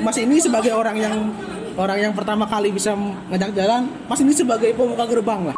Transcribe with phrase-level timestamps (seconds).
[0.00, 1.14] Mas ini sebagai orang yang
[1.76, 2.96] orang yang pertama kali bisa
[3.28, 5.56] ngajak jalan, Mas ini sebagai pembuka gerbang lah.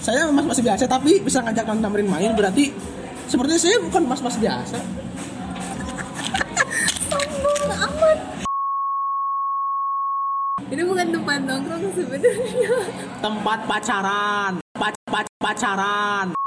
[0.00, 2.72] Saya mas masih biasa tapi bisa ngajak non Tamrin main berarti
[3.28, 4.80] sepertinya saya bukan mas-mas biasa.
[7.12, 8.18] sombong amat
[10.72, 12.78] ini bukan tempat nongkrong sebenarnya
[13.20, 16.39] Tempat pacaran, pac pac pacaran.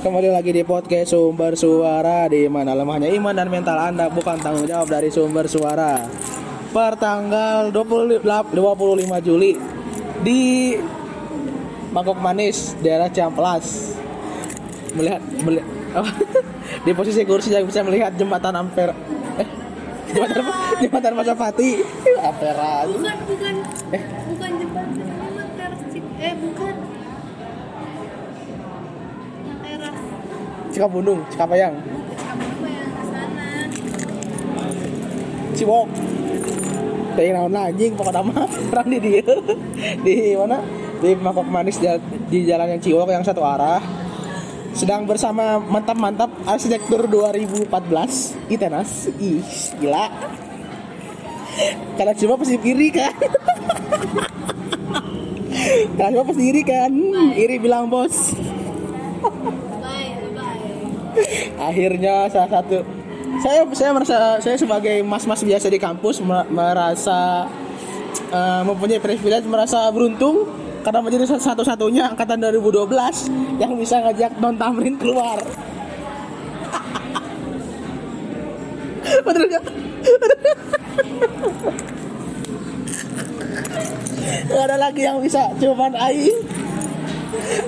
[0.00, 4.64] Kembali lagi di podcast Sumber Suara di mana lemahnya iman dan mental Anda bukan tanggung
[4.64, 6.00] jawab dari sumber suara.
[6.70, 8.56] Per tanggal 20 25
[9.20, 9.60] Juli
[10.20, 10.72] di
[11.90, 13.98] Mangkok Manis, daerah Ciamplas.
[14.92, 15.66] Melihat, melihat
[16.86, 18.94] di posisi kursi yang bisa melihat jembatan Ampera.
[19.36, 19.48] Eh,
[20.08, 20.54] jembatan apa?
[20.80, 21.70] Jembatan Pasopati.
[22.16, 22.88] Ampera.
[22.88, 23.54] bukan bukan
[23.90, 24.02] Eh.
[24.30, 24.88] bukan jembatan
[25.90, 26.74] Cik- eh bukan
[29.40, 29.96] yang teras
[30.70, 31.74] Cikapundung, Cikapayang,
[35.60, 35.86] Ciwok.
[37.18, 39.20] Kayak naon anjing pokoknya mah orang di dia.
[40.00, 40.56] Di mana?
[41.04, 43.82] Di Mangkok Manis di, jalan yang Ciwok yang satu arah.
[44.72, 47.68] Sedang bersama mantap-mantap arsitektur 2014
[48.48, 49.12] Itenas.
[49.20, 49.44] Ih
[49.82, 50.08] gila.
[51.98, 53.12] Karena cuma pasti iri kan?
[55.98, 56.88] Karena cuma pasti iri kan?
[57.36, 58.32] Iri bilang bos
[61.68, 62.78] akhirnya salah satu
[63.40, 67.46] saya saya merasa saya sebagai mas-mas biasa di kampus mer- merasa
[68.32, 70.46] eh, mempunyai privilege merasa beruntung
[70.80, 75.36] karena menjadi satu-satunya angkatan 2012 yang bisa ngajak non tamrin keluar?
[84.50, 86.36] Gak ada lagi yang bisa cuman Aing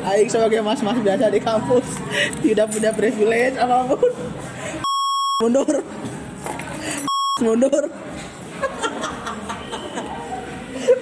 [0.03, 1.87] Aing sebagai mas-mas biasa di kampus
[2.43, 4.13] Tidak punya privilege apa pun.
[5.43, 5.77] Mundur.
[7.43, 7.85] Mundur.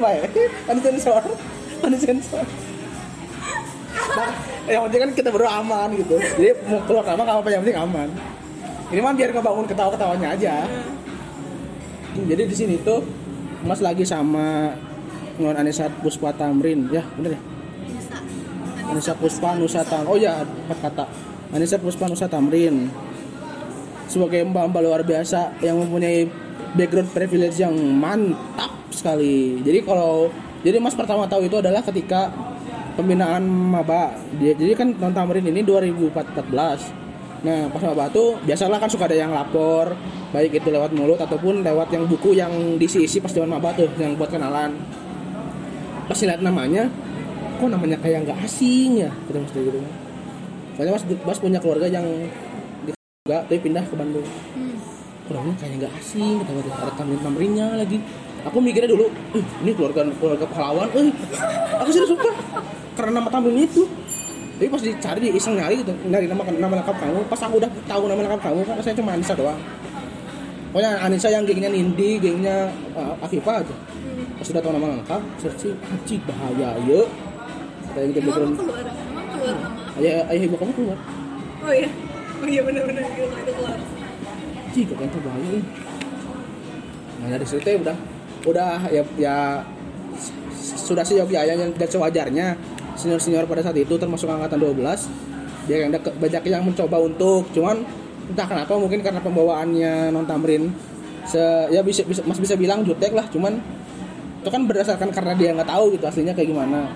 [0.00, 0.32] Baik,
[0.64, 1.20] kan sensor
[1.84, 2.44] Kan sensor.
[4.10, 4.32] Nah,
[4.64, 6.16] yang penting kan kita berdua aman gitu.
[6.16, 8.08] Jadi mau keluar kamar apa yang penting aman.
[8.90, 10.54] Ini mah biar ngebangun ketawa-ketawanya aja.
[12.16, 13.04] Jadi di sini tuh
[13.60, 14.72] Mas lagi sama
[15.36, 16.88] Non Anissa Puspa Tamrin.
[16.88, 17.49] Ya bener ya
[18.90, 20.10] Anissa Puspa Nusa Tamrin.
[20.10, 21.04] Oh ya, empat kata.
[21.54, 22.90] Anissa Puspa Nusa Tamrin.
[24.10, 26.26] Sebagai mbak-mbak luar biasa yang mempunyai
[26.74, 29.62] background privilege yang mantap sekali.
[29.62, 30.28] Jadi kalau
[30.66, 32.28] jadi Mas pertama tahu itu adalah ketika
[32.98, 34.12] pembinaan maba.
[34.36, 37.00] Jadi kan non Tamrin ini 2014.
[37.40, 39.96] Nah, pas maba tuh biasalah kan suka ada yang lapor,
[40.28, 44.12] baik itu lewat mulut ataupun lewat yang buku yang diisi-isi pas zaman maba tuh yang
[44.20, 44.76] buat kenalan.
[46.04, 46.92] Pas lihat namanya,
[47.60, 49.10] kok namanya kayak nggak asing ya?
[49.28, 49.78] Kita mesti gitu.
[50.74, 52.06] Soalnya mas mas punya keluarga yang
[52.88, 54.24] di juga tapi pindah ke Bandung.
[54.56, 54.76] Hmm.
[55.28, 56.34] kok namanya kayak nggak asing?
[56.40, 57.98] Kata kata ada tamrin tamrinnya lagi.
[58.48, 61.12] Aku mikirnya dulu "Ih, ini keluarga keluarga pahlawan eh.
[61.84, 62.32] Aku sih suka
[62.96, 63.84] karena nama tamrin itu.
[64.56, 67.20] Tapi pas dicari iseng nyari gitu nyari nama nama lengkap kamu.
[67.28, 69.60] Pas aku udah tahu nama lengkap kamu kan saya cuma Anissa doang.
[70.72, 73.74] Pokoknya Anissa yang gengnya Nindi gengnya uh, Afifah aja.
[74.40, 77.04] Pas sudah tahu nama lengkap searching anjing bahaya ya
[77.90, 78.84] kata yang background keluar?
[78.86, 80.98] Emang keluar nama ayah ayah ibu kamu keluar.
[81.60, 81.90] Oh iya?
[82.40, 83.78] Oh iya benar-benar itu keluar
[84.70, 85.64] Cih, kok yang bahaya nih.
[87.20, 87.96] Nah dari situ ya udah
[88.46, 89.36] udah ya ya
[90.56, 92.54] sudah sih Yogi Ayah yang tidak sewajarnya
[92.96, 94.80] senior-senior pada saat itu termasuk angkatan 12
[95.68, 97.84] dia yang ke- banyak yang mencoba untuk cuman
[98.30, 100.70] entah kenapa mungkin karena pembawaannya non tamrin.
[101.28, 103.60] Se ya bisa, bisa mas bisa bilang jutek lah cuman
[104.40, 106.88] itu kan berdasarkan karena dia nggak tahu gitu aslinya kayak gimana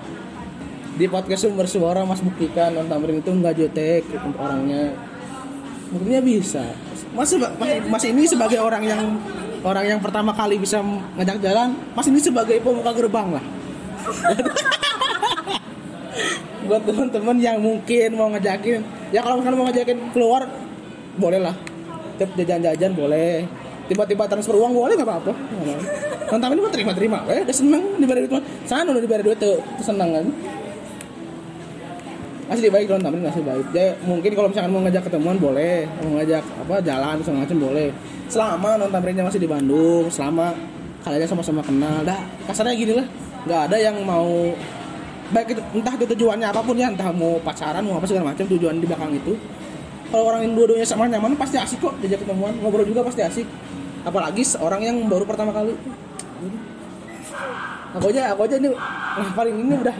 [0.94, 4.94] di podcast sumber suara mas buktikan non tamrin itu nggak jutek untuk orangnya
[5.94, 6.74] Buktinya bisa.
[7.14, 9.14] Mas, mas, mas ini sebagai orang yang
[9.62, 10.82] orang yang pertama kali bisa
[11.14, 13.44] ngajak jalan, Mas ini sebagai pembuka gerbang lah.
[16.66, 18.82] Buat teman-teman yang mungkin mau ngajakin,
[19.14, 20.50] ya kalau misalkan mau ngajakin keluar,
[21.14, 21.54] boleh lah.
[22.18, 23.46] Jajan-jajan boleh.
[23.86, 25.30] Tiba-tiba transfer uang boleh nggak apa-apa.
[26.32, 28.42] Nonton ini mah terima-terima, eh udah seneng diberi duit.
[28.66, 30.26] Sana udah diberi duit tuh seneng kan
[32.44, 33.66] masih baik dong tapi masih baik.
[33.72, 35.88] Ya mungkin kalau misalkan mau ngajak ketemuan boleh.
[36.04, 37.88] Mau ngajak apa jalan segala macam boleh.
[38.28, 40.52] Selama non tamrinnya masih di Bandung selama
[41.04, 42.04] kalian sama-sama kenal.
[42.04, 43.06] Dah kasarnya gini lah.
[43.44, 44.52] Nggak ada yang mau
[45.32, 48.44] baik itu entah itu tujuannya apa pun ya entah mau pacaran mau apa segala macam
[48.44, 49.32] tujuan di belakang itu.
[50.12, 52.52] Kalau orang yang dua-duanya sama nyaman pasti asik kok diajak ketemuan.
[52.60, 53.48] Ngobrol juga pasti asik.
[54.04, 55.72] Apalagi seorang yang baru pertama kali.
[57.94, 58.68] Aku aja aku aja ini
[59.16, 59.96] ngapalin ini udah.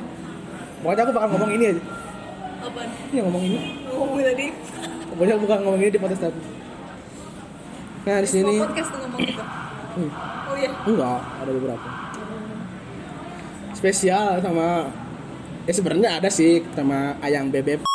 [0.84, 1.82] Pokoknya aku bakal ngomong ini aja
[2.64, 2.80] apa
[3.10, 3.58] Iya ngomong ini.
[3.86, 4.46] ngomong tadi
[5.06, 6.40] Pokoknya bukan ngomong ini di podcast tadi.
[8.04, 9.42] Nah di sini podcast tuh ngomong gitu.
[9.94, 10.10] Hmm,
[10.44, 10.70] Oh iya.
[10.82, 11.88] enggak ada beberapa.
[13.72, 14.90] Spesial sama
[15.64, 17.86] ya sebenarnya ada sih sama ayam bebek.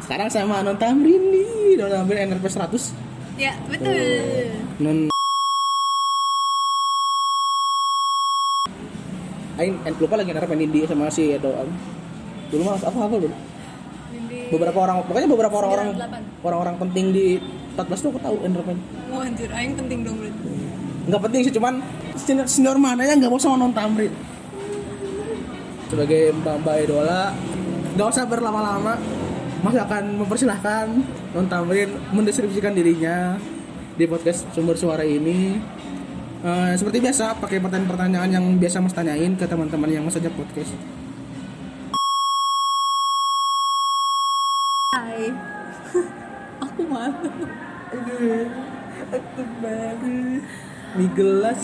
[0.00, 2.96] Sekarang sama non tamrin nih, non tamrin NRP 100
[3.36, 3.92] Ya, betul.
[4.78, 4.98] non
[9.58, 11.50] Aing en- lupa lagi NRP Nindi sama si Edo
[12.48, 13.36] dulu mah apa apa dulu.
[14.48, 16.46] Beberapa orang pokoknya beberapa orang-orang 98.
[16.48, 17.26] orang-orang penting di
[17.76, 18.68] 14 tuh aku tahu NRP
[19.12, 20.48] Wah, anjir, aing penting dong berarti.
[21.08, 21.74] nggak penting sih cuman
[22.16, 24.08] senior, senior mana yang nggak mau sama non tamrin
[25.88, 27.32] sebagai mbak mbak idola
[27.96, 28.94] nggak usah berlama-lama.
[29.58, 30.86] Mas akan mempersilahkan
[31.34, 33.34] non tamrin mendeskripsikan dirinya
[33.98, 35.58] di podcast sumber suara ini.
[36.38, 40.70] Eh, seperti biasa pakai pertanyaan-pertanyaan yang biasa mas tanyain ke teman-teman yang mas ajak podcast
[49.60, 50.40] baru
[50.96, 51.60] di gelas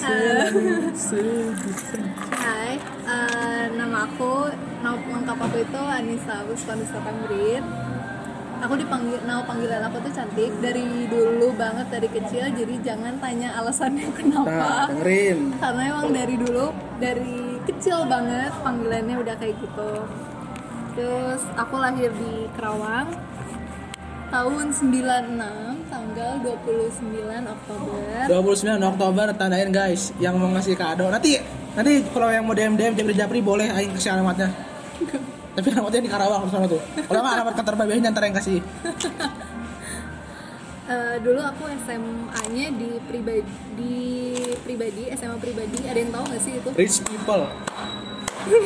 [2.35, 2.77] Hai,
[3.09, 4.53] eh, nama aku,
[4.85, 7.65] nama lengkap aku itu Anissa Agus Vanessa Tamrin.
[8.63, 12.49] Aku dipanggil, nama panggilan aku tuh cantik dari dulu banget dari kecil.
[12.49, 14.69] Jadi jangan tanya alasannya nah kenapa.
[14.93, 16.67] dengerin Karena emang dari dulu,
[16.97, 19.93] dari kecil banget panggilannya udah kayak gitu.
[20.95, 23.11] Terus aku lahir di Kerawang
[24.31, 25.74] tahun 96
[26.15, 26.39] tanggal
[26.71, 27.99] 29 Oktober.
[28.31, 31.11] 29 Oktober tandain guys yang mau ngasih kado.
[31.11, 31.43] Nanti
[31.75, 34.55] nanti kalau yang mau DM DM Japri Japri boleh aing kasih alamatnya.
[35.59, 36.79] Tapi alamatnya di Karawang sama tuh.
[37.11, 38.59] Kalau nggak alamat kantor ntar yang kasih.
[40.85, 43.41] Eh, dulu aku SMA-nya di pribadi
[43.73, 43.97] di
[44.61, 45.81] pribadi SMA pribadi.
[45.81, 46.69] Ada yang tahu nggak sih itu?
[46.77, 47.49] Rich people.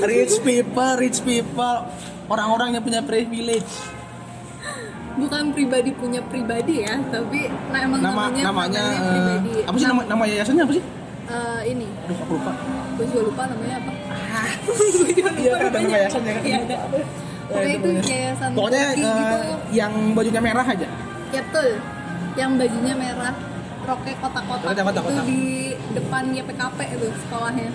[0.02, 1.78] Rich people rich people.
[2.26, 3.70] Orang-orang yang punya privilege
[5.18, 9.50] bukan pribadi punya pribadi ya tapi nah emang nama namanya namanya namanya eh, pribadi.
[9.66, 10.84] apa sih nama nama yayasannya apa sih?
[11.28, 11.86] Eh, ini.
[12.08, 12.52] Aduh aku lupa.
[12.96, 13.90] Gue juga lupa namanya apa.
[14.64, 15.80] Gue juga lupa Iya, ada namanya.
[15.84, 16.42] nama yayasannya kan?
[16.42, 16.76] Iya, ada.
[17.48, 19.36] Pokoknya itu yayasan pokoknya Turki eh, gitu
[19.76, 20.88] yang bajunya merah aja.
[21.28, 21.68] Ya betul.
[22.38, 23.34] Yang bajunya merah
[23.88, 25.40] roknya kotak-kotak itu di
[25.96, 27.68] depan YPKP itu sekolahnya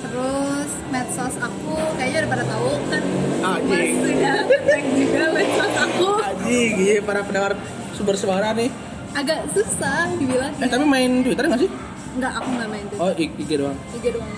[0.00, 3.02] terus medsos aku kayaknya udah pada tahu kan.
[3.42, 3.68] Anjing.
[3.68, 6.06] mas sudah tag juga medsos aku.
[6.20, 7.52] Anjing iya para pendengar
[7.92, 8.70] sumber suara nih.
[9.10, 10.52] Agak susah dibilang.
[10.56, 11.70] Eh tapi main Twitter nggak sih?
[12.12, 13.76] Nggak aku nggak main tuh oh IG doang.
[13.92, 14.30] IG doang.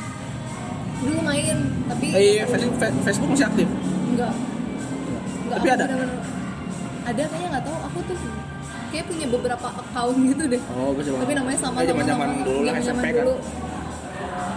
[0.98, 1.56] Dulu main
[1.88, 3.68] tapi Eh, Facebook, Fe- Facebook masih aktif.
[4.06, 4.32] enggak
[5.42, 5.84] enggak Tapi ada?
[5.84, 6.24] bener-bener-
[7.02, 7.76] ada kayaknya nggak tahu.
[7.82, 8.16] Aku tuh
[8.88, 10.60] kayak punya beberapa account gitu deh.
[10.70, 13.24] Oh, gue tapi namanya sama zaman-zaman sama dulu lah zaman SMP kan.
[13.24, 13.34] dulu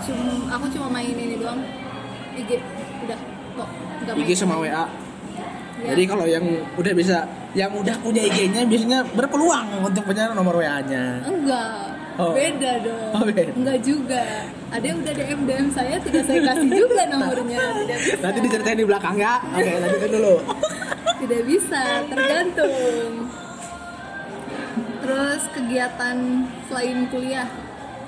[0.02, 1.60] cuma aku cuma main ini doang
[2.34, 2.60] IG
[3.02, 3.20] udah
[3.56, 3.70] kok
[4.02, 4.86] nggak main IG sama WA.
[5.76, 5.92] Ya.
[5.92, 11.20] Jadi kalau yang udah bisa, yang udah punya IG-nya biasanya berpeluang untuk punya nomor WA-nya.
[11.22, 12.32] enggak Oh.
[12.32, 13.52] beda dong Oh, beda.
[13.52, 18.24] enggak juga ada yang udah DM DM saya tidak saya kasih juga nomornya tidak bisa
[18.24, 19.36] Nanti diceritain di belakang ya.
[19.52, 20.36] Oke, lanjutin dulu.
[21.28, 23.12] tidak bisa tergantung
[24.98, 26.18] terus kegiatan
[26.66, 27.48] selain kuliah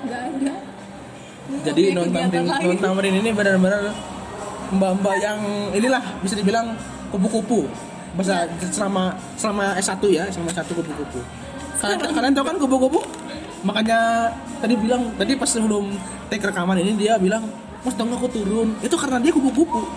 [0.02, 0.54] nggak ada
[1.48, 2.64] Jadi punya non tamrin lain.
[2.68, 3.82] non tamrin ini benar-benar
[4.68, 5.40] mbak-mbak yang
[5.72, 6.76] inilah bisa dibilang
[7.08, 7.64] kupu-kupu.
[8.16, 11.20] Masa selama selama S1 ya, selama S1 kupu-kupu.
[11.78, 13.00] Kalian, kalian tahu kan kupu-kupu?
[13.64, 14.30] Makanya
[14.60, 15.96] tadi bilang tadi pas sebelum
[16.28, 17.48] take rekaman ini dia bilang,
[17.80, 19.88] "Mas, dong aku turun." Itu karena dia kupu-kupu.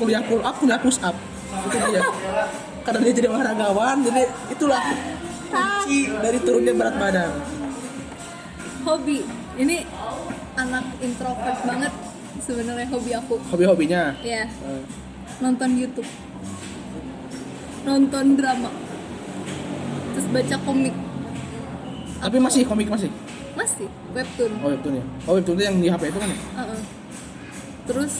[0.00, 1.12] Kuliah pull up, kuliah push up.
[1.68, 2.02] Itu dia.
[2.80, 4.80] karena dia jadi olahragawan, jadi itulah
[5.52, 7.30] kunci dari turunnya berat badan.
[8.80, 9.20] hobi
[9.60, 9.84] ini
[10.60, 11.92] anak introvert banget
[12.38, 14.12] sebenarnya hobi aku Hobi-hobinya.
[14.20, 14.82] ya Eh,
[15.38, 16.08] nonton YouTube
[17.80, 18.70] nonton drama
[20.12, 20.94] terus baca komik
[22.20, 23.08] Tapi masih komik masih.
[23.50, 25.04] masih webtoon Oh webtoon ya.
[25.24, 26.38] Oh webtoon itu yang di HP itu kan ya?
[26.54, 26.80] Uh-uh.
[27.82, 28.12] terus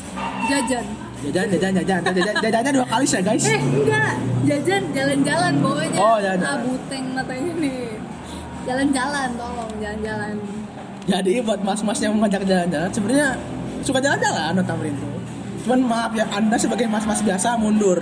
[0.47, 0.87] jajan
[1.21, 3.45] Jajan, jajan, jajan, jajan, jajannya dua kali ya guys.
[3.45, 6.41] eh enggak jajan jalan-jalan bawahnya Oh, jalan.
[6.41, 7.79] ah buteng katanya nih
[8.65, 10.35] jalan-jalan tolong jalan-jalan
[11.11, 13.29] Jadi buat mas-mas yang mengajak jalan-jalan, sebenarnya
[13.83, 15.09] suka jalan-jalan no tamrin itu.
[15.67, 17.99] Cuman maaf ya, anda sebagai mas-mas biasa mundur.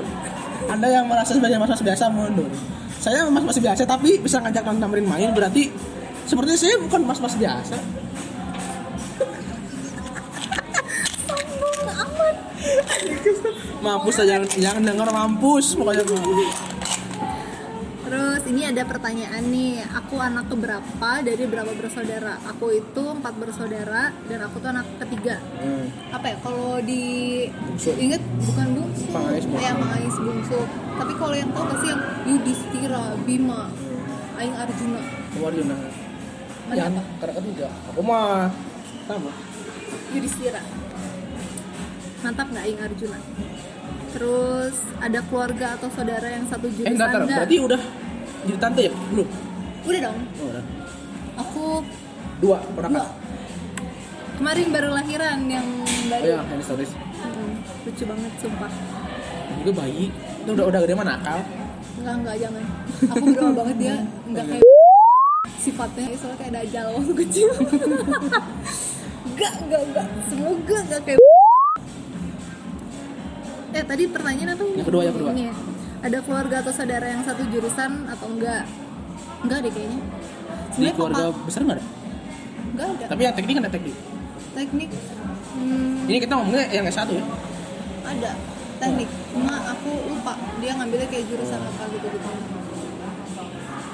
[0.69, 2.53] Anda yang merasa sebagai mas-mas biasa mundur.
[3.01, 5.73] Saya mas-mas biasa tapi bisa ngajak non tamrin main berarti
[6.29, 7.77] sepertinya saya bukan mas-mas biasa.
[13.79, 16.78] Mampus lah jangan jangan denger mampus pokoknya mampus.
[18.09, 22.41] Terus ini ada pertanyaan nih, aku anak keberapa dari berapa bersaudara?
[22.57, 25.37] Aku itu empat bersaudara dan aku tuh anak ketiga.
[25.61, 25.93] Hmm.
[26.17, 26.37] Apa ya?
[26.41, 27.05] Kalau di
[27.53, 27.93] Bungsu.
[28.01, 30.57] inget bukan bungsu, Pangais ya Mangais bungsu.
[30.97, 33.69] Tapi kalau yang tahu pasti yang Yudhistira, Bima,
[34.41, 35.03] Aing Arjuna.
[35.29, 35.77] keluar Yuna
[36.65, 37.03] Mana yang apa?
[37.21, 38.49] karena ketiga aku mah
[39.05, 39.33] sama
[40.17, 40.65] Yudhistira.
[42.25, 43.21] Mantap nggak Aing Arjuna?
[44.09, 47.37] Terus ada keluarga atau saudara yang satu eh jurusan enggak tar, nggak?
[47.39, 47.81] berarti udah
[48.41, 49.29] jadi tante ya belum
[49.85, 50.19] Udah dong.
[50.35, 50.65] oh, udah
[51.39, 51.65] Aku
[52.39, 53.07] dua pernah.
[54.35, 56.25] Kemarin baru lahiran yang oh baru.
[56.25, 57.51] ya ini stories Mm,
[57.83, 58.71] lucu banget sumpah.
[59.59, 60.07] juga bayi
[60.39, 61.41] itu udah udah gede mah nakal
[61.99, 62.65] Enggak enggak jangan.
[63.09, 63.95] Aku berdoa banget dia
[64.29, 64.67] enggak kayak
[65.59, 67.49] sifatnya soalnya kayak dajal waktu kecil.
[69.29, 70.07] enggak enggak enggak.
[70.29, 71.18] Semoga enggak kayak
[73.79, 74.77] Eh tadi pertanyaan apa ini?
[74.83, 75.31] Yang kedua, yang kedua.
[75.31, 75.55] Ini ya.
[75.99, 78.67] Ada keluarga atau saudara yang satu jurusan atau enggak?
[79.47, 80.01] Enggak deh kayaknya.
[80.03, 81.85] di Sebenarnya keluarga papa besar nggak ada
[82.79, 83.05] enggak ada.
[83.11, 83.97] tapi yang teknik ada teknik
[84.55, 84.91] Teknik
[85.55, 87.25] hmm, ini kita ngomongnya yang S1 ya
[88.09, 88.31] ada
[88.79, 90.33] teknik cuma aku lupa
[90.63, 92.31] dia ngambilnya kayak jurusan apa gitu gitu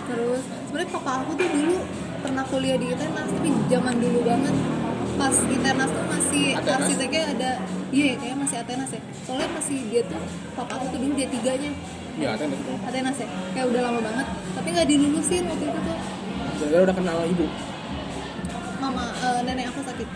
[0.04, 1.76] terus sebenarnya papa aku tuh dulu
[2.20, 4.54] pernah kuliah di ITENAS tapi zaman dulu banget
[5.16, 6.76] pas ITENAS tuh masih Atenas?
[6.84, 7.50] arsiteknya ada
[7.94, 9.00] iya kayak masih Atenas ya.
[9.22, 10.20] Soalnya masih dia tuh
[10.58, 11.70] papa aku tuh dulu dia tiganya
[12.18, 12.60] ya teknik
[12.90, 13.16] Atenas.
[13.22, 13.26] Ya.
[13.54, 14.26] Kayak udah lama banget.
[14.58, 15.98] Tapi nggak dilulusin waktu itu tuh.
[16.66, 17.46] Gara udah kenal ibu.
[18.82, 20.08] Mama eh, nenek aku sakit.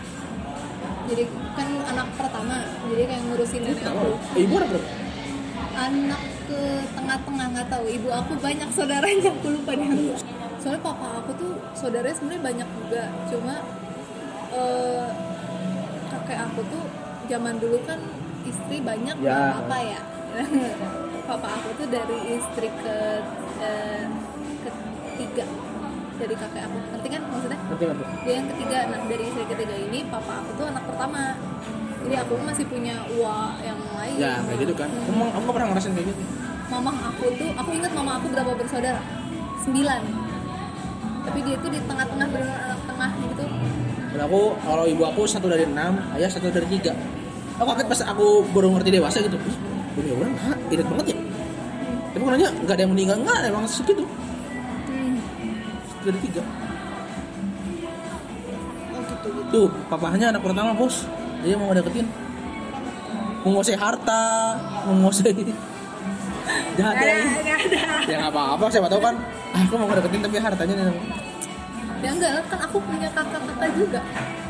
[1.09, 1.23] Jadi
[1.57, 2.55] kan anak pertama
[2.91, 4.07] jadi kayak ngurusin nenek aku.
[4.35, 4.79] Eh, ibu berapa?
[5.79, 6.21] Anak
[6.51, 7.85] ke tengah-tengah nggak tahu.
[7.87, 9.87] Ibu aku banyak saudaranya aku lupa deh
[10.59, 13.03] soalnya papa aku tuh saudaranya sebenarnya banyak juga.
[13.31, 13.55] Cuma
[14.51, 15.07] eh,
[16.11, 16.83] kakek aku tuh
[17.29, 17.99] zaman dulu kan
[18.43, 19.53] istri banyak Ya.
[19.61, 20.01] apa ya.
[21.29, 22.97] Papa aku tuh dari istri ke
[23.61, 24.03] eh,
[24.65, 25.45] ketiga
[26.17, 26.77] dari kakek aku.
[26.89, 27.59] Ngerti kan maksudnya?
[27.69, 28.03] Ngerti ngerti.
[28.25, 28.77] Dia yang ketiga.
[28.89, 31.37] Nah dari istri ketiga ini papa aku tuh anak pertama.
[31.99, 34.15] Jadi aku masih punya uang yang lain.
[34.17, 34.89] Ya kayak gitu kan.
[34.89, 35.11] Hmm.
[35.13, 36.21] emang aku pernah ngerasain kayak gitu?
[36.69, 39.01] Mama aku tuh aku ingat mama aku berapa bersaudara?
[39.61, 40.01] Sembilan.
[41.29, 43.43] Tapi dia tuh di tengah-tengah benar anak tengah gitu.
[44.09, 46.97] Dan aku kalau ibu aku satu dari enam ayah satu dari tiga
[47.59, 49.35] aku kaget pas aku baru ngerti dewasa gitu.
[49.93, 51.17] Punya orang hah irit banget ya?
[52.09, 53.15] Tapi aku nanya nggak ada yang meninggal?
[53.19, 54.03] Nggak emang segitu
[54.87, 55.17] hmm.
[56.07, 56.41] dari tiga.
[58.95, 61.03] Oh gitu gitu tuh papahnya anak pertama bos.
[61.43, 62.07] Dia mau deketin.
[63.43, 64.55] Menguasai harta
[64.87, 65.31] menguasai
[66.79, 67.15] jahat ya.
[68.07, 69.15] ya nggak apa-apa siapa tahu kan.
[69.67, 70.95] Aku mau deketin tapi hartanya nih.
[71.99, 73.99] Ya enggak kan aku punya kakak-kakak juga.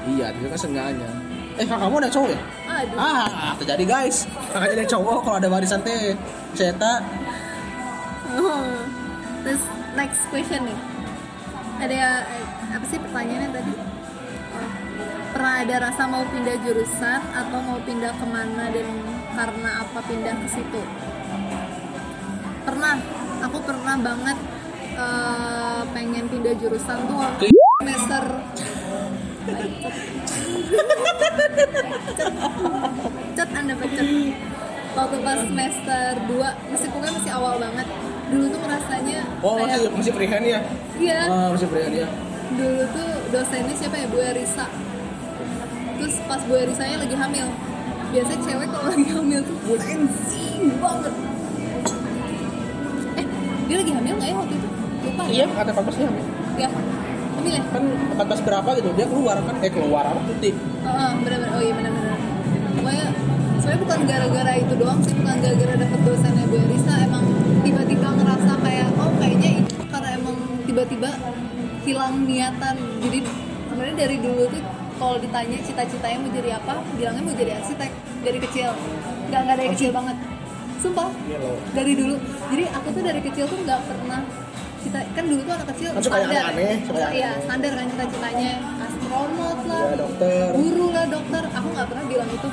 [0.05, 1.28] Iya tapi kan seenggaknya
[1.59, 2.39] eh kakakmu ada cowok ya?
[2.71, 2.95] Aduh.
[2.95, 4.23] Ah terjadi guys.
[4.55, 6.15] Kakaknya ada cowok kalau ada warisan teh
[6.55, 7.03] seta.
[8.39, 8.63] Oh.
[9.43, 9.63] terus
[9.99, 10.79] next question nih.
[11.83, 13.73] Ada eh, apa sih pertanyaannya tadi?
[13.75, 14.69] Oh.
[15.29, 18.87] pernah ada rasa mau pindah jurusan atau mau pindah ke mana dan
[19.35, 20.81] karena apa pindah ke situ?
[22.63, 22.95] Pernah.
[23.39, 24.37] Aku pernah banget
[24.95, 27.51] eh, pengen pindah jurusan tuh waktu
[27.83, 28.23] semester
[33.35, 34.07] Cet anda pecet
[34.97, 37.87] waktu pas semester 2 masih pokoknya masih awal banget.
[38.29, 40.59] Dulu tuh merasanya oh masih kayak masih freehand ya?
[40.99, 41.21] Iya.
[41.29, 42.07] Ah masih freehand ya.
[42.53, 44.05] Dulu tuh dosennya siapa ya?
[44.11, 44.65] Bu Erisa.
[45.97, 47.47] Terus pas Bu Erisanya lagi hamil.
[48.09, 51.13] Biasanya cewek kalau lagi hamil tuh flensing banget.
[53.17, 53.25] Eh
[53.69, 54.67] dia lagi hamil nggak ya waktu itu?
[54.99, 56.11] Lupa iya kata Pak Bosnya
[56.59, 56.69] ya
[57.46, 57.84] ya kan
[58.17, 61.50] 14 berapa gitu dia keluar kan eh keluar apa putih Heeh, benar-benar.
[61.53, 62.17] Oh iya benar-benar.
[62.79, 63.08] Pokoknya
[63.60, 67.24] sebenarnya bukan gara-gara itu doang sih, bukan gara-gara dapet dosennya Bu Erisa, emang
[67.62, 71.10] tiba-tiba ngerasa kayak oh kayaknya ini karena emang tiba-tiba
[71.84, 72.75] hilang niatan.
[73.03, 73.19] Jadi
[73.69, 74.63] sebenarnya dari dulu tuh
[75.00, 77.91] kalau ditanya cita-citanya mau jadi apa, bilangnya mau jadi arsitek
[78.24, 78.69] dari kecil.
[79.29, 80.17] Nggak nggak dari kecil banget.
[80.79, 81.39] Sumpah, iya
[81.75, 82.15] dari dulu.
[82.55, 84.24] Jadi aku tuh dari kecil tuh nggak pernah
[84.79, 86.43] cita kan dulu tuh anak kecil Kan suka standar.
[86.50, 87.43] aneh-aneh, suka iya aneh.
[87.43, 88.51] standar kan cita-citanya.
[88.79, 89.81] Astronot lah.
[89.81, 90.45] Ya dokter.
[90.51, 91.43] Guru lah dokter.
[91.50, 92.50] Aku nggak pernah bilang itu.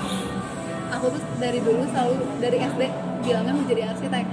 [0.89, 2.83] Aku tuh dari dulu selalu dari SD
[3.21, 4.27] bilangnya mau jadi arsitek.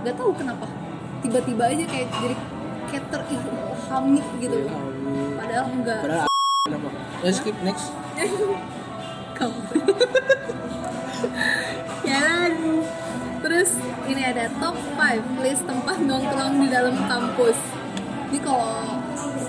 [0.00, 0.66] Nggak tahu kenapa.
[1.20, 2.36] Tiba-tiba aja kayak jadi
[2.86, 4.56] kayak terilhami gitu.
[4.56, 5.30] Ya ampun.
[5.36, 6.00] padahal enggak.
[6.02, 6.28] Padahal
[7.20, 7.90] ya skip next.
[9.36, 9.58] Kamu
[14.36, 17.56] ada top 5 list tempat nongkrong di dalam kampus.
[18.28, 19.00] Ini kalau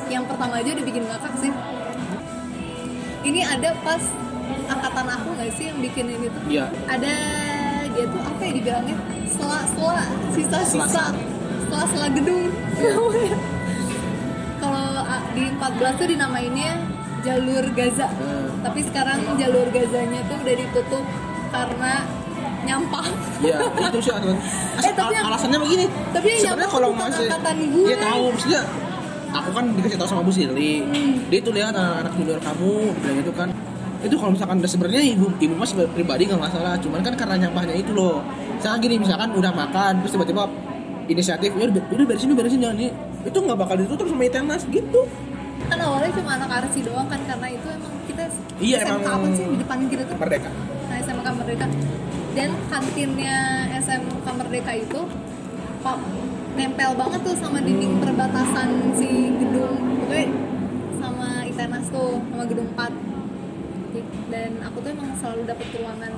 [0.07, 1.51] yang pertama aja udah bikin ngakak sih.
[3.27, 3.99] Ini ada pas
[4.71, 6.43] angkatan aku nggak sih yang bikin ini tuh?
[6.47, 6.71] Iya.
[6.87, 7.13] Ada
[7.91, 8.95] dia tuh apa ya dibilangnya?
[9.27, 11.05] Sela-sela sisa-sisa
[11.67, 12.47] sela-sela gedung.
[14.63, 15.03] Kalau
[15.35, 16.79] di 14 tuh dinamainnya
[17.27, 18.07] jalur Gaza.
[18.07, 18.63] Hmm.
[18.63, 21.03] tapi sekarang jalur Gazanya tuh udah ditutup
[21.51, 22.07] karena
[22.67, 23.05] nyampah
[23.39, 24.37] Iya, itu sih alasan.
[24.77, 25.85] Eh, tapi yang- alasannya begini.
[26.09, 27.85] tapi sebenarnya kalau masih gue.
[27.85, 28.61] Iya tahu, maksudnya
[29.29, 30.73] aku kan dikasih tahu sama Bu Sirli.
[30.83, 31.13] Hmm.
[31.27, 33.49] Dia tuh lihat anak-anak junior kamu bilang itu kan
[33.97, 37.73] itu kalau misalkan udah sebenarnya ibu ibu mas pribadi nggak masalah cuman kan karena nyampahnya
[37.75, 38.21] itu loh
[38.53, 40.45] misalkan gini misalkan udah makan terus tiba-tiba
[41.07, 42.93] inisiatif ya udah udah beresin beresin jangan ini
[43.23, 45.01] itu nggak bakal ditutup sama itenas gitu
[45.65, 48.23] kan awalnya cuma anak arsi doang kan karena itu emang kita
[48.59, 50.49] Iya, SMK emang- apa sih di depan kita tuh merdeka
[50.85, 51.65] nah SMK Merdeka
[52.37, 55.01] dan kantinnya SMK Merdeka itu
[55.81, 55.97] kok
[56.53, 60.05] nempel banget tuh sama dinding perbatasan si gedung.
[60.05, 60.29] Pokoknya
[61.01, 66.13] sama ITENAS tuh sama gedung 4 dan aku tuh emang selalu dapet ruangan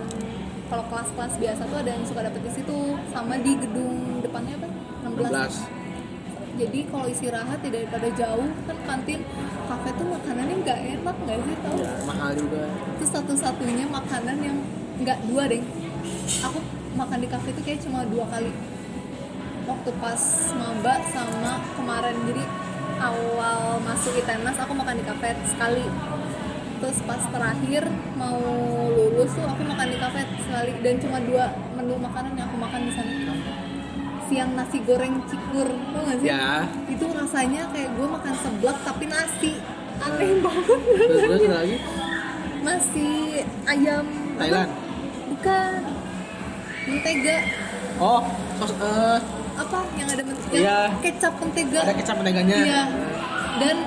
[0.67, 2.77] kalau kelas-kelas biasa tuh ada yang suka dapet di situ
[3.15, 4.67] sama di gedung depannya apa?
[5.07, 9.23] 16 16 jadi kalau istirahat tidak daripada jauh kan kantin
[9.71, 11.79] kafe tuh makanannya nggak enak nggak sih tau?
[11.79, 12.67] Ya mahal juga.
[12.99, 14.57] Itu satu-satunya makanan yang
[14.99, 15.63] nggak dua deh
[16.43, 16.59] aku
[16.95, 18.51] makan di kafe itu kayak cuma dua kali
[19.69, 20.21] waktu pas
[20.57, 22.43] maba sama kemarin jadi
[22.99, 25.85] awal masuk ITENAS aku makan di kafe sekali
[26.79, 27.83] terus pas terakhir
[28.15, 28.39] mau
[28.91, 32.81] lulus tuh aku makan di kafe sekali dan cuma dua menu makanan yang aku makan
[32.87, 33.35] di sana
[34.29, 39.03] siang nasi goreng cikur tau gak sih ya itu rasanya kayak gue makan seblak tapi
[39.09, 39.51] nasi
[39.99, 41.77] aneh banget terus terus lagi
[42.61, 43.09] nasi
[43.65, 44.05] ayam
[44.37, 44.88] apa?
[45.39, 45.79] Bukan
[46.83, 47.37] mentega
[47.95, 48.27] oh
[48.59, 49.19] sos eh
[49.55, 50.79] apa yang ada mentega Iya.
[50.99, 51.79] kecap mentega?
[51.79, 52.57] Ada kecap menteganya.
[52.59, 52.81] Iya.
[53.55, 53.77] Dan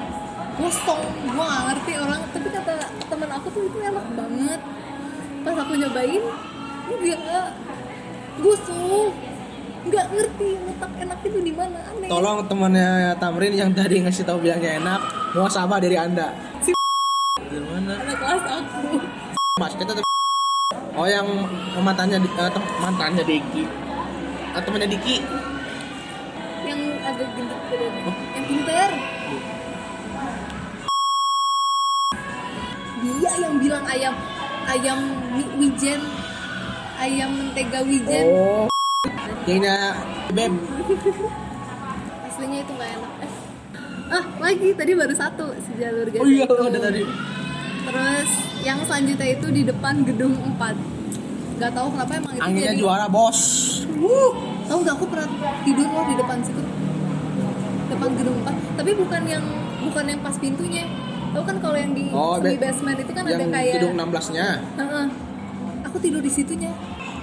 [0.54, 4.60] gosong gue gak ngerti orang tapi kata temen aku tuh itu enak banget.
[5.42, 6.24] Pas aku nyobain
[6.88, 7.48] enggak
[8.38, 9.12] gosong
[9.82, 12.08] nggak ngerti letak enak itu di mana aneh.
[12.08, 15.00] Tolong temannya Tamrin yang tadi ngasih tahu bilangnya enak,
[15.34, 16.32] mau sama dari anda.
[16.60, 16.72] Si-
[17.34, 17.92] Dari mana?
[17.98, 18.80] ada kelas aku.
[19.60, 20.04] Mas kita tuh.
[20.92, 21.24] Oh yang
[21.78, 23.64] mantannya Di- eh, tem- mantannya Diki.
[24.52, 25.16] Eh, temannya Diki.
[26.62, 28.90] yang agak gendut badannya yang pinter
[33.02, 34.14] dia yang bilang ayam
[34.64, 34.98] ayam
[35.34, 36.00] wi- wijen
[36.96, 38.66] ayam mentega wijen Oh.
[39.42, 39.74] Yang ini
[40.30, 40.52] Beb.
[42.24, 43.32] aslinya itu nggak enak eh.
[44.08, 47.02] ah lagi tadi baru satu si jalur gaza Oh iya, udah tadi.
[47.82, 48.30] Terus
[48.62, 53.06] yang selanjutnya itu di depan gedung 4 nggak tahu kenapa emang itu Anginnya jadi juara,
[53.06, 53.40] Bos.
[54.66, 54.94] tahu nggak?
[54.98, 55.28] Aku pernah
[55.62, 56.62] tidur loh di depan situ.
[57.86, 59.44] Depan gedung 4 tapi bukan yang
[59.86, 60.84] bukan yang pas pintunya.
[61.32, 64.46] Tahu kan kalau yang di Oh, semi basement itu kan ada Yang kayak gedung 16-nya.
[64.58, 65.06] Heeh.
[65.86, 66.72] aku tidur di situnya.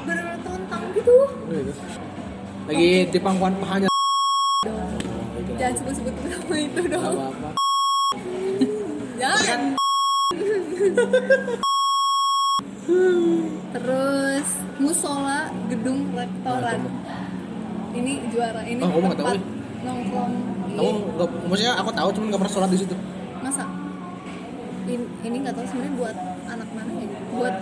[0.07, 1.15] Benar-benar telentang gitu.
[2.69, 3.89] Lagi di pangkuan pahanya.
[5.59, 7.35] jangan sebut-sebut nama itu dong.
[9.19, 9.43] Jangan.
[9.43, 9.78] Kan
[13.69, 14.47] terus
[14.79, 16.79] musola gedung rektoran
[17.91, 19.41] ini juara ini Oh, nggak tahu, tempat ya?
[19.79, 20.33] nongkrong
[20.69, 22.95] kamu nggak, maksudnya aku tahu cuman nggak pernah sholat di situ.
[23.39, 23.63] masa
[24.85, 26.15] ini ini nggak tahu sebenarnya buat
[26.47, 27.55] anak mana ya buat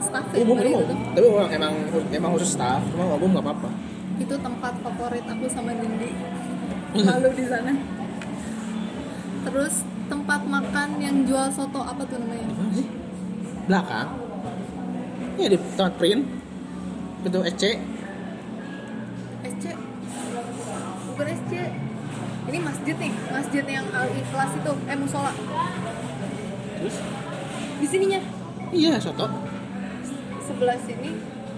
[0.00, 0.80] staff ya Umum kali umum.
[0.82, 0.94] itu.
[1.10, 1.74] Tapi emang emang
[2.10, 3.68] emang khusus staff, cuma umum nggak apa-apa.
[4.16, 6.10] itu tempat favorit aku sama Nindi
[6.92, 7.72] lalu di sana
[9.40, 9.74] terus
[10.10, 12.86] tempat makan yang jual soto apa tuh namanya sih?
[13.64, 14.08] Belakang.
[15.32, 16.22] Ini di tempat print.
[17.22, 17.64] Itu SC.
[19.42, 19.64] SC
[21.06, 21.52] bukan SC
[22.42, 25.32] ini masjid nih masjid yang al ikhlas itu eh musola
[26.74, 26.96] Terus?
[27.76, 28.20] di sininya
[28.70, 29.26] Iya, soto.
[30.40, 31.10] sebelah sini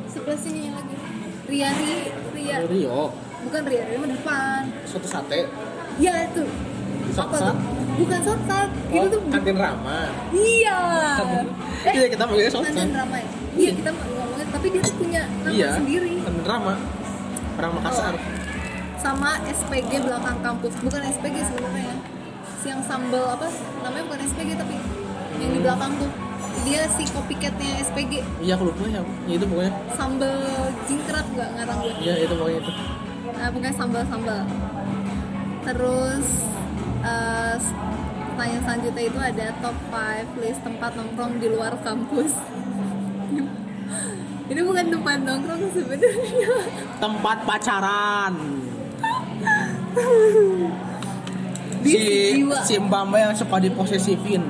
[0.07, 0.97] sebelah sini lagi
[1.45, 1.93] Riani
[2.33, 3.13] Ria Rio.
[3.43, 5.47] bukan Ria mah depan Soto sate.
[5.97, 7.53] ya itu apa Sat-sat.
[7.53, 7.57] tuh
[7.95, 9.99] bukan sotat itu Oh, tuh kantin Rama.
[10.31, 10.79] iya
[11.83, 12.65] eh Iya, kita panggilnya soto.
[12.65, 15.71] kantin ramai iya kita ngomongin tapi dia tuh punya nama Iya.
[15.75, 16.75] sendiri Kantin Rama.
[17.53, 18.15] Orang Makassar.
[18.97, 21.97] sama SPG belakang kampus bukan SPG sebenarnya ya
[22.55, 23.51] si yang sambal apa
[23.83, 24.75] namanya bukan SPG tapi
[25.37, 26.11] yang di belakang tuh
[26.63, 29.03] dia si copycatnya SPG Iya, aku lupa ya.
[29.27, 29.73] Ya, itu pokoknya.
[29.93, 30.39] sambal
[30.85, 32.73] jingkrak nggak ngarang gue Iya, itu pokoknya itu.
[33.33, 34.39] nah pokoknya sambal sambal
[35.63, 36.27] terus
[37.03, 37.55] eh,
[38.33, 42.33] pertanyaan selanjutnya itu ada top 5 list tempat nongkrong di luar kampus
[44.51, 46.55] ini bukan tempat nongkrong sebenarnya
[47.03, 48.35] Tempat pacaran.
[51.83, 51.99] si
[52.39, 54.43] jiwa si mbak yang suka diposesifin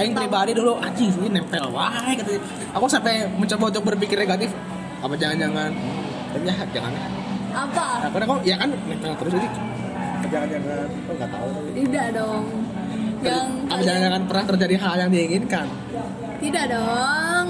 [0.00, 2.40] Aing pribadi dulu anjing ini nempel wae katanya.
[2.72, 4.48] Aku sampai mencoba untuk berpikir negatif.
[5.04, 5.76] Apa jangan-jangan
[6.32, 6.92] dan ya jangan.
[7.50, 9.48] apa Nah, karena kok ya kan nempel terus jadi
[10.30, 10.88] jangan-jangan.
[10.88, 11.48] Kok nggak tahu.
[11.74, 12.44] Tidak dong.
[13.20, 15.66] Yang Apa jangan-jangan pernah terjadi hal yang diinginkan?
[16.40, 17.46] tidak dong.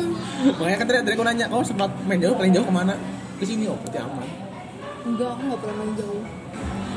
[0.58, 2.94] Makanya kan tadi aku nanya oh sempat main jauh paling jauh ke mana?
[3.38, 4.28] Ke sini oh berarti aman.
[5.06, 6.22] Enggak aku nggak pernah main jauh.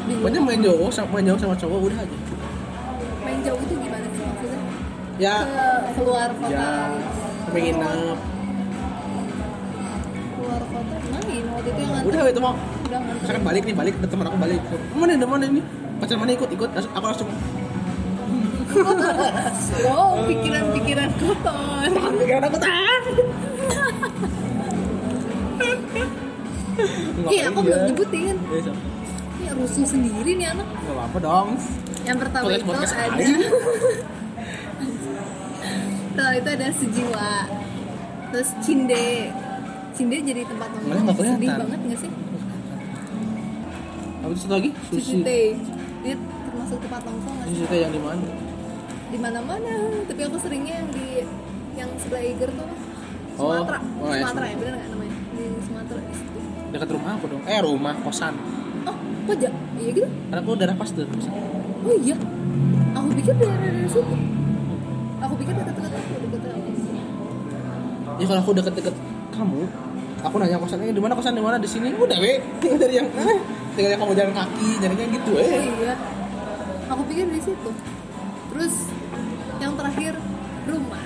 [0.04, 2.18] Pokoknya main jauh main jauh sama cowok udah aja.
[3.24, 4.60] Main jauh itu gimana sih maksudnya?
[5.22, 5.36] Ya.
[5.46, 6.50] Ke keluar kota.
[6.50, 6.70] Ya
[7.54, 8.18] nginep.
[10.34, 12.54] Keluar kota main waktu itu yang udah itu mau
[12.94, 14.62] udah misalkan balik nih balik teman aku balik.
[14.94, 15.62] Mana ini mana ini
[15.98, 16.70] pacar mana ikut ikut.
[16.78, 17.30] Aku langsung.
[19.90, 21.90] Oh pikiran-pikiran kotor.
[22.22, 23.02] Pikiran aku tahan
[27.30, 28.36] iya aku belum nyebutin.
[28.50, 28.74] Ya, so.
[29.38, 30.66] ini rusuh sendiri nih anak.
[30.66, 31.50] Nggak apa-apa dong.
[32.04, 33.26] Yang pertama Podcast- itu podcast ada.
[36.14, 37.30] Pertama itu ada sejiwa.
[38.34, 39.30] Terus cinde.
[39.94, 42.10] Cinde jadi tempat nongkrong sedih banget nggak sih
[44.24, 44.70] apa itu satu lagi?
[44.88, 45.20] Sushi.
[45.20, 45.52] Teh
[46.04, 48.24] dia termasuk tempat nongkrong nggak sih sushi teh yang di mana?
[49.12, 49.74] Di mana-mana.
[50.08, 51.08] Tapi aku seringnya yang di
[51.76, 52.70] yang sebelah Iger tuh
[53.34, 53.80] Oh, Sumatera.
[54.00, 55.16] Oh, ya, Sumatera ya bener nggak namanya?
[55.34, 56.40] Di Sumatera di situ
[56.74, 57.44] dekat rumah aku dong?
[57.46, 58.34] Eh rumah kosan.
[58.90, 58.96] Oh
[59.30, 60.10] kok ja iya gitu.
[60.10, 61.34] Karena aku daerah pas tuh kosan.
[61.84, 62.16] oh iya?
[62.98, 64.16] Aku pikir daerah dari situ.
[65.22, 66.72] Aku pikir dekat-dekat aku dekat aku
[68.22, 68.96] ya kalau aku deket-deket
[69.34, 69.62] kamu
[70.24, 71.36] aku nanya kosannya di mana kosan?
[71.36, 71.60] Di mana?
[71.60, 71.92] Di sini.
[71.94, 73.40] Udah we tinggal dari yang eh,
[73.76, 75.64] tinggal yang kamu jalan kaki nyarinya gitu oh eh.
[75.84, 75.96] Iya
[76.94, 77.70] aku pikir di situ.
[78.54, 78.74] Terus
[79.58, 80.14] yang terakhir
[80.70, 81.04] rumah.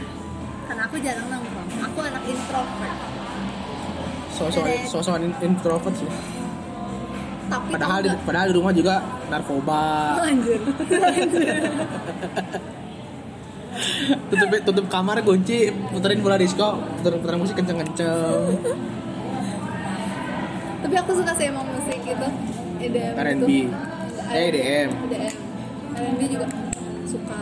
[0.68, 1.70] Karena aku jarang nongkrong.
[1.92, 3.00] Aku anak introvert.
[4.38, 4.86] Sosok Dede.
[4.86, 6.10] sosok introvert sih.
[7.48, 8.96] Tapi padahal di, padahal di rumah juga
[9.32, 9.84] narkoba.
[10.20, 10.60] Oh, anjir.
[14.28, 18.58] Tutup tutup kamar kunci puterin bola disco puterin puterin musik kenceng kenceng
[20.88, 22.28] tapi aku suka sih emang musik gitu.
[22.80, 23.44] EDM R&B.
[23.44, 23.76] gitu.
[24.32, 24.90] Eh, EDM.
[25.12, 25.36] EDM
[26.00, 26.48] R&B juga
[27.04, 27.40] suka.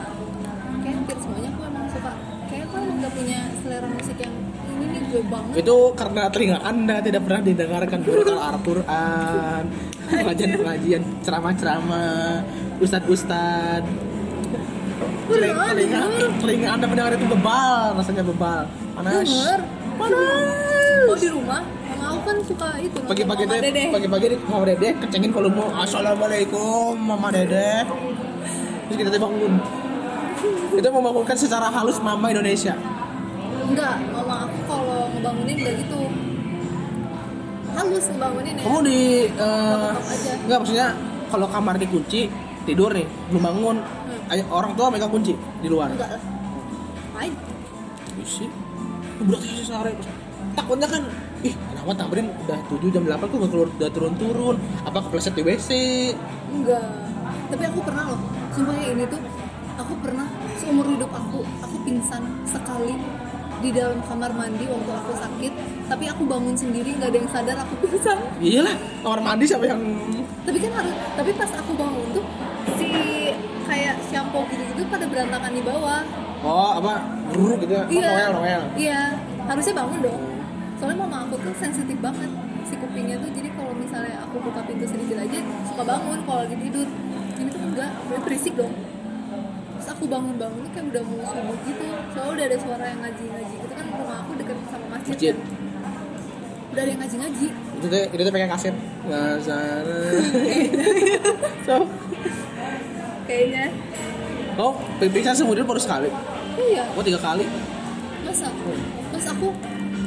[0.82, 2.12] Kayak hampir semuanya aku emang suka.
[2.50, 4.34] Kayak aku emang gak punya selera musik yang
[4.66, 5.54] ini nih gue banget.
[5.62, 8.00] Itu karena telinga anda tidak pernah didengarkan.
[8.02, 9.64] Berulang Al-Quran
[10.26, 12.42] pengajian-pengajian ceramah-ceramah
[12.82, 13.86] ustad-ustad.
[15.30, 16.02] Telinga, telinga,
[16.42, 18.66] telinga anda mendengar itu bebal rasanya bebal.
[18.98, 19.30] Panas.
[20.02, 20.66] Panas.
[21.06, 21.62] Oh di rumah
[22.26, 25.62] kan suka itu pagi-pagi deh pagi-pagi deh mama dede kencengin volume.
[25.78, 27.86] Assalamualaikum mama dede
[28.90, 29.54] terus kita bangun.
[30.74, 32.74] Itu membangunkan secara halus mama Indonesia.
[33.66, 36.02] Enggak mama aku kalau ngebangunin enggak gitu.
[37.78, 40.32] Halus ngebangunin ya kamu di aja.
[40.42, 40.88] enggak maksudnya
[41.30, 42.30] kalau kamar dikunci
[42.66, 43.78] tidur nih belum bangun
[44.26, 44.42] Hmm.
[44.50, 45.94] orang tua megang kunci di luar.
[45.94, 46.22] Enggak lah.
[47.14, 47.34] Main
[48.26, 48.50] sih.
[49.22, 49.94] Berarti sih sehari.
[50.58, 51.06] Takutnya kan
[51.44, 55.44] ih kenapa tamrin udah 7 jam 8 kok nggak keluar udah turun-turun apa kepleset di
[55.44, 55.70] WC
[56.48, 56.88] Enggak.
[57.46, 58.20] Tapi aku pernah loh.
[58.50, 59.20] Sumpah ya ini tuh
[59.76, 60.24] aku pernah
[60.56, 62.96] seumur hidup aku aku pingsan sekali
[63.60, 65.54] di dalam kamar mandi waktu aku sakit.
[65.86, 68.18] Tapi aku bangun sendiri nggak ada yang sadar aku pingsan.
[68.40, 69.82] iyalah kamar mandi siapa yang
[70.48, 70.94] Tapi kan harus.
[70.96, 72.26] Tapi pas aku bangun tuh
[72.80, 72.90] si
[73.66, 76.02] kayak shampoo gitu-gitu pada berantakan di bawah.
[76.46, 77.02] oh apa
[77.34, 79.02] buruk gitu ya oh, noel noel Iya.
[79.46, 80.22] Harusnya bangun dong.
[80.86, 82.30] Soalnya mama aku tuh sensitif banget
[82.70, 83.34] si kupingnya tuh.
[83.34, 86.86] Jadi kalau misalnya aku buka pintu sedikit aja suka bangun kalau lagi tidur.
[87.42, 88.70] Ini tuh enggak udah berisik dong.
[88.70, 91.86] Terus aku bangun-bangun tuh kayak udah mau subuh gitu.
[92.14, 93.56] Soalnya udah ada suara yang ngaji-ngaji.
[93.66, 95.34] Gitu kan rumah aku deket sama masjid, Masjid.
[95.34, 96.70] kan.
[96.70, 97.48] udah ada yang ngaji-ngaji.
[97.50, 98.76] Itu tuh itu tuh pakai kaset.
[99.10, 100.02] Nazara
[101.66, 101.76] so?
[103.26, 103.66] Kayaknya.
[104.62, 106.14] Oh pingsan seumur baru sekali.
[106.62, 106.86] Iya.
[106.94, 107.50] Oh tiga kali.
[108.22, 108.54] Masa?
[109.10, 109.50] Terus aku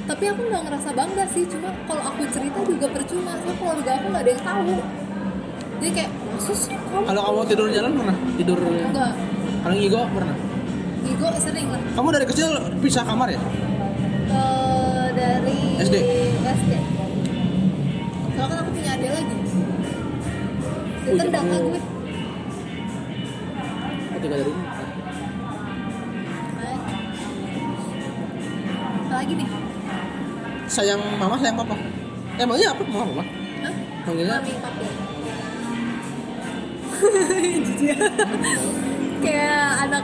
[0.09, 4.07] tapi aku nggak ngerasa bangga sih cuma kalau aku cerita juga percuma soalnya keluarga aku
[4.09, 4.75] nggak ada yang tahu.
[5.79, 6.11] Jadi kayak
[6.43, 7.05] sih kamu?
[7.07, 8.17] Kalau kamu tidur jalan pernah?
[8.41, 9.13] Tidur enggak
[9.59, 10.37] kalau ngigo pernah?
[11.05, 11.81] Igo sering lah.
[11.93, 13.41] Kamu dari kecil pisah kamar ya?
[14.33, 15.97] Eh, dari SD?
[16.43, 16.73] SD
[18.39, 19.35] soalnya kan aku punya adik lagi.
[19.35, 21.11] Oh, iya.
[21.11, 21.81] ditendang lah gue
[24.09, 24.63] oh tiga dari ini.
[24.63, 24.87] Kan.
[29.09, 29.49] lagi nih
[30.69, 31.75] sayang mama sayang papa.
[32.39, 32.83] Eh, emangnya apa?
[32.87, 33.25] Mama mama
[33.65, 33.73] Hah?
[34.07, 34.87] manggilnya mami papi
[37.63, 37.95] Jijik.
[39.23, 40.03] kayak anak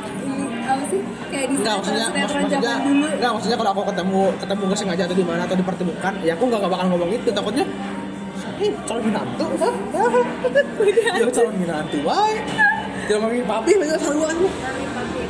[0.65, 1.01] apa sih?
[1.29, 3.07] Kayak di Enggak maksudnya maksudnya dulu.
[3.11, 6.43] enggak maksudnya kalau aku ketemu ketemu gak sengaja atau di mana atau dipertemukan ya aku
[6.47, 7.29] enggak bakal ngomong itu.
[7.31, 7.65] Takutnya
[8.55, 12.39] eh calon minantu jangan calon minantu wae
[13.11, 14.49] jangan mami papi banyak saluan mami
[14.95, 15.23] papi.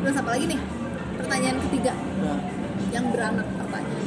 [0.00, 0.60] Terus apa lagi nih
[1.30, 2.42] pertanyaan ketiga nah,
[2.90, 4.06] yang beranak pertanyaan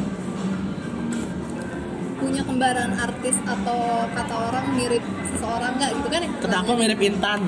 [2.19, 3.79] punya kembaran artis atau
[4.11, 7.39] kata orang mirip seseorang nggak gitu kan ya kata aku mirip Intan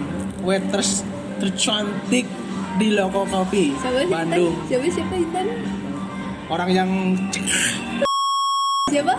[0.48, 1.04] waiters
[1.44, 2.24] tercantik
[2.80, 3.76] di Loko Siapa sih
[4.08, 4.56] Bandung?
[4.72, 5.48] Siapa siapa Intan?
[6.48, 6.90] orang yang
[8.88, 9.16] Siapa?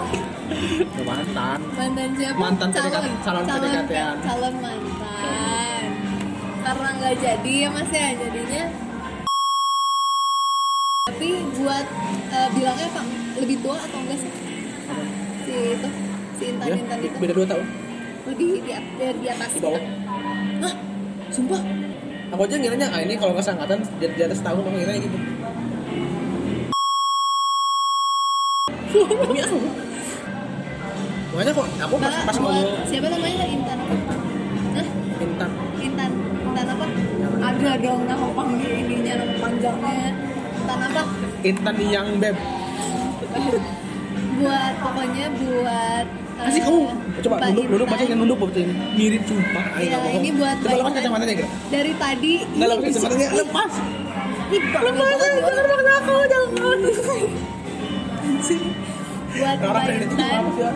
[1.05, 2.37] mantan Mantan siapa?
[2.41, 4.17] Mantan calon PDKT, calon PDKT-an.
[4.25, 5.85] calon mantan.
[6.65, 8.86] Karena nggak jadi ya mas ya jadinya.
[11.67, 11.87] Buat
[12.31, 13.05] eh, bilangnya pak
[13.43, 14.31] lebih tua atau enggak sih?
[15.43, 15.89] Si itu
[16.37, 17.67] si Intan ya Intan itu beda dua tahun
[18.27, 19.83] lebih di, di, di atas di bawah
[20.63, 20.73] Hah?
[21.33, 21.61] Sumpah?
[22.27, 25.19] aku aja ngiranya ah ini kalau nggak seangkatan di, di atas tahun aku ngiranya gitu
[28.97, 29.59] demi aku
[31.37, 33.79] makanya kok aku pas Nah, pas ngomong siapa namanya Intan?
[34.77, 34.87] Hah?
[35.21, 35.51] Intan
[35.81, 36.11] Intan
[36.47, 36.87] Intan apa?
[37.37, 40.11] Ada dong nama panggil ininya nama panjangnya
[40.57, 41.03] Intan apa?
[41.47, 42.37] Intan yang beb.
[44.37, 46.07] Buat pokoknya buat
[46.37, 46.81] Asik eh, kamu
[47.25, 49.65] coba Mbak nunduk nunduk baca yang nunduk baca ini mirip sumpah.
[49.73, 50.21] Ayo Iya, bohong.
[50.21, 53.73] ini buat coba lepas kacamatanya enggak dari tadi nggak lepas kacamatanya lepas.
[54.47, 54.93] Banget
[55.33, 55.87] ya orang.
[55.97, 56.49] aku jangan
[59.33, 60.33] buat orang Mbak Intan.
[60.37, 60.71] apa sih ya?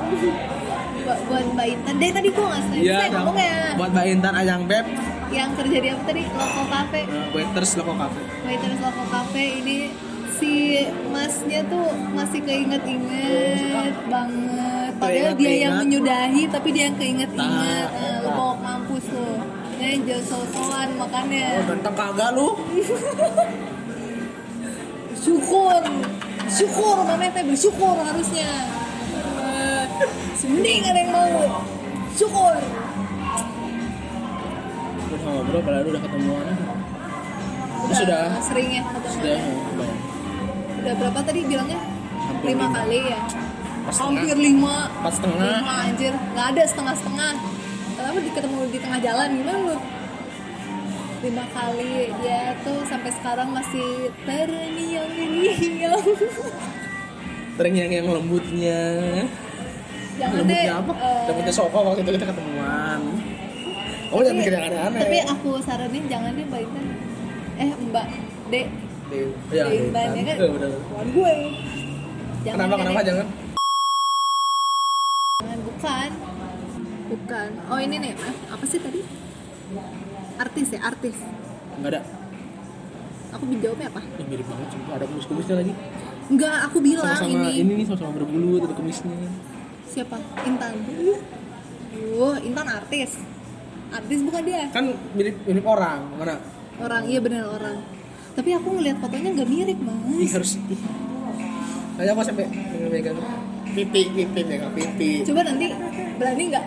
[1.01, 1.95] buat, buat Mbak Intan.
[1.97, 2.81] Dari tadi gua nggak selesai.
[2.81, 3.53] Iya, saya yang- ngomongnya.
[3.77, 4.87] Buat Mbak Intan Ayang Beb,
[5.31, 6.23] yang kerja di apa tadi?
[6.27, 7.01] Loko Cafe.
[7.31, 8.21] Waiters Loko Cafe.
[8.43, 9.45] waiters Loko Cafe.
[9.61, 9.77] Ini
[10.41, 10.81] si
[11.13, 18.17] masnya tuh masih keinget-inget banget padahal dia yang menyudahi tapi dia yang keinget-inget Nah, nah,
[18.21, 18.35] lu nah.
[18.35, 19.29] bawa mampus lo
[19.77, 22.49] dia jangan so-soan makannya Oh, ganteng kagak lu?
[25.21, 25.83] syukur
[26.49, 28.51] syukur mama teh bersyukur harusnya
[29.41, 29.85] Eh,
[30.47, 31.29] mending ada yang mau
[32.13, 32.57] syukur
[35.21, 36.47] ngobrol, padahal udah ketemuan.
[37.81, 38.25] udah, sudah.
[38.41, 39.70] sering ya ketemu Sudah, lumayan.
[40.81, 41.81] Udah berapa tadi bilangnya
[42.21, 43.21] Hampir lima kali ya
[43.81, 44.39] Pas hampir setengah.
[44.39, 45.51] lima Pas setengah.
[45.57, 47.33] lima anjir nggak ada setengah setengah
[47.93, 49.77] kenapa ketemu di tengah jalan gimana lu
[51.21, 53.89] lima kali ya tuh sampai sekarang masih
[54.25, 56.05] terngiang ngiang
[57.55, 58.81] Sering yang yang lembutnya.
[60.17, 60.93] deh lembutnya apa?
[60.95, 63.01] eh, Lembutnya sofa waktu itu kita ketemuan.
[64.11, 65.01] Oh, jangan mikir yang aneh-aneh.
[65.01, 66.87] tapi aku saranin jangan deh mbak Intan
[67.59, 68.07] eh mbak
[68.49, 68.67] dek
[69.11, 71.33] Ya, ya kan gue.
[72.41, 73.01] Jangan Kenapa kenapa?
[73.03, 73.27] Jangan?
[75.43, 76.11] Jangan, bukan.
[77.11, 77.49] Bukan.
[77.67, 78.13] Oh ini nih
[78.49, 79.03] apa sih tadi?
[80.39, 81.17] Artis ya artis.
[81.79, 82.03] Enggak ada.
[83.31, 84.01] aku jawabnya apa?
[84.03, 84.93] Ih, mirip banget sumpah.
[84.99, 85.73] Ada kumis-kumisnya lagi.
[86.31, 89.15] enggak aku bilang Sama-sama ini, ini nih sama-sama berbulu, ada kumisnya.
[89.91, 90.19] siapa?
[90.47, 90.75] Intan.
[92.15, 93.19] Wah, Intan artis.
[93.91, 94.71] Artis bukan dia.
[94.71, 95.99] Kan mirip mirip orang.
[96.19, 96.39] Mana?
[96.81, 97.77] orang iya bener orang
[98.35, 100.31] tapi aku ngeliat fotonya nggak mirip mas.
[100.33, 100.57] Harus.
[102.01, 102.47] Kayak apa sampai
[102.89, 103.19] megang
[103.77, 105.11] pipi, pipi, megang pipi.
[105.27, 105.67] coba nanti
[106.17, 106.65] berani nggak?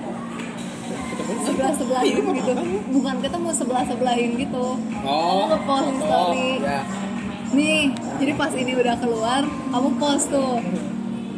[1.43, 2.54] Sebelah sebelahin gitu.
[2.93, 4.65] Bukan ketemu sebelah sebelahin gitu.
[5.04, 6.06] Oh, ngepost foto.
[6.06, 6.82] story Ya.
[7.54, 10.58] nih jadi pas ini udah keluar kamu post tuh.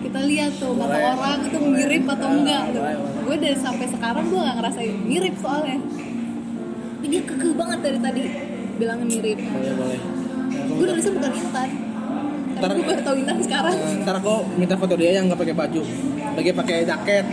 [0.05, 2.83] Kita lihat tuh kata orang itu mirip atau enggak tuh.
[2.83, 3.23] Boleh.
[3.25, 5.77] gue dari sampai sekarang gue nggak ngerasain mirip soalnya.
[7.03, 8.21] Ini dia kekeh banget dari tadi
[8.75, 9.99] bilangnya mirip Boleh, boleh.
[10.67, 11.69] gue nulisnya bukan Intan
[12.55, 15.81] Ntar- gue baru tau Intan sekarang Ntar aku minta foto dia yang nggak pakai baju,
[16.33, 17.25] lagi pakai jaket,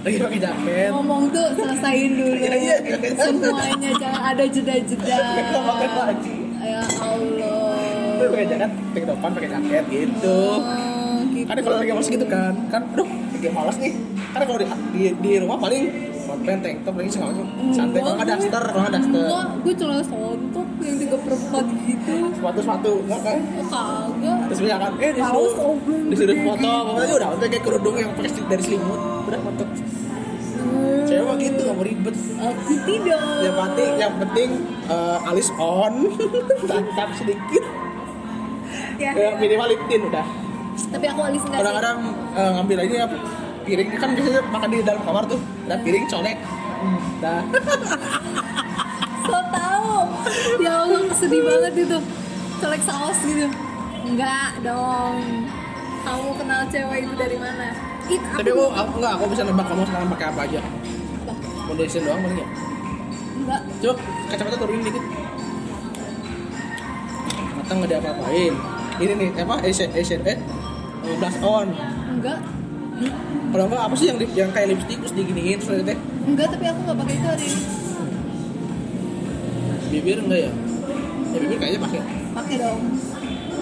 [0.00, 0.88] lagi pakai jaket.
[0.90, 2.96] ngomong tuh selesain dulu Iya, iya, iya.
[3.16, 5.18] semuanya jangan ada jeda-jeda
[5.50, 6.34] pakai baju.
[6.60, 7.74] ya Allah
[8.20, 10.38] Pakai jaket, pakai topan, pakai jaket gitu.
[10.54, 11.48] Oh, gitu.
[11.48, 13.92] Kan kalau lagi malas gitu kan, kan, aduh, lagi malas nih.
[14.30, 15.82] Karena kalau di, di, di rumah paling
[16.44, 17.46] tank top, lagi segala macam.
[17.70, 19.24] Santai, kalau nggak daster, kalau nggak daster.
[19.60, 22.14] Gue celana sontok yang tiga perempat gitu.
[22.36, 23.38] Sepatu-sepatu, nggak kan?
[23.40, 24.38] Oh kagak?
[24.48, 27.14] Terus dia kan, eh disuruh, oblong disuruh gede foto, gitu.
[27.20, 29.64] udah, udah kayak kerudung yang pakai dari selimut, udah foto.
[31.10, 32.16] Cewek mah gitu, nggak mau ribet.
[32.38, 33.22] Aku tidak.
[33.42, 34.48] Yang penting yang penting
[34.86, 35.94] eh, alis on.
[36.70, 37.64] Tangkap sedikit.
[39.00, 39.10] Ya.
[39.16, 40.26] Eh, minimal lip tint udah.
[40.90, 41.64] Tapi aku alis enggak sih?
[41.64, 41.98] Kadang-kadang
[42.36, 43.16] eh, ngambil ini apa
[43.64, 46.38] piring kan biasanya makan di dalam kamar tuh ada piring colek.
[47.20, 47.42] Dah
[49.28, 50.08] So tau.
[50.58, 51.98] Ya Allah sedih banget itu.
[52.60, 53.48] Colek saus gitu.
[54.04, 55.46] Enggak dong.
[56.00, 57.76] Kamu kenal cewek itu dari mana?
[58.10, 60.60] It, tapi aku, aku enggak aku bisa nebak kamu sekarang pakai apa aja.
[61.68, 62.48] Foundation doang paling ya
[63.40, 63.60] Enggak.
[63.84, 63.94] Coba
[64.32, 65.04] kacamata turunin dikit.
[67.54, 68.54] Mata nggak ada apa-apain.
[69.00, 69.54] Ini nih apa?
[69.64, 70.36] Asian Asian eh?
[71.06, 71.68] Eh, blush on.
[72.10, 72.40] Enggak
[73.50, 76.64] kalau enggak apa sih yang di- yang kayak lipstick terus diginiin terus teh Enggak tapi
[76.64, 77.62] aku enggak pakai itu hari ini
[79.90, 80.52] bibir enggak ya?
[81.30, 82.00] Ya bibir kayaknya pakai.
[82.30, 82.80] Pakai dong.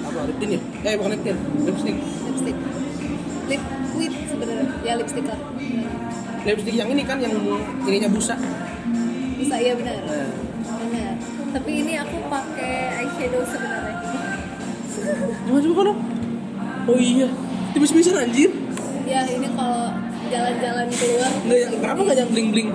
[0.05, 0.61] Apa lip tint ya?
[0.85, 1.97] Eh bukan lip tint lipstick.
[2.27, 2.57] Lipstick
[3.49, 4.67] Liquid sebenarnya.
[4.85, 5.41] Ya lipstick lah.
[6.45, 7.33] Lipstick yang ini kan yang
[7.83, 8.37] ininya busa.
[9.39, 9.97] Bisa iya benar.
[10.05, 10.29] Nah,
[10.79, 11.15] Benar.
[11.49, 13.97] Tapi ini aku pakai eyeshadow sebenarnya.
[15.43, 15.95] Gimana coba kalau?
[16.89, 17.29] Oh iya,
[17.73, 18.53] tipis-tipisan anjir.
[19.09, 19.89] Ya ini kalau
[20.29, 22.71] jalan-jalan keluar Nggak yang kenapa nggak yang bling bling?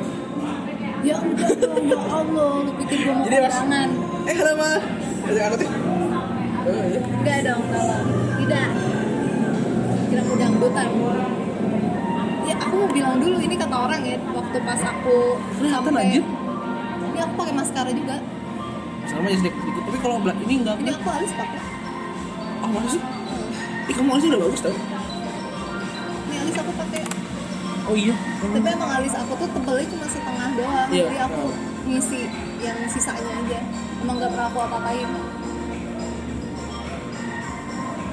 [1.03, 3.89] ya enggak dong ya Allah lu pikir gue mau kondangan
[4.23, 4.79] Eh halo mah.
[5.27, 5.69] Ada aku tuh.
[6.63, 6.99] Oh iya.
[7.03, 7.99] enggak dong kalau
[8.39, 8.67] tidak
[10.07, 10.87] kira mau dangdutan
[12.43, 15.17] ya aku mau bilang dulu ini kata orang ya waktu pas aku
[15.59, 16.23] Kelihatan sampai anjir.
[17.03, 18.15] ini aku pakai maskara juga
[19.03, 19.59] Sama aja sedikit.
[19.83, 20.75] Tapi kalau belak ini enggak.
[20.79, 21.59] ini aku alis pakai
[22.63, 23.01] Oh mana sih?
[23.83, 24.71] Ih kamu alisnya udah bagus tau.
[26.43, 27.01] Alis aku pakai
[27.83, 28.15] Oh iya.
[28.41, 31.03] tapi emang alis aku tuh tebelnya cuma setengah doang Iya.
[31.05, 31.43] jadi aku
[31.85, 32.19] ngisi
[32.59, 33.59] yang sisanya aja
[33.99, 35.09] emang gak pernah aku apa-apain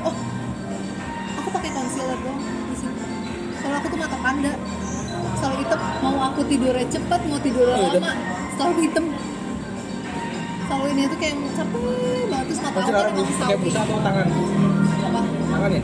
[0.03, 0.15] oh
[1.37, 2.95] aku pakai concealer dong di sini
[3.57, 4.53] soalnya aku tuh mata panda
[5.37, 7.93] selalu hitam mau aku tidurnya cepet mau tidur Oh, udah.
[7.95, 8.13] lama
[8.53, 9.05] selalu hitam
[10.61, 13.23] selalu ini tuh kayak capek banget terus mata aku pakai
[13.57, 14.27] busa atau tangan?
[15.01, 15.83] apa Tangan ya?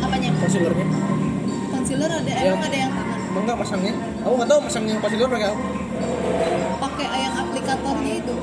[0.00, 0.86] apanya Concealernya?
[1.84, 2.48] Concealer ada Ya.
[2.48, 3.92] emang ada yang tangan enggak masangnya?
[4.24, 5.60] Aku nggak tahu masang yang concealer pakai apa.
[6.80, 8.34] pakai yang aplikatornya itu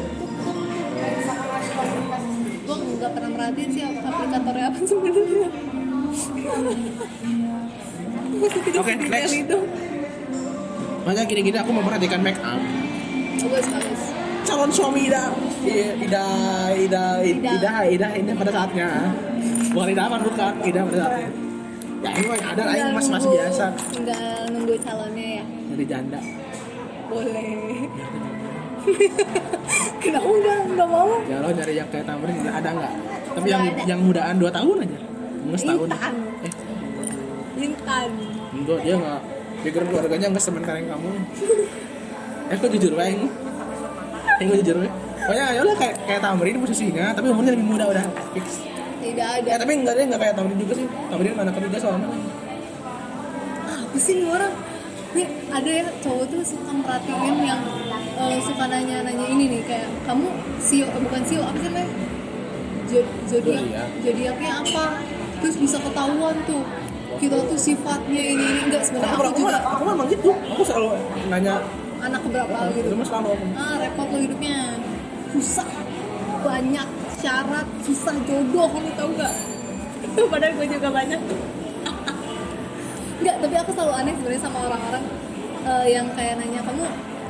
[2.61, 5.49] gue nggak pernah merhatiin sih aplikatornya apa sebenarnya
[8.73, 9.33] Oke, next.
[9.35, 9.57] itu
[11.01, 12.61] Makanya gini-gini aku memperhatikan make up.
[13.41, 14.01] bagus bagus
[14.43, 16.25] calon suami Ida Iya, Ida
[16.75, 17.51] Ida Ida Ida.
[17.51, 18.87] Ida Ida, Ida pada saatnya
[19.71, 21.27] bukan Ida apa bukan Ida pada saatnya
[22.01, 23.65] ya ini mah ada yang mas mas biasa.
[23.93, 25.43] tinggal nunggu calonnya ya?
[25.45, 26.19] Dari janda.
[27.07, 27.47] Boleh.
[30.01, 31.11] Kenapa enggak enggak mau?
[31.29, 32.93] Ya lo nyari yang kayak Tamrin ada nggak?
[33.31, 33.81] Tapi yang ada.
[33.85, 34.99] yang mudaan 2 tahun aja.
[35.45, 35.87] Nggak setahun.
[35.87, 36.15] Intan.
[36.41, 36.53] eh.
[37.61, 38.09] Intan.
[38.51, 39.21] Enggak dia nggak
[39.61, 41.09] background keluarganya nggak sebentar yang kamu.
[42.49, 43.27] Eh kok jujur wae ini
[44.41, 44.89] eh jujur wae?
[45.21, 48.65] Pokoknya ya udah kayak kayak Tamrin posisinya tapi umurnya lebih muda udah fix
[49.11, 49.47] tidak ada.
[49.47, 50.87] Ya tapi enggak dia enggak kayak Tamrin juga sih.
[50.87, 52.07] Tamrin anak ketiga soalnya.
[53.67, 54.53] Apa sih nih orang?
[55.11, 57.61] Nih ada ya cowok tuh suka merhatiin yang
[58.15, 61.41] eh, suka nanya-nanya ini nih kayak kamu sio bukan sio?
[61.43, 61.89] Apa sih namanya?
[62.91, 63.87] Zodiak Zodiak.
[64.03, 64.85] zodiaknya apa?
[65.39, 66.63] Terus bisa ketahuan tuh
[67.19, 69.15] kita tuh sifatnya ini ini enggak sebenarnya.
[69.15, 70.29] Aku, aku aku, juga mah- aku memang gitu.
[70.31, 70.87] Aku selalu
[71.27, 71.55] nanya.
[72.01, 72.87] Anak keberapa gitu.
[72.89, 74.57] itu mah selalu aku ah repot lo hidupnya.
[75.37, 75.67] Susah.
[76.41, 76.87] Banyak
[77.21, 79.33] syarat susah jodoh kamu tahu nggak?
[80.33, 81.21] Padahal gue juga banyak.
[83.21, 85.03] Nggak tapi aku selalu aneh sebenarnya sama orang-orang
[85.61, 86.83] eh, yang kayak nanya kamu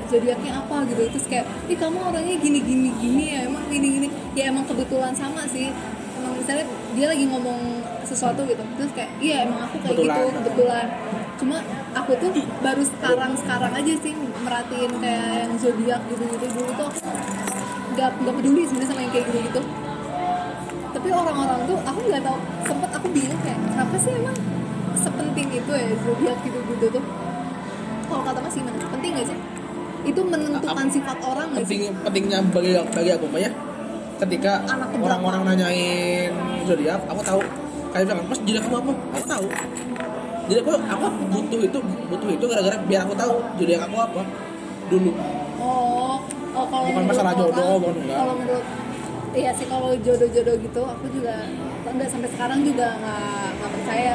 [0.08, 0.76] zodiaknya apa?
[0.88, 1.02] gitu.
[1.12, 5.12] Terus kayak ih kamu orangnya gini gini gini ya emang gini gini ya emang kebetulan
[5.12, 5.68] sama sih.
[6.16, 6.64] Emang misalnya
[6.96, 7.60] dia lagi ngomong
[8.08, 8.64] sesuatu gitu.
[8.80, 10.16] Terus kayak iya emang aku kayak Kebetulan.
[10.24, 10.88] gitu kebetulan.
[11.42, 11.58] cuma
[11.98, 12.30] aku tuh
[12.62, 14.14] baru sekarang sekarang aja sih
[14.46, 17.00] merhatiin kayak yang zodiak gitu gitu dulu tuh aku
[17.92, 19.62] nggak nggak peduli sebenarnya sama yang kayak gitu gitu.
[20.92, 24.38] Tapi orang-orang tuh aku nggak tahu sempet aku bingung kayak kenapa sih emang
[24.94, 27.04] sepenting itu ya zodiak gitu gitu tuh?
[28.06, 28.76] Kalau kata mas gimana?
[28.92, 29.38] Penting gak sih?
[30.04, 31.64] Itu menentukan Aku- sifat orang gak sih?
[31.64, 33.52] penting pentingnya bagi bagi aku Mbak, ya.
[34.22, 34.52] Ketika
[35.00, 36.32] orang-orang nanyain
[36.68, 37.42] zodiak aku tahu.
[37.92, 38.92] Kayak bilang mas zodiak kamu apa?
[39.16, 39.48] Aku tahu.
[40.52, 41.80] Jadi aku aku butuh itu
[42.12, 44.22] butuh itu gara-gara biar aku tahu zodiak aku apa.
[44.92, 45.12] Dulu
[46.62, 48.17] oh oh kalau Bukan menurut masalah jodoh, bukan enggak.
[48.17, 48.65] kalau menurut
[49.32, 51.34] iya sih kalau jodoh-jodoh gitu aku juga
[51.88, 54.12] enggak sampai sekarang juga nggak nggak percaya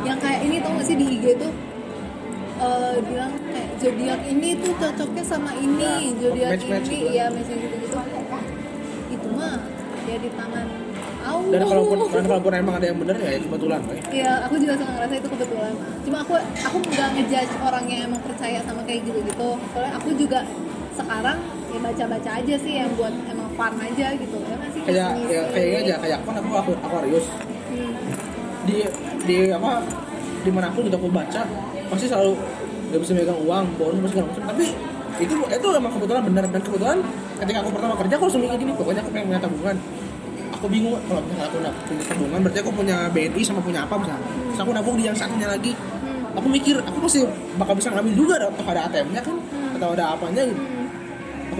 [0.00, 1.52] yang kayak ini tau gak sih di IG tuh
[2.60, 6.94] eh, bilang kayak zodiak ini tuh cocoknya sama ini Ya, zodiak ini gitu.
[7.10, 7.98] iya match gitu gitu
[9.10, 9.58] itu mah
[10.06, 10.66] ya di tangan
[11.20, 13.80] Allah dan kalaupun dan kalaupun emang ada yang bener ya kebetulan.
[14.08, 15.72] Iya, aku juga suka ngerasa itu kebetulan.
[16.00, 19.48] Cuma aku aku nggak ngejudge orang yang emang percaya sama kayak gitu-gitu.
[19.76, 20.40] Soalnya aku juga
[21.00, 21.38] sekarang
[21.70, 24.36] ya baca-baca aja sih yang buat emang fun aja gitu.
[24.44, 24.80] Ya nggak sih?
[24.84, 27.26] Kayak ya, kayaknya aja kayak aku kan aku aku Aquarius.
[27.70, 27.94] Hmm.
[28.68, 28.84] di
[29.24, 29.80] di apa
[30.44, 31.42] di mana pun gitu aku baca
[31.88, 32.36] pasti selalu
[32.90, 34.42] nggak bisa megang uang bonus segala macam.
[34.52, 34.66] Tapi
[35.20, 36.44] itu itu emang kebetulan benar.
[36.50, 36.98] Dan kebetulan
[37.40, 39.76] ketika aku pertama kerja aku langsung mikir gini pokoknya aku pengen punya tabungan.
[40.60, 43.94] Aku bingung kalau misalnya aku nggak punya tabungan berarti aku punya BNI sama punya apa
[43.96, 44.24] misalnya.
[44.28, 45.72] Terus aku nabung di yang satunya lagi.
[45.76, 46.38] Hmm.
[46.38, 47.20] aku mikir aku pasti
[47.58, 49.36] bakal bisa ngambil juga atau ada ATM-nya kan
[49.76, 50.62] atau ada apanya gitu.
[50.62, 50.79] Hmm.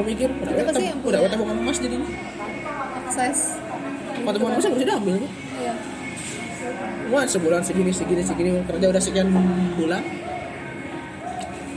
[0.00, 1.28] Aku mikir udah tab- yang udah punya.
[1.28, 2.08] tabungan emas jadinya
[2.98, 3.38] Akses.
[4.16, 5.72] kalau tabungan emas bisa diambil Iya.
[7.10, 9.28] Wah sebulan segini segini segini kerja udah sekian
[9.74, 10.00] bulan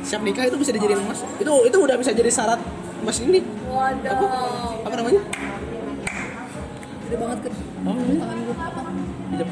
[0.02, 2.60] siap nikah itu bisa dijadiin emas itu itu udah bisa jadi syarat
[2.98, 4.80] emas ini Waduh.
[4.82, 5.22] apa namanya
[7.04, 7.50] Gede banget ke
[7.82, 8.82] oh tangan gue apa?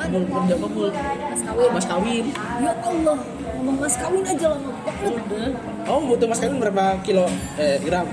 [0.07, 0.87] bukan kabul
[1.27, 1.69] Mas kawin.
[1.73, 2.25] mas kawin
[2.61, 3.17] Ya Allah,
[3.51, 5.53] ngomong mas kawin aja lama banget.
[5.83, 7.25] oh butuh mas kawin berapa kilo
[7.57, 8.07] eh gram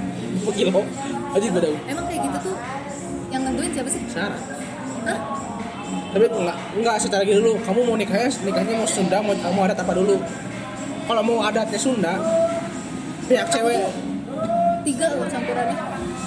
[0.48, 0.80] berapa kilo
[1.36, 2.50] aja gue tahu Emang kayak gitu
[3.28, 4.00] yang nentuin siapa sih?
[4.08, 4.40] Sarah.
[5.04, 5.20] Hah?
[6.08, 7.60] tapi enggak enggak secara gini dulu.
[7.60, 10.16] Kamu mau nikahnya nikahnya mau Sunda mau mau adat apa dulu?
[11.04, 12.16] Kalau mau adatnya Sunda
[13.28, 13.84] pihak cewek
[14.88, 15.76] tiga loh campurannya.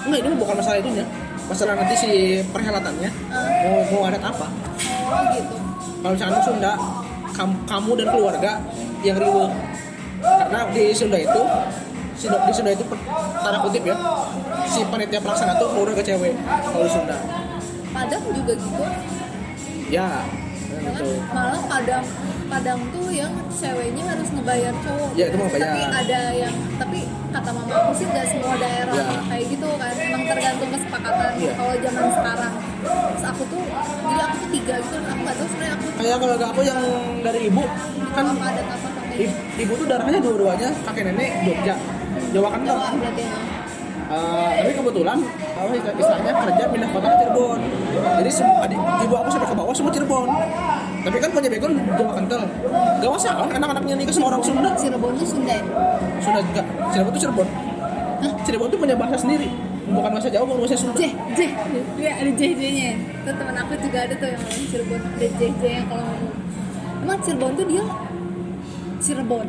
[0.06, 1.06] Enggak ini bukan masalah itunya
[1.50, 2.12] masalah nanti si
[2.54, 3.10] perhelatannya.
[3.34, 3.50] Ah.
[3.66, 4.46] mau mau adat apa?
[5.10, 5.56] Oh gitu.
[6.06, 6.74] Kalau misalkan Sunda
[7.34, 8.52] kamu, kamu dan keluarga
[9.02, 9.50] yang riuh
[10.22, 11.42] karena di Sunda itu
[12.22, 12.84] Sunda, di Sunda itu
[13.36, 13.96] tanda kutip ya
[14.66, 17.18] si panitia pelaksana tuh keluarga cewek kalau di Sunda.
[17.90, 18.84] Padang juga gitu.
[19.90, 20.08] Ya
[20.72, 22.06] gitu malah Padang
[22.48, 25.10] Padang tuh yang ceweknya harus ngebayar cowok.
[25.14, 25.64] Ya, itu mah bayar.
[25.64, 27.00] tapi ada yang tapi
[27.30, 29.08] kata mama aku sih nggak semua daerah Ya.
[29.26, 29.94] kayak gitu kan.
[29.96, 31.30] Emang tergantung kesepakatan.
[31.34, 31.52] Iya.
[31.54, 33.64] kalau zaman sekarang terus aku tuh
[34.04, 34.96] jadi aku tuh tiga gitu.
[34.98, 36.80] Aku nggak tahu sebenarnya aku kayak keluarga aku yang
[37.22, 37.64] dari ibu
[38.12, 41.76] kan apa ada apa sampai i- ibu tuh darahnya dua-duanya kakek nenek Jogja
[42.32, 43.36] Jawa kan Jawa berarti ya.
[44.12, 45.18] Eh, tapi kebetulan
[45.56, 47.60] apa istilah- istilahnya kerja pindah kota ke Cirebon.
[48.20, 50.28] Jadi semua adik ibu aku sampai ke bawah semua Cirebon.
[51.02, 52.42] Tapi kan punya background Jawa kental.
[53.02, 54.70] Gak masalah anak-anaknya nikah sama orang Sunda.
[54.76, 55.64] Cirebon tuh Sunda ya?
[56.20, 56.62] Sunda juga
[56.92, 57.48] Cirebon tuh Cirebon.
[58.22, 58.32] Hah?
[58.44, 59.48] Cirebon tuh punya bahasa sendiri.
[59.92, 60.96] Bukan bahasa Jawa bukan bahasa Sunda.
[61.00, 61.04] J,
[61.36, 61.40] J,
[62.00, 62.90] ya ada J J nya.
[63.24, 66.16] Tuh teman aku juga ada tuh yang orang Cirebon, ada J J yang kalau.
[67.02, 67.84] Emang Cirebon tuh dia
[69.00, 69.48] Cirebon?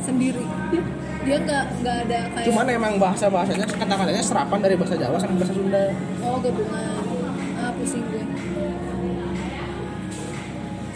[0.00, 0.44] Sendiri.
[1.24, 5.34] Dia nggak nggak ada kayak cuman emang bahasa bahasanya kata-katanya serapan dari bahasa Jawa sama
[5.36, 5.82] bahasa Sunda
[6.20, 7.00] oh gabungan.
[7.56, 8.22] Ah pusing gue.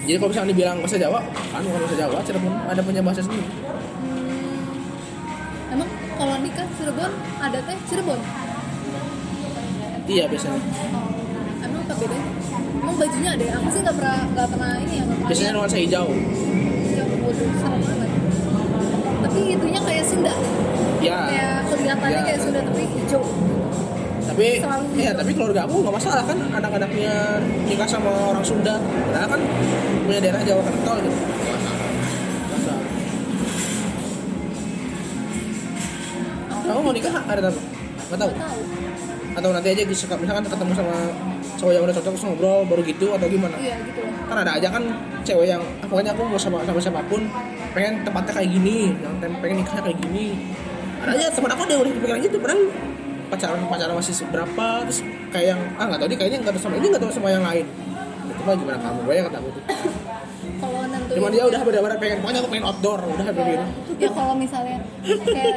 [0.02, 3.44] jadi kalau misalnya dibilang bahasa Jawa kan bukan bahasa Jawa Cirebon ada punya bahasa sendiri
[3.98, 4.68] Hmm,
[5.70, 8.20] emang kalau nikah Cirebon adatnya Cirebon.
[10.06, 10.64] iya biasanya Oh,
[11.60, 12.28] emang apa bedanya?
[12.78, 13.52] Emang bajunya ada ya?
[13.54, 15.04] Aku sih nggak pernah nggak pernah ini ya.
[15.24, 16.08] biasanya nuansa hijau
[16.88, 18.07] Jauh, waduh, serem banget.
[19.28, 20.32] Tapi itunya kayak Sunda.
[20.98, 21.18] ya.
[21.28, 22.24] Kayak kelihatannya Ya.
[22.24, 23.22] kayak sudah tapi hijau.
[24.28, 26.38] Tapi Selalu ya tapi keluarga aku nggak masalah kan?
[26.54, 27.12] Anak-anaknya
[27.64, 28.74] nikah sama orang Sunda.
[28.80, 29.40] Padahal kan
[30.04, 31.18] punya daerah Jawa kental gitu.
[32.48, 32.82] Masalah.
[36.64, 37.60] Kamu mau nikah ada apa?
[38.08, 38.32] Nggak tahu.
[39.38, 40.96] Atau nanti aja bisa misalkan ketemu sama
[41.58, 43.54] cowok yang udah cocok terus ngobrol baru gitu atau gimana?
[43.58, 44.82] Iya gitu kan ada aja kan
[45.24, 47.24] cewek yang pokoknya aku mau sama sama siapa pun
[47.72, 50.26] pengen tempatnya kayak gini yang pengen nikahnya kayak gini.
[50.98, 52.62] Ada aja teman aku yang udah kepikiran gitu padahal
[53.28, 55.00] pacaran pacaran masih seberapa terus
[55.30, 57.44] kayak yang ah nggak tahu dia kayaknya nggak tahu sama ini nggak tahu sama yang
[57.44, 57.66] lain.
[58.28, 59.64] Itu mah gimana kamu gue yang kata aku tuh.
[60.58, 63.66] Kalau nentuin cuman dia udah benar-benar pengen pokoknya aku pengen outdoor udah kayak gitu
[63.98, 65.56] ya kalau misalnya kayak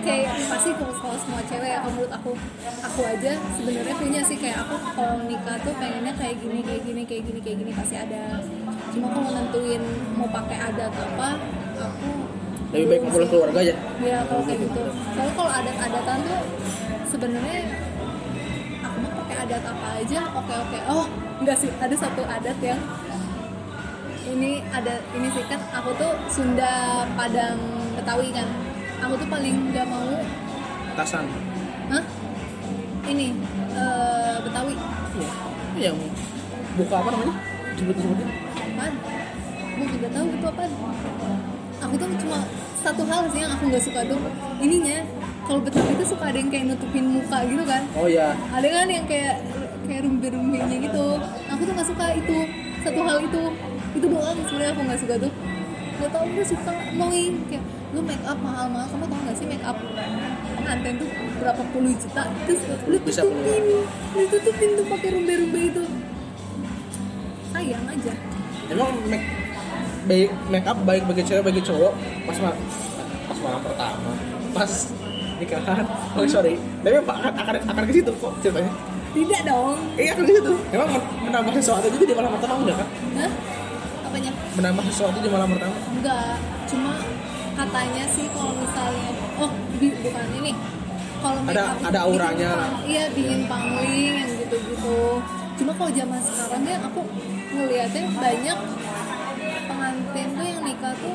[0.00, 2.32] kayak pasti kalau semua cewek ya menurut aku
[2.80, 7.02] aku aja sebenarnya punya sih kayak aku kalau nikah tuh pengennya kayak gini kayak gini
[7.04, 8.22] kayak gini kayak gini pasti ada
[8.98, 9.82] cuma kalau nentuin
[10.18, 11.38] mau pakai adat apa
[11.78, 12.10] aku
[12.74, 13.74] lebih baik ngumpul keluarga aja.
[14.02, 14.82] Ya kalau kayak gitu.
[15.16, 16.40] Soalnya kalau adat-adatan tuh
[17.08, 17.60] sebenarnya
[18.84, 20.78] aku mah pakai adat apa aja oke oke.
[20.90, 21.06] Oh
[21.38, 22.82] enggak sih ada satu adat yang
[24.28, 27.56] ini ada ini sih kan aku tuh Sunda Padang
[27.96, 28.48] Betawi kan.
[29.06, 30.10] Aku tuh paling nggak mau
[30.98, 31.24] tasan
[31.88, 32.02] Hah?
[33.06, 33.30] ini
[33.78, 34.74] eh, Betawi.
[35.78, 35.94] Iya.
[35.94, 35.96] yang
[36.76, 37.34] buka apa namanya?
[37.78, 38.47] Sebut sebutin
[38.78, 38.94] apaan?
[39.74, 40.70] Gue juga tahu itu apaan
[41.78, 42.38] Aku tuh cuma
[42.78, 44.18] satu hal sih yang aku nggak suka tuh
[44.62, 45.02] ininya.
[45.50, 47.82] Kalau Betawi itu suka ada yang kayak nutupin muka gitu kan.
[47.96, 49.42] Oh ya ada kan yang kayak
[49.90, 51.06] kayak rumpi-rumpinya gitu.
[51.50, 52.36] Aku tuh nggak suka itu
[52.86, 53.42] satu hal itu.
[53.98, 55.32] Itu doang sebenarnya aku nggak suka tuh.
[55.98, 59.64] Nggak tau gue suka annoying kayak lu make up mahal-mahal kamu tau gak sih make
[59.64, 59.78] up
[60.60, 61.08] pengantin tuh
[61.40, 62.28] berapa puluh juta?
[62.44, 63.62] Terus lu Bisa tutupin
[64.12, 65.84] lu tutupin tuh pakai rumbe-rumbe itu.
[67.48, 68.37] Sayang aja
[68.68, 69.26] emang make
[70.04, 71.92] baik make up baik bagi cewek bagi cowok?
[72.24, 72.58] Pas ma-
[73.26, 74.10] pas malam pertama.
[74.50, 74.70] Pas
[75.36, 75.84] nikahan.
[76.14, 76.54] Oh sorry.
[76.80, 78.72] Tapi apa akan akan akan ke situ kok ceritanya?
[79.08, 79.76] Tidak dong.
[79.94, 80.52] Iya akan ke situ.
[80.70, 83.32] Emang men- menambah sesuatu juga di malam pertama enggak kan Hah?
[84.04, 84.30] apanya?
[84.54, 85.76] Menambah sesuatu di malam pertama?
[85.90, 86.34] Enggak,
[86.66, 86.92] cuma
[87.54, 90.52] katanya sih kalau misalnya oh bi- bukan ini.
[91.18, 92.50] Kalau Ada- up ada bikin auranya.
[92.86, 95.18] iya bikin pangling yang gitu-gitu.
[95.58, 97.00] Cuma kalau zaman sekarang ya aku
[97.58, 98.58] ngeliatnya banyak
[99.68, 101.14] pengantin tuh yang nikah tuh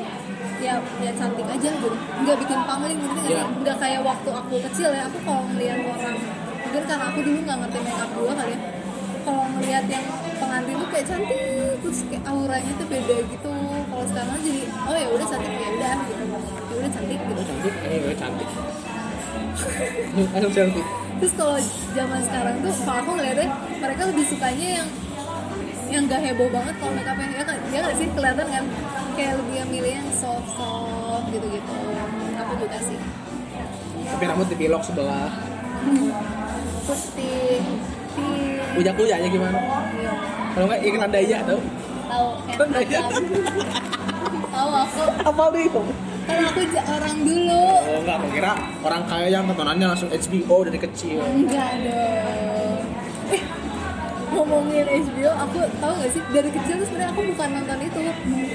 [0.60, 1.88] ya ya cantik aja gitu.
[2.22, 3.42] Nggak bikin pangling Iya.
[3.42, 3.60] sih?
[3.64, 6.16] nggak kayak waktu aku kecil ya aku kalau ngeliat orang
[6.64, 8.58] mungkin karena aku dulu nggak ngerti make up dulu kali ya
[9.24, 11.40] kalau ngeliat yang pengantin tuh kayak cantik
[11.80, 13.52] terus kayak auranya tuh beda gitu.
[13.84, 16.24] Kalau sekarang jadi oh ya udah cantik ya udah gitu.
[16.44, 17.40] Ya udah cantik gitu.
[17.44, 17.72] Cantik
[18.04, 18.48] gue cantik.
[20.32, 20.86] Langsung cantik.
[21.14, 21.56] Terus kalau
[21.94, 24.88] zaman sekarang tuh kalau aku ngeliatnya mereka lebih sukanya yang
[25.94, 28.64] yang gak heboh banget kalau make upnya ya kan ya nggak sih kelihatan kan
[29.14, 31.74] kayak lebih yang milih yang soft soft gitu gitu
[32.34, 32.98] aku juga sih
[34.10, 35.30] tapi rambut dipilok sebelah
[36.84, 37.62] putih
[38.74, 39.58] Uja kuyanya gimana?
[39.98, 40.12] Iya.
[40.54, 41.58] Kalau nggak iklan daya tau?
[42.10, 42.26] Tahu
[42.58, 42.68] kan?
[42.74, 43.00] Daya.
[44.50, 45.02] Tahu aku.
[45.30, 45.66] Apa nih?
[46.24, 47.66] Kan aku orang dulu.
[47.86, 51.22] Oh enggak, aku kira orang kaya yang tontonannya langsung HBO dari kecil.
[51.22, 52.82] Enggak dong.
[53.30, 53.42] Eh,
[54.34, 57.98] ngomongin HBO, aku tahu gak sih dari kecil tuh sebenarnya aku bukan nonton itu.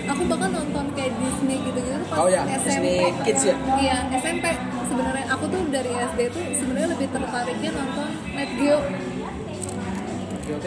[0.09, 2.67] Aku bahkan nonton kayak Disney gitu-gitu tuh pas Oh ya, SMP.
[2.67, 3.55] Disney Kids ya?
[3.79, 4.45] Iya, SMP.
[4.89, 8.79] Sebenarnya aku tuh dari SD tuh sebenarnya lebih tertariknya nonton Net Geo.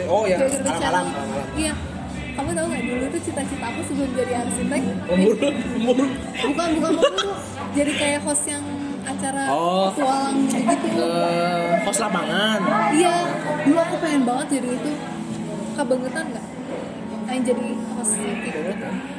[0.07, 1.05] Oh ya, alam-alam.
[1.59, 1.73] Iya.
[2.33, 4.81] Kamu tahu nggak dulu tuh cita-cita aku sebelum jadi arsitek?
[5.05, 5.33] Umur,
[5.77, 5.97] umur.
[6.49, 7.29] bukan bukan bukan
[7.77, 8.65] jadi kayak host yang
[9.03, 9.87] acara Oh.
[9.89, 12.59] petualang gitu Eh, host lapangan.
[12.91, 13.15] iya
[13.61, 14.91] dulu aku pengen banget jadi itu
[15.73, 16.45] kebangetan nggak
[17.25, 18.59] pengen jadi host gitu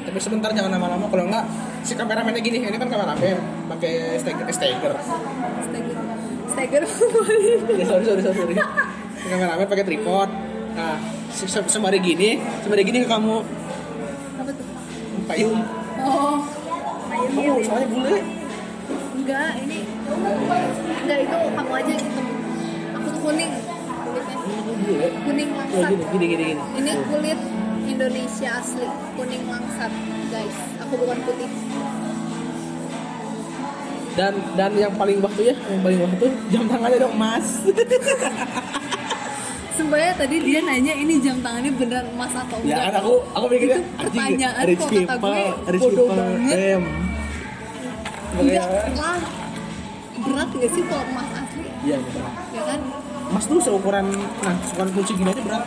[0.05, 1.45] Tapi sebentar jangan lama-lama kalau enggak
[1.80, 4.93] si kameramennya gini, ini kan kameramen pakai steger, steger.
[5.61, 5.97] stagger
[6.47, 6.82] stagger
[7.74, 8.55] Ya, sorry, sorry, sorry.
[9.14, 10.28] Si kameramen pakai tripod.
[10.74, 10.97] Nah,
[11.28, 13.43] se- se- sembari gini, sembari gini ke kamu
[14.35, 14.66] apa tuh
[15.24, 15.61] payung.
[16.01, 16.37] oh
[17.07, 18.18] Kamu soalnya bule.
[19.25, 19.79] Enggak ini
[21.01, 22.20] enggak itu kamu aja gitu
[22.93, 23.53] aku tuh kuning
[24.05, 24.37] kulitnya
[24.77, 25.09] Bule.
[25.25, 26.47] kuning Oh, langsat gini, gini, gini,
[26.77, 27.39] ini kulit
[27.85, 29.93] Indonesia asli kuning langsat
[30.29, 31.49] guys aku bukan putih
[34.14, 37.66] Dan dan yang paling waktu ya, yang paling waktu jam tangannya dong emas.
[39.75, 42.79] Sebenarnya tadi dia nanya ini jam tangannya beneran emas atau enggak?
[42.79, 46.55] ya kan aku aku mikirnya Itu pertanyaan kok kata gue bodoh banget.
[46.55, 46.85] damn.
[48.35, 49.20] Enggak Makanya- lah.
[50.16, 51.68] Berat gak sih kalau emas asli?
[51.82, 52.22] Iya, betul.
[52.51, 52.80] Ya kan?
[53.24, 54.07] Emas tuh seukuran
[54.41, 55.64] nah, seukuran kunci gini aja berat.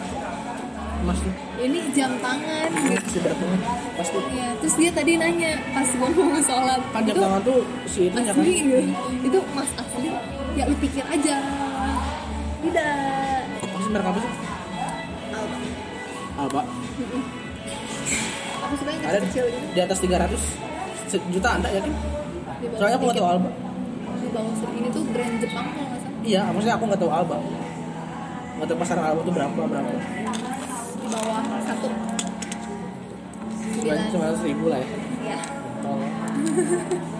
[0.98, 1.34] Emas tuh.
[1.58, 2.94] Ini jam tangan gitu.
[2.96, 3.62] pasti berat banget.
[3.94, 8.16] Pasti Ya, terus dia tadi nanya pas ngomong sholat kan jam tangan tuh si itu
[8.16, 8.24] kan.
[8.28, 8.80] asli ya.
[9.20, 10.10] itu emas asli
[10.54, 11.36] ya lu pikir aja
[12.60, 12.94] tidak
[13.60, 14.32] Apa sih merek apa sih?
[15.30, 15.58] Alba.
[16.38, 16.62] Alba.
[18.60, 21.94] aku sebenarnya Ada kecil gitu di atas 300 juta anda ya kan?
[21.94, 22.27] bawah
[22.58, 23.50] Soalnya aku nggak tahu Alba.
[24.18, 27.38] di bawah ini tuh brand Jepang kalau nggak salah Iya, maksudnya aku nggak tahu Alba.
[28.58, 29.92] Nggak tahu pasaran Alba tuh berapa berapa.
[30.98, 31.88] di bawah satu
[33.64, 34.88] sembilan Cuma seribu lah ya.
[35.24, 35.40] ya
[35.80, 36.14] Tolong.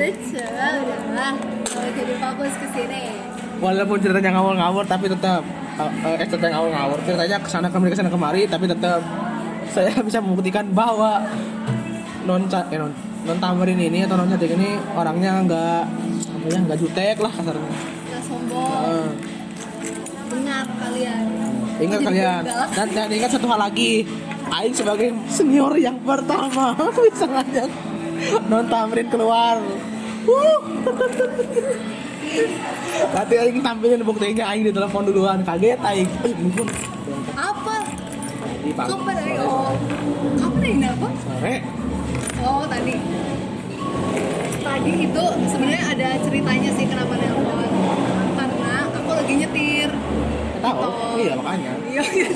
[0.00, 1.32] lucu udahlah
[1.66, 3.02] kalau jadi fokus ke sini
[3.60, 5.44] Walaupun ceritanya ngawur-ngawur tapi tetap
[5.76, 9.00] eh eh, ceritanya ngawur-ngawur ceritanya ke sana kemari ke sana kemari tapi tetap
[9.68, 11.20] saya bisa membuktikan bahwa
[12.30, 12.92] non eh, non
[13.26, 15.82] non tamarin ini atau non cantik ini orangnya nggak
[16.30, 17.66] apa ya nggak jutek lah kasarnya.
[17.66, 18.70] nggak sombong.
[18.86, 19.10] Heeh.
[20.30, 21.26] dengar kalian.
[21.80, 22.42] Ingat Jadi kalian.
[22.76, 24.06] dan, dan ingat satu hal lagi.
[24.50, 26.74] Aing sebagai senior yang pertama
[27.06, 27.70] bisa ngajak
[28.46, 29.58] non tamrin keluar.
[30.26, 30.60] Wuh.
[33.14, 35.42] Nanti Aing tampilin buktinya Aing di telepon duluan.
[35.42, 36.06] Kaget Aing.
[36.22, 36.70] Eh mungkin.
[37.34, 37.82] Apa?
[38.70, 39.72] Kapan sore, oh
[40.38, 41.54] kapan apa sore
[42.44, 42.94] oh tadi.
[44.60, 47.68] Tadi itu sebenarnya ada ceritanya sih kenapa nelpon.
[48.36, 49.90] Karena aku lagi nyetir.
[50.60, 50.76] Tahu?
[50.76, 51.16] Oh.
[51.16, 51.72] iya makanya.
[51.88, 52.28] Iya iya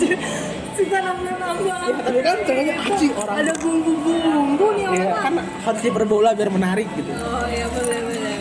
[0.75, 2.37] suka nambah-nambah ya, tapi kan?
[2.43, 3.37] Caranya anjing orang.
[3.39, 7.11] ada bumbu-bumbu nih Iya, orang kan harus diperbola biar menarik gitu.
[7.15, 8.35] Oh iya boleh boleh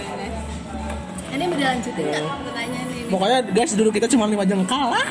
[1.34, 3.10] ini mau dilanjutin nggak pertanyaan ini?
[3.10, 4.86] Pokoknya guys duduk kita cuma lima jengkal.
[4.94, 5.08] Lah.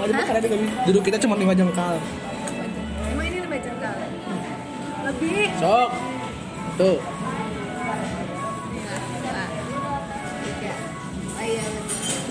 [0.00, 0.40] Wajib karena
[0.88, 1.94] duduk kita cuma lima jengkal.
[5.18, 5.90] Lebih Sok.
[6.78, 6.98] Tuh.
[6.98, 7.18] Oh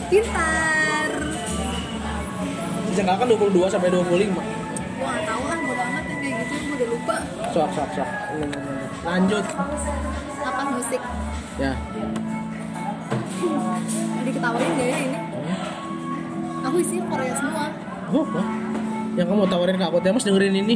[0.07, 1.09] pintar.
[2.95, 4.31] Jengkal kan 22 sampai 25.
[4.97, 7.15] Gua tahu ah, bodo amat yang kayak gitu, gua udah lupa.
[7.51, 8.09] Sok, sok, sok.
[9.03, 9.45] Lanjut.
[10.47, 11.01] Apa musik?
[11.59, 11.73] Ya.
[13.43, 15.19] Mau diketawain gak ya ini?
[16.65, 17.65] Aku isinya Korea semua.
[18.15, 18.47] Oh, wah.
[19.19, 20.75] Yang kamu tawarin ke aku teh mas dengerin ini.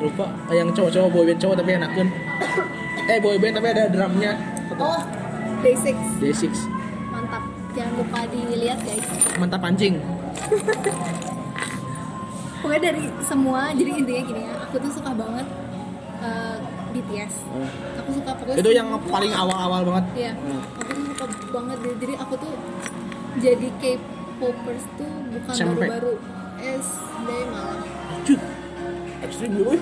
[0.00, 0.26] Lupa.
[0.50, 2.08] Eh, Yang cowok-cowok boyband cowok tapi enakan.
[3.04, 4.32] Eh boyband tapi ada drumnya.
[4.74, 5.00] Oh,
[5.62, 5.86] Day6.
[6.18, 6.44] Day6.
[7.10, 7.42] Mantap.
[7.74, 9.06] Jangan lupa dilihat guys.
[9.36, 10.00] Mantap pancing.
[12.64, 15.44] Pokoknya dari semua, jadi intinya gini ya, aku tuh suka banget
[16.24, 16.56] eh,
[16.96, 17.34] BTS.
[17.52, 17.68] Oh.
[18.00, 20.04] Aku suka pokoknya Itu yang paling awal-awal banget.
[20.16, 20.64] Iya, Hmm.
[20.80, 21.78] aku tuh suka banget.
[22.00, 22.52] Jadi aku tuh
[23.36, 26.12] jadi K-popers tuh bukan baru-baru
[26.56, 27.84] SD malah.
[29.24, 29.72] Ekstrim dulu.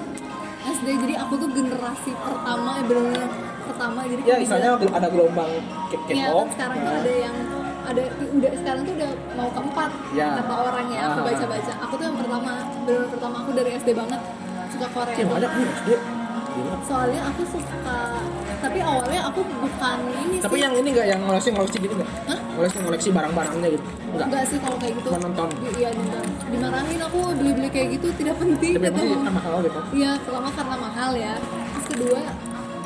[0.63, 3.27] SD jadi aku tuh generasi pertama ya benar-benar
[3.65, 5.51] pertama jadi Ya, bisa- ada gelombang
[6.07, 6.39] Iya, K-pop.
[6.39, 7.37] kan sekarang tuh ada yang
[7.83, 10.29] ada udah sekarang tuh udah mau keempat Ya.
[10.39, 11.25] kata orang ya aku Ah.
[11.27, 12.51] baca-baca aku tuh yang pertama
[12.87, 14.21] benar pertama aku dari SD banget
[14.71, 15.89] suka Korea Yang ada nih, SD.
[16.53, 16.75] Gila.
[16.83, 17.99] soalnya aku suka
[18.59, 22.11] tapi awalnya aku bukan ini Tapi sih yang ini nggak yang ngoleksi ngoleksi gitu nggak?
[22.53, 23.85] Ngoleksi ngoleksi barang-barangnya gitu?
[24.07, 24.27] Enggak.
[24.29, 25.49] enggak sih kalau kayak gitu Cuma nonton.
[25.51, 29.19] Di- iya nonton dimarahin aku beli-beli kayak gitu tidak penting Tapi mama.
[29.19, 29.81] kan mahal gitu.
[29.93, 32.21] iya pertama karena mahal ya terus kedua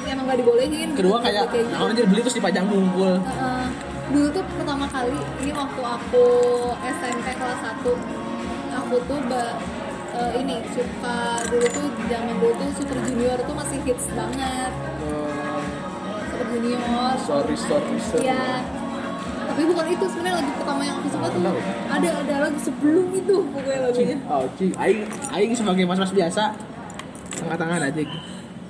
[0.06, 1.74] emang nggak dibolehin Kedua beli kayak gitu.
[1.76, 3.12] orang jadi beli terus dipajang ngumpul.
[3.18, 3.64] Heeh.
[4.06, 6.24] dulu tuh pertama kali ini waktu aku
[6.80, 7.82] SMP kelas 1
[8.72, 9.18] aku tuh
[10.16, 14.72] eh, ini suka dulu tuh zaman dulu tuh Super Junior tuh masih hits banget
[15.04, 15.60] Oh,
[16.32, 18.24] Super Junior sorry sorry sorry.
[18.26, 18.64] Iya.
[19.46, 21.40] Tapi bukan itu sebenarnya lagu pertama yang aku suka tuh
[21.86, 24.16] ada ada lagu sebelum itu pokoknya lagunya.
[24.26, 24.72] Oh, cing.
[24.74, 25.00] Aing,
[25.32, 26.42] aing sebagai mas-mas biasa
[27.40, 28.02] angkat tangan aja.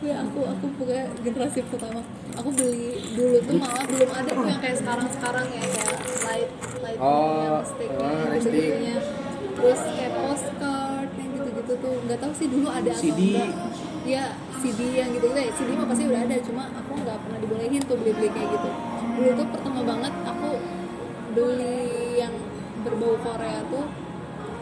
[0.05, 2.05] Ya aku aku pokoknya generasi pertama.
[2.37, 5.97] Aku beli dulu tuh malah belum ada tuh yang kayak sekarang sekarang ya kayak
[6.29, 6.51] light
[6.85, 8.05] light Oh, stick oh,
[8.37, 8.73] gitu stick.
[9.57, 10.96] Terus kayak postcard
[11.67, 13.21] gitu-gitu tuh nggak tahu sih dulu ada atau CD.
[13.35, 13.51] enggak.
[14.07, 14.25] Ya
[14.57, 17.83] CD yang gitu gitu ya CD mah pasti udah ada cuma aku nggak pernah dibolehin
[17.83, 18.71] tuh beli-beli kayak gitu.
[19.17, 20.51] Dulu tuh pertama banget aku
[21.35, 21.79] beli
[22.17, 22.33] yang
[22.83, 23.85] berbau Korea tuh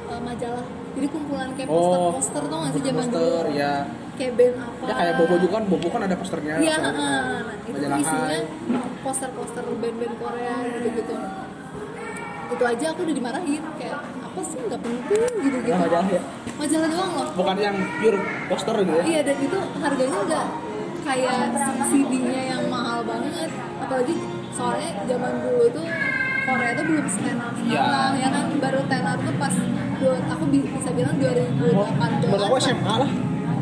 [0.09, 0.67] eh, majalah.
[0.95, 3.73] Jadi kumpulan kayak Oh, poster-poster tuh nggak sih zaman dulu Poster ya.
[4.15, 4.85] kayak band apa?
[4.87, 6.55] Ya kayak Bobo juga kan, Bobo kan ada posternya.
[6.57, 6.95] Iya, heeh.
[6.95, 8.39] nah, itu majalah isinya
[9.03, 11.15] poster-poster band-band Korea gitu-gitu.
[12.47, 13.99] Itu aja aku udah dimarahin kayak
[14.35, 15.70] apa sih nggak penting gitu-gitu.
[15.70, 16.22] Ya, majalah ya.
[16.55, 17.26] Majalah doang loh.
[17.35, 18.18] Bukan yang pure
[18.51, 19.05] poster gitu ya.
[19.05, 20.47] Iya dan itu harganya nggak
[21.05, 21.39] kayak
[21.87, 23.51] CD-nya yang mahal banget.
[23.78, 24.14] Apalagi
[24.51, 25.87] soalnya zaman dulu tuh
[26.45, 27.80] Korea tuh belum stand up Iya.
[27.80, 29.55] sekarang ya kan baru up tuh pas
[29.95, 33.11] dua, aku bi- bisa bilang 2018 Menurut aku SMA lah.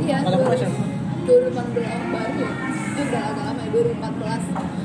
[0.00, 0.84] Iya, Kata aku 2000 SMA.
[1.22, 2.50] 2018 baru ya.
[2.92, 4.42] Itu udah agak lama ya, 2014.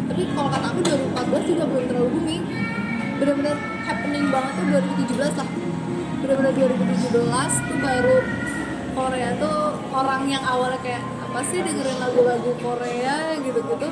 [0.08, 2.44] Tapi kalau kata aku 2014 juga belum terlalu booming.
[3.18, 5.48] Bener-bener happening banget tuh 2017 lah.
[6.28, 8.20] Bener-bener 2017 tuh baru
[8.92, 13.40] Korea tuh orang yang awalnya kayak apa sih dengerin lagu-lagu Korea?
[13.40, 13.88] gitu-gitu.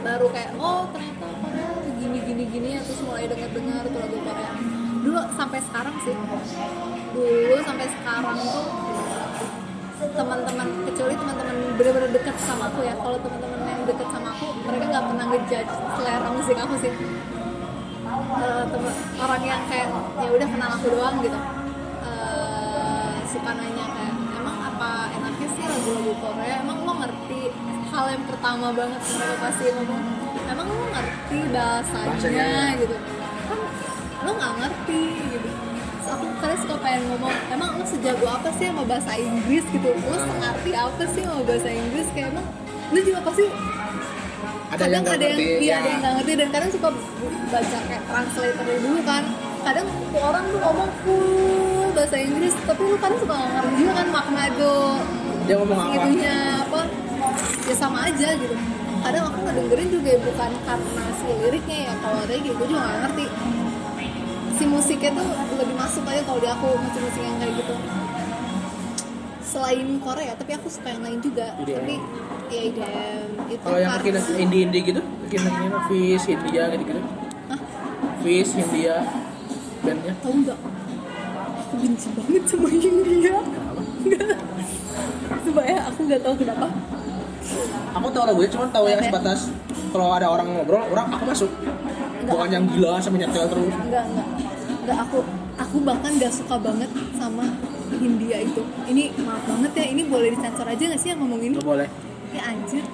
[0.00, 1.68] Baru kayak oh ternyata Korea
[2.00, 4.50] gini gini gini ya terus mulai denger dengar tuh lagu Korea.
[5.04, 6.16] Dulu sampai sekarang sih.
[7.12, 8.66] Dulu sampai sekarang tuh
[10.08, 12.96] teman-teman kecuali teman-teman bener-bener deket sama aku ya.
[12.96, 16.92] Kalau teman-teman yang deket sama aku mereka nggak pernah ngejudge selera musik aku sih
[18.64, 21.38] Temen- orang yang kayak ya udah kenal aku doang gitu.
[22.04, 26.54] Eh, suka nanya kayak emang apa enaknya sih lagu-lagu Korea?
[26.60, 27.40] Emang lo ngerti
[27.88, 30.02] hal yang pertama banget mereka pasti ngomong.
[30.44, 32.48] Emang lo ngerti bahasanya, Bahasanya.
[32.78, 32.96] gitu.
[33.48, 33.58] Kan
[34.20, 35.02] lo nggak ngerti
[35.32, 35.48] gitu.
[35.94, 39.88] Terus aku kadang suka pengen ngomong emang lo sejago apa sih sama bahasa Inggris gitu.
[39.90, 42.06] Lo sengerti apa sih sama bahasa Inggris?
[42.12, 42.46] Kayak emang
[42.92, 43.44] lo juga pasti
[44.74, 45.76] Ada yang kadang nggak ada yang ngerti, iya ya.
[45.78, 46.88] ada yang nggak ngerti dan kadang suka
[47.50, 49.24] baca kayak translator dulu kan.
[49.64, 53.92] Kadang tuh orang tuh ngomong full bahasa Inggris tapi lu kadang suka nggak ngerti juga
[53.94, 54.74] kan makna do
[55.44, 55.86] Dia ngomong apa?
[55.94, 56.80] segitunya apa
[57.64, 58.54] ya sama aja gitu.
[59.04, 62.80] Kadang aku ngedengerin juga ya bukan karena si liriknya ya kalau ada gitu gue juga
[62.82, 63.24] nggak ngerti.
[64.54, 67.74] Si musiknya tuh lebih masuk aja kalau di aku musik-musik yang kayak gitu
[69.54, 71.78] selain Korea tapi aku suka yang lain juga IDM.
[71.78, 71.94] tapi
[72.50, 77.00] ya IDM itu Kalau yang bikin indie indie gitu, bikin ini Fish, India gitu gitu.
[77.46, 77.58] Hah?
[78.18, 78.94] Fish, India,
[79.80, 80.12] bandnya.
[80.18, 80.58] tahu nggak
[81.54, 83.36] aku benci banget sama India
[84.04, 84.28] nggak
[85.44, 86.66] Sumpah ya aku nggak tahu kenapa
[87.94, 89.06] Aku tahu lagunya, cuma tahu yang Oke.
[89.06, 89.40] sebatas
[89.94, 91.50] kalau ada orang ngobrol, orang aku masuk.
[91.54, 93.70] Nggak, Bukan yang gila sampai nyetel terus.
[93.70, 94.26] nggak nggak
[94.84, 95.18] nggak aku
[95.54, 97.46] aku bahkan nggak suka banget sama
[97.96, 98.62] India itu.
[98.84, 101.88] Ini maaf banget ya ini boleh disensor aja nggak sih yang ngomong ini Gak boleh.
[102.30, 102.84] ya anjir.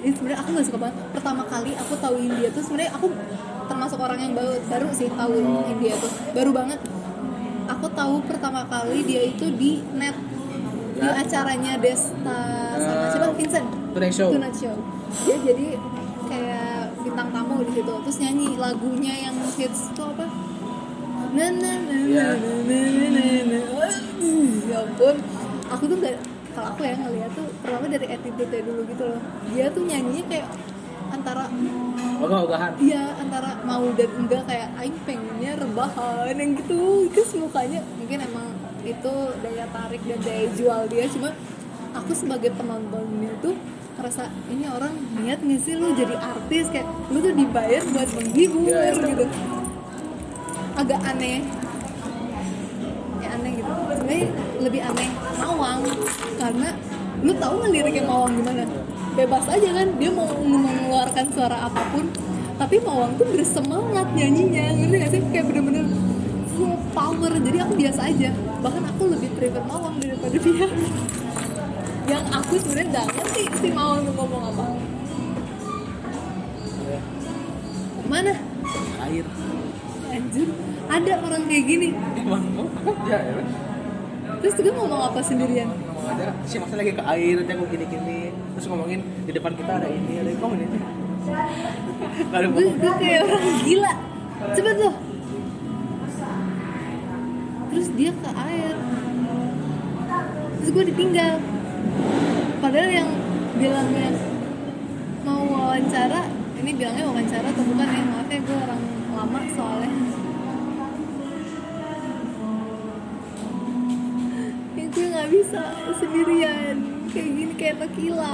[0.00, 0.96] Ini sebenarnya aku nggak suka banget.
[1.10, 3.06] Pertama kali aku tahu India tuh sebenarnya aku
[3.64, 5.64] termasuk orang yang baru baru sih tahu Oh.
[5.66, 6.12] India tuh.
[6.30, 6.80] Baru banget.
[7.66, 10.12] Aku tahu pertama kali dia itu di net
[10.94, 11.16] di Ya.
[11.18, 12.38] acaranya Desta
[12.76, 13.26] sama Eh, siapa?
[13.32, 13.68] Vincent.
[13.90, 14.28] Tonight Show.
[14.30, 14.76] Tonight Show.
[15.24, 15.66] Dia jadi
[16.24, 17.92] kayak bintang tamu di situ.
[18.04, 20.24] Terus nyanyi lagunya yang hits itu apa
[21.34, 22.26] na na na na Ya.
[22.38, 23.58] na na na na.
[23.58, 25.16] Na Aduh, ya ampun.
[25.74, 26.16] Aku tuh nggak
[26.54, 29.20] kalau aku ya ngeliat tuh pertama dari attitude dulu gitu loh.
[29.50, 30.46] Dia tuh nyanyinya kayak
[31.10, 31.44] antara
[32.14, 32.72] Ogah-ogahan.
[32.78, 37.10] iya antara mau dan enggak kayak aing pengennya rebahan yang gitu.
[37.10, 38.46] Terus mukanya mungkin emang
[38.86, 41.04] itu daya tarik dan daya jual dia.
[41.10, 41.34] Cuma
[41.92, 43.58] aku sebagai penontonnya tuh
[43.98, 46.70] ngerasa ini orang niat nggak sih lu jadi artis?
[46.70, 48.94] Kayak lu tuh dibayar buat menghibur iya.
[48.94, 49.26] gitu
[50.84, 51.40] agak aneh.
[53.24, 53.72] Ya aneh gitu.
[53.72, 54.28] Sebenarnya
[54.60, 55.08] lebih aneh
[55.40, 55.80] Mawang
[56.36, 56.68] karena
[57.24, 58.64] lu tahu nggak liriknya Mawang gimana?
[59.16, 62.04] Bebas aja kan dia mau mengeluarkan suara apa pun
[62.60, 65.20] tapi Mawang tuh bersemangat nyanyinya ngerti gak sih?
[65.32, 65.88] Kayak bener-bener
[66.52, 67.32] full power.
[67.32, 68.30] Jadi aku biasa aja.
[68.60, 70.68] Bahkan aku lebih prefer Mawang daripada dia
[72.04, 74.64] yang aku sebenarnya nggak ngerti si mau ngomong apa.
[76.84, 77.00] Ya,
[78.04, 78.36] mana?
[79.08, 79.24] Air.
[80.14, 80.46] Anjir
[80.94, 81.88] ada orang kayak gini.
[82.14, 82.44] Emang?
[82.58, 83.32] Oh, ya ya.
[84.38, 85.68] Terus dia ngomong apa sendirian?
[85.72, 88.20] Ngomong aja si masa lagi ke air nanti aku gini gini
[88.54, 90.80] terus ngomongin di depan kita ada ini ada ini ngomongin ini.
[92.28, 93.92] Ada gue gue kayak orang gila.
[94.52, 94.94] Cepet loh
[97.74, 98.74] terus dia ke air.
[100.62, 101.34] Terus gue ditinggal.
[102.62, 103.10] Padahal yang
[103.58, 104.08] bilangnya
[105.26, 106.22] mau wawancara
[106.62, 108.02] ini bilangnya wawancara atau bukan ya?
[108.14, 108.82] Maaf ya gue orang
[109.14, 109.90] lama soalnya
[115.44, 115.60] bisa
[116.00, 117.04] sendirian.
[117.12, 118.32] Kayak gini kayak tequila.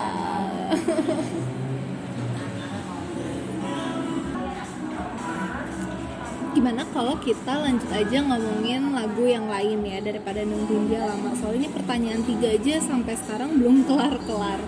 [6.50, 11.34] Gimana kalau kita lanjut aja ngomongin lagu yang lain ya daripada nungguin dia lama?
[11.34, 14.62] Soalnya pertanyaan tiga aja sampai sekarang belum kelar kelar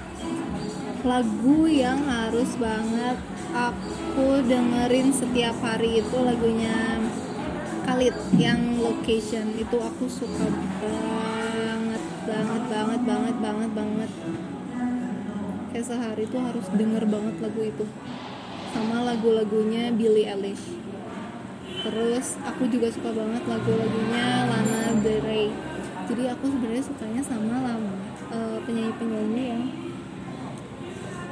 [1.03, 3.19] lagu yang harus banget
[3.51, 7.03] aku dengerin setiap hari itu lagunya
[7.83, 9.51] Khalid yang location.
[9.59, 11.32] Itu aku suka banget
[12.33, 14.11] banget banget banget banget banget.
[15.73, 17.85] Kayak sehari tuh harus denger banget lagu itu.
[18.73, 20.81] Sama lagu-lagunya Billie Eilish.
[21.83, 25.49] Terus aku juga suka banget lagu-lagunya Lana Del Rey.
[26.09, 27.83] Jadi aku sebenarnya sukanya sama lam
[28.33, 29.63] eh, penyanyi-penyanyi yang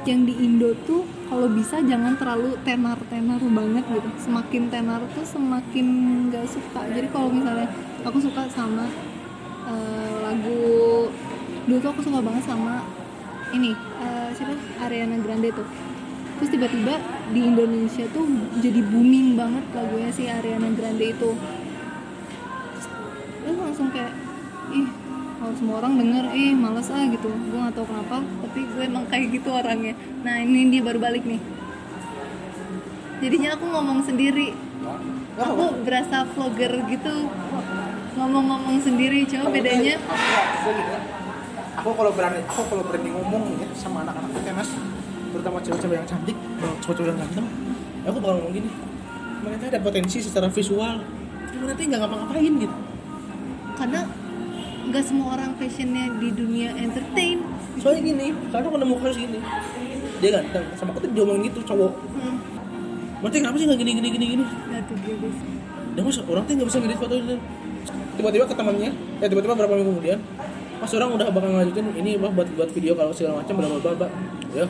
[0.01, 4.09] yang di Indo tuh kalau bisa jangan terlalu tenar-tenar banget gitu.
[4.17, 5.87] Semakin tenar tuh semakin
[6.33, 6.81] gak suka.
[6.89, 7.69] Jadi kalau misalnya
[8.01, 8.89] aku suka sama
[9.69, 10.00] eh,
[10.31, 11.11] lagu.
[11.67, 12.87] Dulu tuh aku suka banget sama
[13.51, 14.55] ini eh, siapa?
[14.87, 15.67] Ariana Grande tuh.
[16.39, 16.97] Terus tiba-tiba
[17.29, 18.25] di Indonesia tuh
[18.63, 21.37] jadi booming banget lagunya si Ariana Grande itu.
[23.43, 24.13] Terus langsung kayak
[24.73, 24.87] ih
[25.37, 26.25] kalau semua orang denger.
[26.33, 27.29] Ih males ah gitu.
[27.29, 29.93] Gue gak tau kenapa tapi gue emang kayak gitu orangnya.
[30.25, 31.41] Nah ini dia baru balik nih.
[33.21, 34.57] Jadinya aku ngomong sendiri.
[35.37, 37.29] Aku berasa vlogger gitu
[38.15, 39.95] ngomong-ngomong sendiri coba bedanya
[41.79, 41.95] aku ya.
[41.95, 44.69] kalau berani aku kalau berani ngomong ya sama anak-anak tenas
[45.31, 46.37] terutama cewek-cewek yang cantik
[46.83, 47.47] cowok-cowok yang ganteng
[48.03, 48.69] ya aku bakal ngomong gini
[49.41, 51.01] mereka ada potensi secara visual
[51.61, 52.77] cuma nanti nggak ngapa-ngapain gitu.
[53.77, 54.01] Karena
[54.89, 57.37] nggak semua orang passionnya di dunia entertain.
[57.77, 59.39] Soalnya gini karena aku nemu kasus gini
[60.21, 61.93] dia ganteng sama aku tuh diomongin gitu cowok.
[62.17, 62.37] Hmm.
[63.21, 64.45] berarti kenapa sih nggak gini gini gini gini?
[64.45, 65.15] Nah tuh dia
[65.91, 67.35] dan masa orang tuh nggak bisa ngedit foto itu
[68.17, 68.91] tiba-tiba ke temannya
[69.23, 70.19] ya tiba-tiba berapa minggu kemudian
[70.81, 74.09] pas orang udah bakal ngajutin ini bah buat buat video kalau segala macam bla bla
[74.57, 74.65] ya.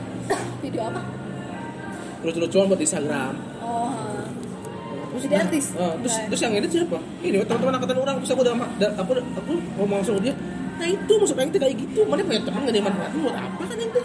[0.60, 1.02] Video apa?
[2.22, 3.34] Lucu-lucuan buat Instagram.
[3.64, 4.12] Oh
[5.12, 5.66] terus Jadi artis?
[5.76, 6.98] ah, terus terus yang edit siapa?
[7.20, 8.16] Ini teman-teman angkatan orang.
[8.24, 10.36] Terus aku udah da- aku aku ngomong langsung dia
[10.82, 12.00] nah itu masuk itu kayak gitu.
[12.10, 14.02] Mana punya teman gak dimanfaatin buat apa kan itu?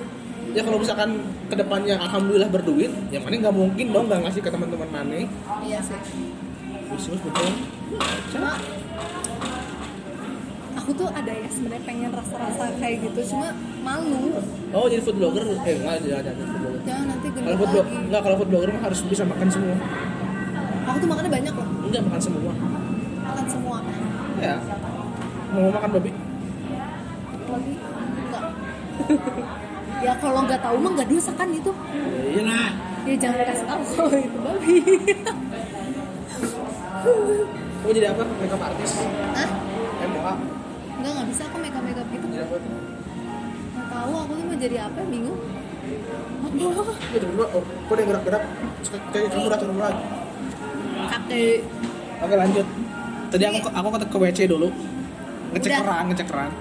[0.53, 1.11] Ya kalau misalkan
[1.49, 5.25] ke depannya alhamdulillah berduit ya mana nggak mungkin dong nggak ngasih ke teman-teman mana.
[5.65, 5.97] Iya sih.
[6.87, 7.51] Bisnis betul
[7.87, 8.16] cuma
[11.07, 13.55] tuh ada ya sebenarnya pengen rasa-rasa kayak gitu cuma
[13.87, 14.43] malu.
[14.75, 15.47] Oh jadi food blogger?
[15.63, 16.81] Eh nggak ada ada food blogger.
[16.83, 19.77] Jangan nanti kalau food blogger nggak kalau food blogger mah harus bisa makan semua.
[20.87, 21.69] Aku tuh makannya banyak loh.
[21.87, 22.53] Enggak makan semua.
[23.23, 23.77] Makan semua.
[24.43, 24.55] Ya.
[25.55, 26.11] Mau makan babi?
[27.47, 27.73] Lagi
[28.27, 28.45] enggak.
[29.97, 32.69] Ya kalau nggak tahu mah nggak dosa kan itu ya iyalah
[33.09, 34.77] ya jangan kasih tahu kalau itu babi.
[37.81, 38.23] Mau jadi apa?
[38.29, 38.93] Makeup artis
[39.33, 39.49] Hah?
[41.07, 41.47] Enggak, nggak bisa.
[41.47, 42.27] Aku makeup makeup gitu.
[42.27, 42.51] Tuh nggak
[43.95, 44.13] tahu.
[44.27, 45.39] Aku tuh mau jadi apa bingung.
[46.67, 48.43] Apa ya tiba-tiba oh kok ada yang gerak-gerak?
[48.83, 50.03] Terus kayak kamu udah turun lagi.
[51.07, 51.63] Kakek
[52.27, 52.67] oke lanjut.
[53.31, 54.67] Tadi aku aku ke, ke WC dulu.
[55.55, 55.79] Ngecek Udah.
[55.87, 56.51] keran ngecek keran.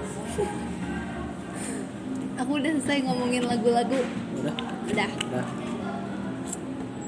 [2.46, 3.98] Aku udah selesai ngomongin lagu-lagu.
[4.38, 4.54] Udah.
[4.86, 5.10] Udah.
[5.10, 5.46] Udah.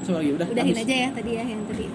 [0.03, 0.47] Coba lagi udah.
[0.51, 0.83] Udahin habis.
[0.83, 1.87] aja ya tadi ya yang tadi.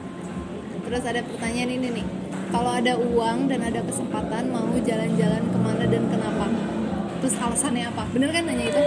[0.89, 2.24] Terus ada pertanyaan ini nih
[2.55, 6.47] kalau ada uang dan ada kesempatan mau jalan-jalan ke mana dan kenapa?
[7.19, 8.07] Terus alasannya apa?
[8.15, 8.83] Bener kan nanya itu?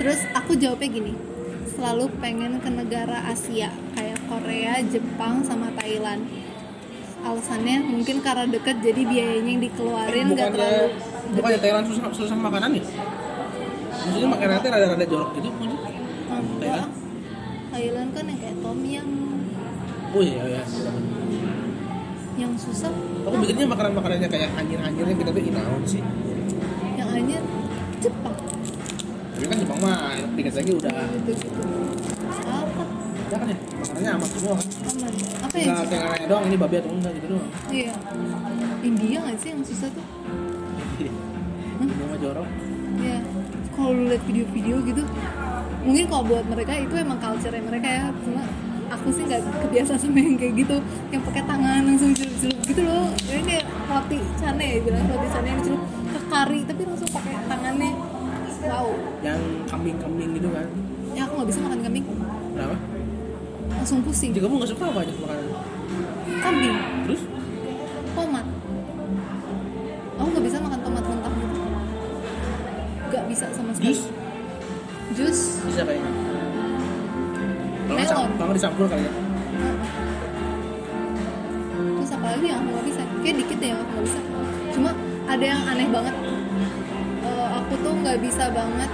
[0.00, 1.12] Terus aku jawabnya gini
[1.76, 6.24] selalu pengen ke negara Asia kayak Korea Jepang sama Thailand.
[7.20, 10.86] Alasannya mungkin karena deket jadi biayanya yang dikeluarin nggak terlalu
[11.36, 12.84] bukannya Thailand susah susah makanan ya
[14.02, 15.78] maksudnya makanan teh rada-rada jorok gitu maksudnya
[16.34, 16.88] enggak.
[17.70, 18.08] Thailand?
[18.10, 19.10] Kan yang kayak tom yum.
[20.12, 20.62] Oh iya iya
[22.42, 22.90] yang susah.
[23.22, 26.02] Aku bikinnya makanan makanannya kayak anjir-anjirnya kita tuh inaon sih.
[26.98, 27.38] Yang hanya
[28.02, 28.36] Jepang.
[29.32, 29.98] Tapi kan Jepang mah
[30.34, 30.92] dikit lagi udah.
[31.22, 31.32] Gitu
[32.42, 32.82] apa
[33.32, 34.54] udah kan ya makanannya amat semua.
[34.58, 37.48] Kan aman apa ya tinggal tinggal nanya doang ini babi atau enggak gitu doang.
[37.70, 37.94] Iya.
[38.82, 40.06] India nggak sih yang susah tuh?
[40.98, 42.48] Ini mah jorok.
[43.00, 43.18] Ya
[43.72, 45.02] kalau lu lihat video-video gitu
[45.82, 48.44] mungkin kalau buat mereka itu emang culture mereka ya cuma
[48.92, 50.76] aku sih nggak kebiasa sama yang kayak gitu.
[51.08, 53.06] Yang pakai tangan langsung celup-celup gitu loh.
[53.24, 57.34] Ini kayak roti cane ya bilang roti cane yang dicelup ke kari tapi langsung pakai
[57.48, 57.92] tangannya.
[58.62, 58.86] Wow.
[59.24, 60.66] Yang kambing-kambing gitu kan?
[61.12, 62.04] Ya aku nggak bisa makan kambing.
[62.52, 62.76] Kenapa?
[63.72, 64.30] Langsung pusing.
[64.36, 65.46] Jadi kamu nggak suka apa aja makanan?
[66.44, 66.76] Kambing.
[67.08, 67.22] Terus?
[68.12, 68.46] Tomat.
[70.20, 71.62] Aku nggak bisa makan tomat mentah gitu
[73.12, 73.92] nggak bisa sama sekali.
[73.92, 74.00] Jus?
[75.12, 75.40] Jus.
[75.68, 76.31] Bisa kayaknya.
[78.12, 79.12] Sam- nggak dicampur kali ya.
[81.72, 83.02] Terus apa lagi yang aku nggak bisa?
[83.22, 84.20] Kayak dikit ya yang aku nggak bisa.
[84.72, 84.90] Cuma
[85.28, 86.14] ada yang aneh banget.
[87.22, 88.90] Eh, aku tuh nggak bisa banget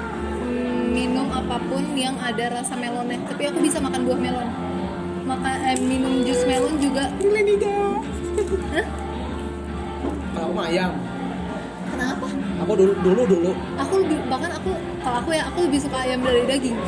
[0.88, 3.18] minum apa pun yang ada rasa melonnya.
[3.28, 4.48] Tapi aku bisa makan buah melon.
[5.28, 7.04] Makan eh, minum jus melon juga.
[8.74, 8.86] Hah?
[10.38, 10.92] kalau ayam.
[11.88, 12.26] Kenapa?
[12.62, 13.50] Aku dulu dulu dulu.
[13.80, 14.70] Aku lebih bahkan aku
[15.02, 16.78] kalau aku ya aku lebih suka ayam dari daging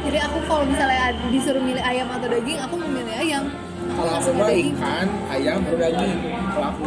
[0.00, 3.44] jadi aku kalau misalnya disuruh milih ayam atau daging aku memilih ayam.
[3.90, 4.68] Aku kalau aku mah daging.
[4.74, 6.18] ikan ayam baru daging.
[6.50, 6.82] Kalau aku.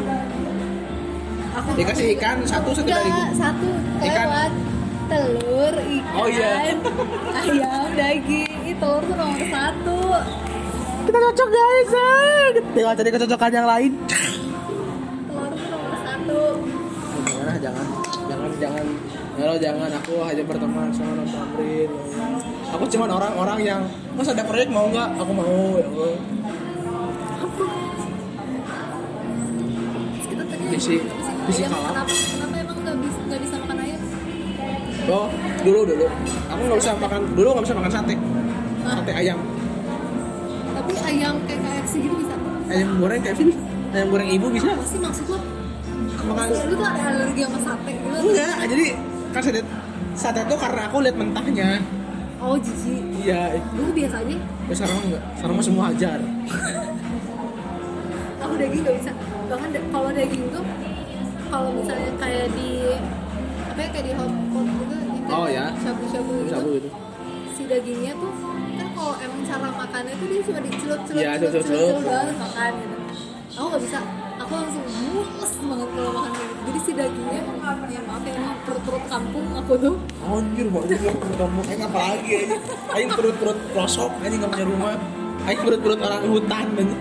[1.53, 3.29] Aku dikasih ikan satu satu enggak daging.
[3.37, 3.69] satu
[4.01, 4.17] Ikan.
[4.25, 4.51] lewat
[5.03, 6.51] telur ikan Oh, iya.
[7.37, 8.51] ayam daging.
[8.65, 9.97] Ih, telur tuh nomor satu.
[11.03, 11.91] Kita cocok guys.
[12.73, 13.91] Dengan cari kecocokan yang lain.
[15.29, 16.41] Telur tuh nomor satu.
[17.29, 17.85] Jangan jangan
[18.27, 18.49] jangan.
[18.57, 18.85] Jangan
[19.33, 19.89] ya lo jangan.
[20.01, 21.89] Aku hanya berteman sama non Tamrin
[22.73, 23.81] aku cuman orang-orang yang
[24.17, 25.09] mas ada proyek mau nggak?
[25.21, 26.13] Aku mau ya Allah.
[30.25, 31.89] Kita tadi ngomong visi ayam, kalah.
[31.93, 34.01] kenapa kenapa emang nggak bisa nggak bisa makan ayam?
[35.05, 35.27] Oh
[35.61, 36.05] dulu dulu.
[36.49, 38.15] Aku nggak bisa makan dulu nggak bisa makan sate.
[38.83, 38.93] Hah?
[38.99, 39.39] sate ayam.
[40.73, 42.35] Tapi ayam kayak KFC gitu bisa?
[42.73, 43.47] Ayam goreng kayak sih
[43.93, 44.67] ayam goreng ibu bisa.
[44.73, 45.39] Apa sih maksud lo?
[46.23, 46.47] Makan.
[46.49, 48.07] Lu tuh ada alergi sama sate gitu?
[48.17, 48.85] Enggak jadi
[49.29, 49.61] kan sate
[50.13, 51.69] sate itu karena aku lihat mentahnya
[52.43, 55.21] oh jijik iya dulu biasa aja ya sekarang mah enggak.
[55.33, 56.19] Sekarang mah semua hajar.
[58.39, 59.11] Aku daging nggak bisa.
[59.47, 60.63] Bahkan da- kalau daging tuh
[61.45, 62.69] kalau misalnya kayak di
[63.63, 65.65] apa ya kayak di hot pot gitu Oh, ya.
[65.79, 66.51] shabu-shabu gitu.
[66.51, 66.89] Sabu gitu.
[67.49, 68.29] Si dagingnya tuh
[68.73, 71.89] kan kalau emang cara makannya tuh dia cuma dicelup-celup Iya, celup celup celup-celup.
[71.89, 72.95] celup banget makan gitu.
[73.53, 73.99] Aku nggak bisa
[74.53, 76.61] aku langsung mules banget kalau makan kayak gitu.
[76.63, 77.41] Jadi si dagingnya
[77.93, 79.95] ya maaf ya perut-perut kampung aku tuh.
[80.29, 81.09] Anjir mau juga
[81.41, 81.61] kamu.
[81.65, 82.57] Aing apa lagi aja
[82.93, 84.93] aing perut perut pelosok aing nggak punya rumah.
[85.49, 86.97] Aing perut perut orang hutan aja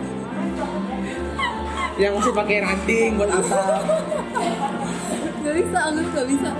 [2.00, 3.84] yang masih pakai ranting buat atap
[5.44, 6.50] nggak bisa aku nggak bisa.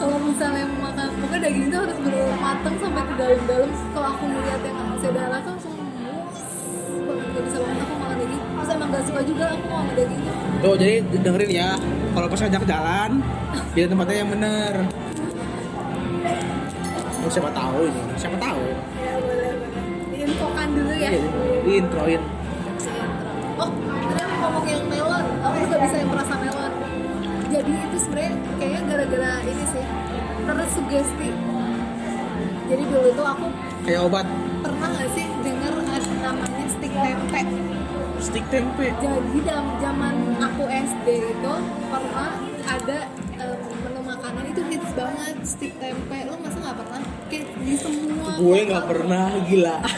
[0.00, 3.70] Kalau misalnya makan pokoknya daging itu harus benar matang sampai ke dalam-dalam.
[3.94, 6.42] Kalau aku melihat yang masih ada rasa langsung mules
[7.06, 7.79] banget nggak bisa makan
[8.90, 11.70] nggak suka juga aku makan dagingnya tuh jadi dengerin ya.
[12.10, 13.10] Kalau pas ngajak jalan
[13.72, 14.74] pilih tempatnya yang bener.
[17.20, 18.02] Oh, siapa tahu ini.
[18.18, 18.64] Siapa tahu.
[18.98, 19.52] Ya boleh
[20.10, 21.10] diinfokan dulu ya.
[21.14, 21.22] Iya,
[21.64, 22.22] diintroin.
[23.60, 23.70] Oh
[24.10, 25.24] tadi aku ngomong yang melon.
[25.46, 26.72] Aku juga bisa yang merasa melon.
[27.50, 29.84] Jadi itu sebenarnya kayaknya gara-gara ini sih.
[30.44, 31.30] Tersugesti
[32.70, 33.46] jadi dulu tuh aku
[33.82, 34.26] kayak obat.
[34.62, 37.42] pernah nggak sih denger ada namanya stick tempe
[38.20, 38.92] stick tempe.
[39.00, 41.54] Jadi dalam zaman aku SD itu
[41.88, 42.30] pernah
[42.68, 42.98] ada
[43.40, 46.18] em, menu makanan itu hits banget stick tempe.
[46.28, 47.00] Lo masa nggak pernah?
[47.32, 49.76] Kayak di semua gue nggak pernah gila.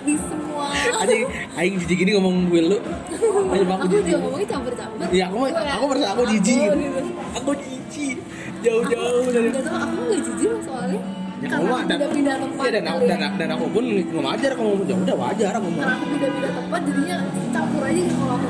[0.00, 0.72] Di semua.
[1.04, 1.28] Aing
[1.60, 2.78] aing jijik gini ngomong gue lu.
[3.52, 5.06] Aja aku aku juga ngomongnya campur-campur.
[5.12, 6.68] Iya, aku Gue ya, aku merasa aku jijik.
[6.72, 7.00] Aku.
[7.36, 8.16] Aku jijik.
[8.64, 13.00] Jauh-jauh dari aku gak jijik soalnya Ya, karena kamu dan, pindah-pindah tempat Iya, dan, aku,
[13.08, 13.32] dan, ya.
[13.40, 15.88] dan aku pun nggak wajar kamu ya udah wajar aku mah.
[15.88, 17.16] aku pindah-pindah tempat jadinya
[17.48, 18.48] campur aja gitu kalau aku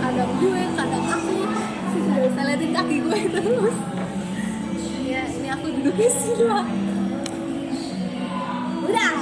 [0.00, 1.36] kadang gue kadang aku
[2.32, 3.76] saya liatin kaki gue terus
[5.04, 6.64] ya ini aku duduknya sila
[8.88, 9.12] udah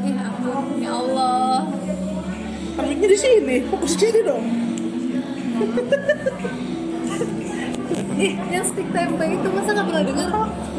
[0.00, 1.68] ya ampun ya Allah
[2.78, 4.38] Perginya di sini, fokus di sini dong.
[8.22, 10.30] Ih, yang stick tempe itu masa nggak pernah dengar?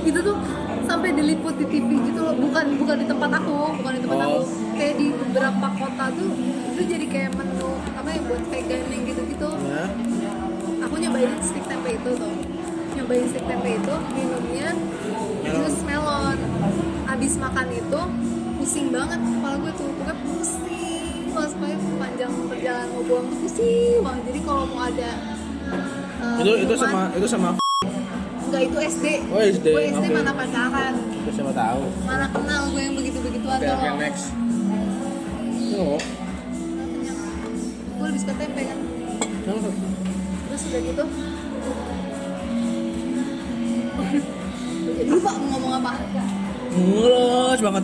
[0.08, 0.40] Itu tuh
[0.90, 4.26] sampai diliput di TV gitu loh, bukan bukan di tempat aku, bukan di tempat Oh.
[4.26, 4.42] aku.
[4.74, 6.30] Kayak di beberapa kota tuh
[6.74, 9.50] itu jadi kayak menu apa ya buat vegan yang gitu-gitu.
[9.70, 9.86] Ya.
[10.90, 12.34] Aku nyobain stick tempe itu tuh,
[12.98, 14.68] nyobain stick tempe itu minumnya
[15.46, 16.38] jus melon.
[17.06, 18.02] Abis makan itu
[18.58, 24.24] pusing banget kepala gue tuh, pokoknya pusing supaya panjang perjalanan mau buang pusing banget.
[24.28, 25.10] Jadi kalau mau ada
[26.20, 27.50] eh, Itu itu sama itu sama
[28.50, 29.06] Enggak itu SD.
[29.30, 30.16] Oh, SD, Gue SD oke.
[30.16, 31.82] mana pacaran, itu siapa tahu.
[32.04, 34.26] mana kenal gue yang begitu-begitu Oke, atau oke next.
[35.72, 35.98] Oh,
[37.92, 38.78] gue lebih suka tempe kan.
[39.46, 41.04] Terus udah gitu
[44.90, 45.92] jadi lupa mau ngomong apa
[46.70, 47.84] Mulus banget.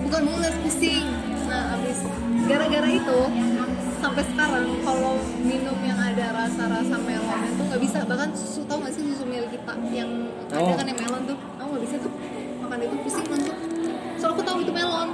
[0.00, 1.06] bukan mules pusing
[1.44, 1.98] nah abis
[2.46, 3.18] gara-gara itu
[3.98, 8.62] sampai sekarang kalau minum yang ada rasa-rasa melon itu nggak bisa bahkan susu
[9.90, 10.10] yang
[10.50, 10.74] ada Oh.
[10.74, 11.38] kan yang melon tuh.
[11.58, 12.12] Aku nggak bisa tuh
[12.60, 13.58] makan itu pusing langsung
[14.20, 15.08] soalnya aku tahu itu melon.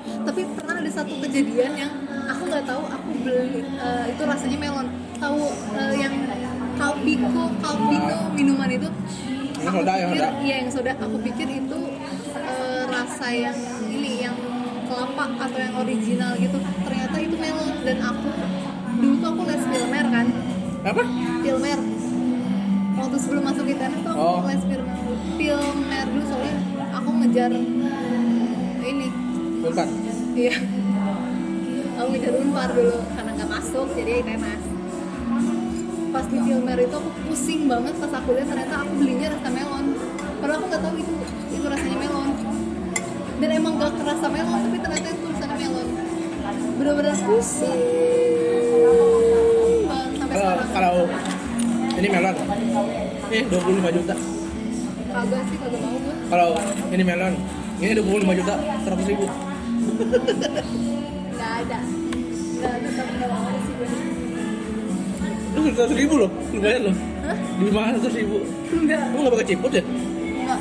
[0.00, 1.92] Tapi pernah ada satu kejadian yang
[2.24, 4.86] aku nggak tahu aku beli eh, itu rasanya melon.
[5.20, 5.40] Tahu
[5.76, 6.14] eh, yang
[6.80, 8.88] kalbiko kalbino minuman itu?
[9.60, 10.28] Yang aku soda, yang soda.
[10.40, 10.92] iya yang soda.
[10.96, 11.78] Aku pikir itu
[12.32, 13.58] eh, rasa yang
[13.92, 14.36] ini yang
[14.88, 16.58] kelapa atau yang original gitu.
[16.88, 17.76] Ternyata itu melon.
[17.84, 18.28] Dan aku
[19.00, 20.26] dulu tuh aku les filmer kan.
[20.80, 21.02] Apa?
[21.44, 21.78] filmer
[23.20, 24.40] sebelum masuk internet tuh aku Oh.
[24.48, 24.96] les filmer
[25.36, 26.54] filmer dulu soalnya
[26.90, 27.50] aku ngejar
[28.82, 29.08] ini.
[29.60, 29.86] Bentar.
[30.34, 30.54] iya.
[31.94, 34.62] Aku ngejar unpar dulu karena nggak masuk jadi tenas
[36.10, 39.86] pas di filmer itu aku pusing banget pas aku lihat ternyata aku belinya rasa melon.
[40.40, 41.12] Padahal aku nggak tahu itu
[41.50, 42.30] itu rasanya melon.
[43.40, 45.88] Dan emang gak kerasa melon tapi ternyata itu tulisannya melon.
[46.76, 47.80] Bener-bener pusing.
[49.86, 50.68] Banget sampai Kalau sekarang.
[50.72, 50.94] kalau
[51.94, 52.36] ini melon.
[53.30, 53.62] Eh 25
[53.94, 54.14] juta.
[55.10, 56.48] kagak sih kagak mau gue Kalau
[56.88, 57.34] ini melon,
[57.78, 59.26] ini 25 juta 100 ribu.
[61.30, 61.78] nggak ada
[62.52, 63.88] nggak ada tapi nggak mau sih gue
[65.50, 66.94] Lu 100 ribu loh, lumayan loh.
[67.20, 67.36] Hah?
[67.58, 68.36] Di mana 100 ribu?
[68.72, 69.82] nggak Lu nggak pakai ciput ya?
[69.82, 70.58] nggak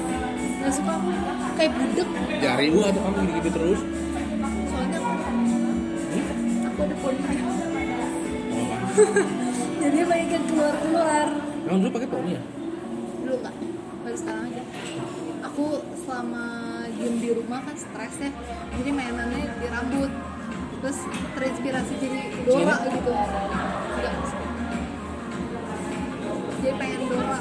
[0.60, 1.10] nggak suka aku
[1.56, 2.08] kayak budek
[2.40, 3.80] Ya ribu atau kamu gitu-gitu terus.
[4.66, 5.18] soalnya aku
[6.66, 7.34] aku ada poninya
[8.50, 8.66] Oh,
[9.82, 11.28] jadi banyak yang keluar keluar
[11.60, 12.42] kamu dulu pakai poni ya?
[14.20, 14.64] Sekarang aja.
[15.48, 15.66] Aku
[15.98, 16.44] selama
[16.92, 18.32] diem di rumah kan stres ya.
[18.76, 20.12] Jadi mainannya di rambut.
[20.80, 20.98] Terus
[21.34, 23.12] terinspirasi jadi Dora gitu.
[23.12, 24.14] Enggak.
[26.54, 27.40] Jadi pengen Dora.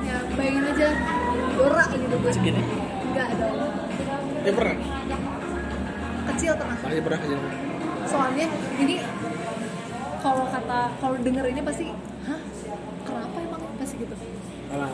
[0.00, 0.88] Ya bayangin aja
[1.54, 2.32] Dora gitu gue.
[2.32, 2.62] Segini.
[3.08, 3.56] enggak dong
[4.38, 4.76] Ya pernah.
[6.28, 6.76] kecil pernah.
[6.78, 7.36] Pasti pernah aja.
[8.08, 8.46] soalnya
[8.78, 9.04] ini
[10.18, 11.84] kalau kata kalau denger ini pasti
[12.24, 12.40] hah?
[13.04, 13.62] Kenapa emang?
[13.76, 14.14] Pasti gitu.
[14.70, 14.90] Alah.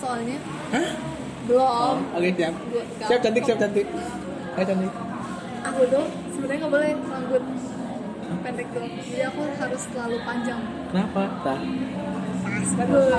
[0.00, 0.38] Soalnya
[0.70, 0.90] Hah?
[1.42, 2.54] belum Oke siap.
[2.64, 3.86] Gua- Siap cantik, siap cantik.
[4.50, 4.92] Siap cantik.
[5.60, 7.42] aku tuh sebenarnya nggak boleh rambut
[8.40, 11.22] pendek tuh jadi aku harus selalu panjang Kenapa?
[11.42, 11.58] Tak.
[12.40, 13.12] pas bagus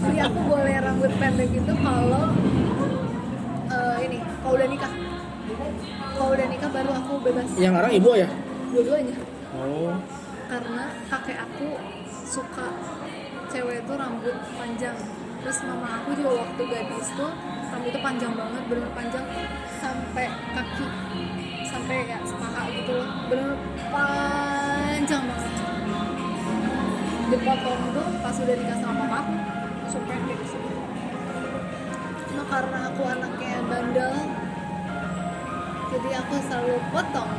[0.00, 2.24] jadi aku boleh rambut pendek itu kalau
[3.66, 4.92] eh, ini kalau udah nikah
[6.14, 8.28] kalau udah nikah baru aku bebas Yang orang ibu ya?
[8.70, 9.16] dua-duanya
[9.54, 9.94] Oh.
[10.44, 11.66] karena kakek aku
[12.24, 12.66] suka
[13.46, 14.98] cewek itu rambut panjang
[15.44, 17.28] terus mama aku juga waktu gadis tuh
[17.68, 19.24] rambutnya panjang banget bener panjang
[19.76, 20.88] sampai kaki
[21.68, 23.08] sampai ya sepaha gitu loh.
[23.28, 23.52] Bener
[23.92, 25.52] panjang banget.
[27.28, 29.34] Dipotong tuh pas udah nikah sama papa aku
[29.84, 30.62] langsung pendek sih.
[32.32, 34.14] Nah karena aku anaknya bandel
[35.92, 37.30] jadi aku selalu potong.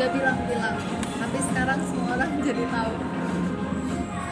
[0.00, 0.76] Gak bilang-bilang
[1.20, 2.92] tapi sekarang semua orang jadi tahu.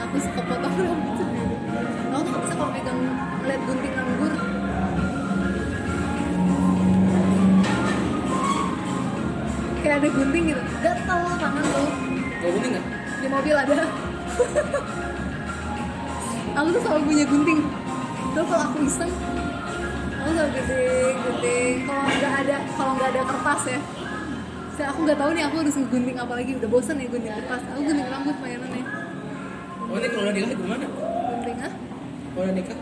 [0.09, 1.54] Aku suka potong rambut sendiri
[2.15, 3.01] aku tuh gak bisa kalau megang
[3.45, 4.33] lihat gunting anggur.
[9.83, 10.63] Kayak ada gunting gitu.
[10.81, 11.89] Gatel tangan tuh.
[12.39, 12.87] Kau gunting nggak?
[13.25, 13.77] di mobil ada.
[16.55, 17.61] Aku tuh selalu punya gunting.
[18.35, 19.13] Terus kalau aku iseng
[20.15, 21.77] aku selalu gunting gunting.
[21.89, 23.81] Kalau nggak ada kalau nggak ada kertas ya.
[24.75, 26.53] Saya aku nggak tahu nih aku harus gunting apa lagi.
[26.63, 27.63] Udah bosen ya gunting kertas.
[27.75, 28.85] Aku gunting rambut mainannya.
[29.85, 30.87] Oh ini kalau udah nikah gimana?
[31.45, 31.75] gunting ah
[32.35, 32.79] Kalau udah nikah?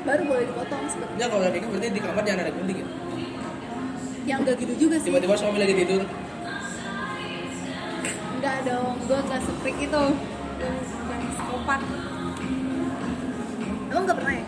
[0.00, 2.86] baru boleh dipotong sebetulnya Ya kalau udah nikah berarti di kamar jangan ada gunting ya?
[4.24, 6.02] yang nggak gitu juga sih Tiba-tiba suami lagi tidur.
[8.38, 10.02] nggak dong gue nggak seprik itu
[10.58, 10.76] yang
[11.08, 11.80] yang psikopat
[13.88, 14.44] emang nggak pernah ya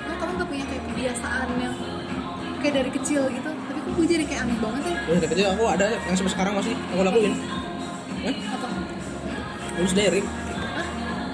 [0.00, 1.74] emang kamu nggak punya kayak kebiasaan yang
[2.56, 5.46] kayak dari kecil gitu tapi kok gue jadi kayak aneh banget ya Udah dari kecil
[5.50, 7.32] aku ada yang sampai sekarang masih aku lakuin.
[8.16, 8.34] Hah?
[8.52, 8.66] apa
[9.74, 10.20] Nulis diary.
[10.22, 10.86] Hah?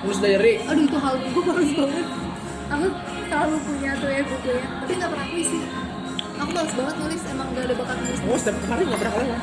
[0.03, 0.53] Nulis diary.
[0.63, 2.07] aduh itu hal gue bagus banget
[3.43, 5.59] selalu punya tuh ya bukunya tapi nggak pernah aku isi
[6.39, 9.41] aku males banget nulis emang gak ada bakat nulis Oh setiap hari nggak pernah lewat.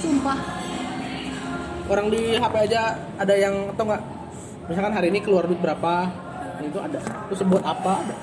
[0.00, 0.38] sumpah
[1.88, 4.02] Orang di HP aja ada yang atau nggak?
[4.68, 6.12] Misalkan hari ini keluar duit berapa?
[6.60, 7.00] Itu ada.
[7.00, 8.04] Terus buat apa?
[8.04, 8.16] Ada.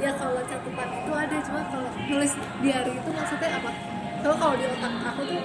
[0.00, 2.32] ya kalau catatan itu ada cuma kalau nulis
[2.64, 3.70] diary itu maksudnya apa
[4.24, 5.40] kalau kalau di otak aku tuh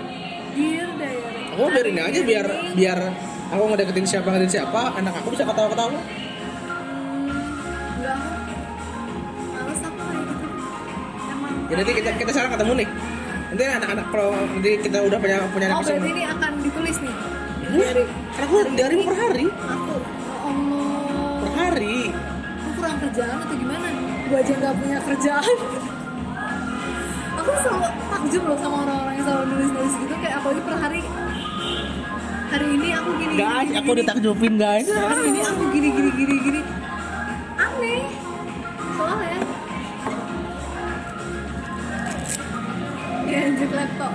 [0.55, 2.47] dear diary Aku biarin aja biar
[2.79, 2.99] biar
[3.51, 5.99] aku ngedeketin siapa ngedeketin siapa, anak aku bisa ketawa-ketawa.
[11.65, 12.87] Jadi nanti kita kita sekarang ketemu nih.
[13.45, 17.15] Nanti anak-anak kalau nanti kita udah punya punya anak oh berarti ini akan ditulis nih?
[17.65, 19.45] Karena aku diary per hari.
[19.49, 19.93] aku?
[19.95, 21.97] Oh Allah Per hari.
[22.55, 23.87] aku kurang kerjaan atau gimana?
[24.25, 25.55] Gue aja nggak punya kerjaan.
[27.35, 31.01] Aku selalu takjub loh sama orang-orang yang selalu nulis-nulis gitu kayak apalagi per hari.
[32.45, 33.99] Hari ini aku gini guys gini, aku gini.
[34.01, 34.87] ditakjubin guys.
[34.87, 36.59] Hari ini aku gini gini gini gini
[43.35, 44.11] dia anjir laptop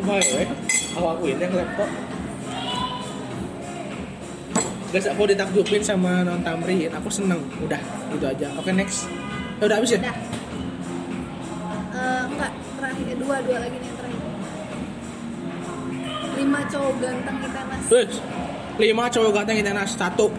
[0.00, 0.46] baik weh
[0.94, 1.90] aku akuin yang laptop
[4.88, 6.88] Guys, aku ditakjubin sama non Tamrin.
[6.88, 7.44] Aku seneng.
[7.60, 7.76] Udah,
[8.08, 8.48] gitu aja.
[8.56, 9.04] Oke, next.
[9.60, 10.00] Ya udah habis ya?
[10.00, 10.16] udah
[11.92, 14.22] Eh, enggak terakhir dua dua lagi nih yang terakhir
[16.40, 18.14] lima cowok ganteng di tenas Terus,
[18.80, 20.32] lima cowok ganteng kita nas satu.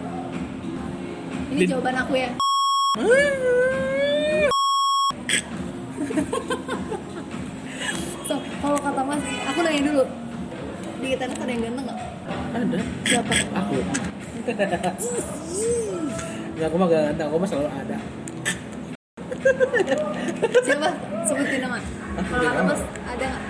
[1.52, 2.30] ini Di- jawaban aku ya
[8.28, 10.04] so kalau kata mas aku nanya dulu
[11.00, 11.98] di tenas ada yang ganteng nggak
[12.50, 12.78] Ada.
[13.04, 13.74] siapa Aku.
[16.54, 17.26] Ya, aku mah gak ganteng.
[17.30, 17.96] Aku mah selalu ada.
[20.60, 20.88] siapa
[21.24, 21.78] sebutin nama
[22.20, 23.44] kalau kata mas ada nggak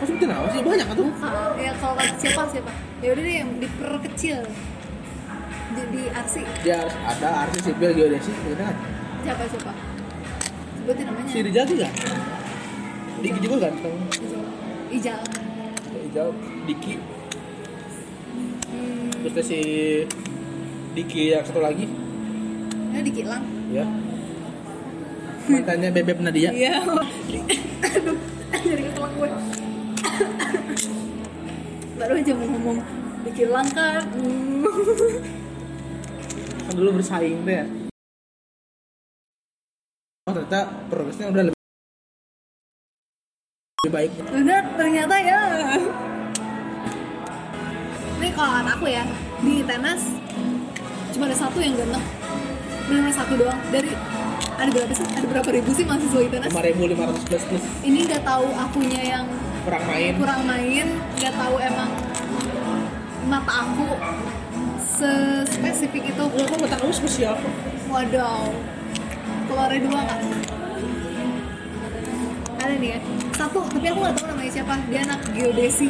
[0.00, 0.60] Kok sebutin apa sih?
[0.62, 1.06] Banyak kan tuh.
[1.10, 1.50] Bukan.
[1.58, 4.38] ya kalau kata siapa siapa ya udah deh yang diperkecil
[5.70, 8.32] jadi arsi Ya, ada artis sipil geodesi.
[8.32, 8.74] Gitu kan?
[9.20, 9.72] siapa siapa
[10.80, 11.88] sebutin namanya Si Rijal juga.
[13.20, 13.94] Diki juga ganteng.
[14.90, 15.20] Ijal
[16.08, 16.28] Ijal
[16.64, 16.94] Diki.
[18.66, 19.60] hmm, Terus ada si
[20.90, 21.84] Diki yang satu lagi.
[22.90, 23.86] ini dikilang Ya.
[25.46, 26.50] Mantannya Bebek Nadia.
[26.50, 26.82] iya
[27.80, 28.18] aduh
[28.52, 29.28] jadi kekelang gue
[31.96, 32.78] baru aja mau ngomong
[33.22, 34.66] dikilang kan hmm.
[36.60, 37.66] Kan dulu bersaing deh.
[40.28, 41.60] Oh, ternyata progresnya udah lebih
[43.80, 44.10] lebih baik.
[44.28, 45.40] bener ternyata ya.
[48.20, 49.04] Ini kalau kata aku ya
[49.40, 50.12] di tenas
[51.16, 52.04] cuma ada satu yang ganteng.
[52.84, 53.56] Benar satu doang.
[53.72, 53.96] Dari
[54.60, 55.08] ada berapa sih?
[55.08, 56.52] Ada berapa ribu sih mahasiswa di tenas?
[56.52, 57.62] 5.500 plus plus.
[57.80, 59.24] Ini nggak tahu akunya yang
[59.64, 60.12] kurang main.
[60.20, 61.90] kurang main nggak tahu emang
[63.24, 63.88] mata aku
[64.84, 66.24] sespesifik itu.
[66.28, 67.54] Lu kok tahu spesial kok?
[69.70, 70.20] Keluarnya dua kan
[72.60, 72.98] ada nih ya.
[73.38, 74.74] Satu tapi aku nggak tahu namanya siapa.
[74.90, 75.88] Dia anak geodesi.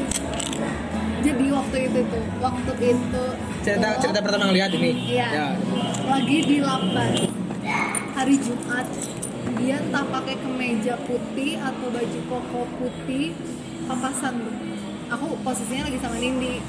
[1.21, 3.25] Jadi waktu itu tuh waktu itu
[3.61, 4.91] Cerita tuh, cerita pertama ngeliat ini.
[5.17, 5.29] Iya.
[5.33, 5.49] Ya.
[6.07, 7.11] lagi di Lapan
[8.13, 8.87] hari Jumat
[9.57, 13.33] dia entah pakai kemeja putih atau baju koko putih
[13.89, 14.35] papasan.
[14.45, 14.55] Tuh
[15.09, 16.61] aku posisinya lagi sama Nindi.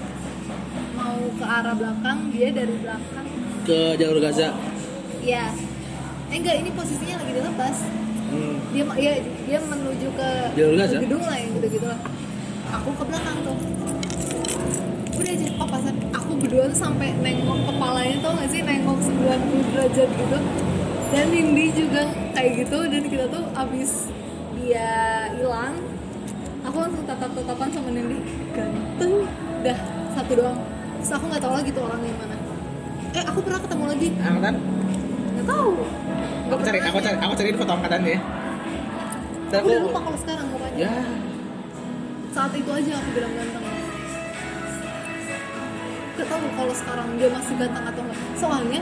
[0.96, 3.28] Mau ke arah belakang dia dari belakang.
[3.68, 4.56] Ke jalur Gaza.
[5.22, 5.54] ya
[6.32, 7.78] eh enggak ini posisinya lagi dilepas.
[8.32, 8.56] Hmm.
[8.72, 9.14] dia ya
[9.44, 10.96] dia menuju ke, Gaza?
[10.96, 12.00] ke gedung lah yang gitu gitu lah.
[12.80, 13.58] Aku ke belakang tuh.
[15.20, 18.64] Udah aja papasan aku berdua tuh sampai nengok kepalanya tau gak sih?
[18.64, 20.38] Nengok 90 derajat gitu.
[21.12, 24.08] Dan Nindi juga kayak gitu dan kita tuh abis
[24.56, 24.92] dia
[25.36, 25.76] hilang
[26.64, 28.24] aku langsung tatap-tatapan sama Nindi.
[28.56, 29.28] Ganteng.
[29.68, 29.80] Dah
[30.16, 30.58] satu doang.
[31.04, 32.38] Terus aku nggak tahu lagi tuh orangnya mana
[33.12, 34.08] eh aku pernah ketemu lagi.
[34.24, 34.56] Angkatan?
[35.32, 35.70] nggak tahu.
[35.82, 36.11] Nggak
[36.52, 38.20] Aku cari, aku cari, aku cariin foto angkatannya.
[39.52, 40.94] Dan aku udah lupa kalau sekarang mukanya Ya,
[42.32, 43.66] saat itu aja aku bilang ganteng.
[46.16, 48.20] Gak tahu kalau sekarang dia masih ganteng atau enggak.
[48.40, 48.82] Soalnya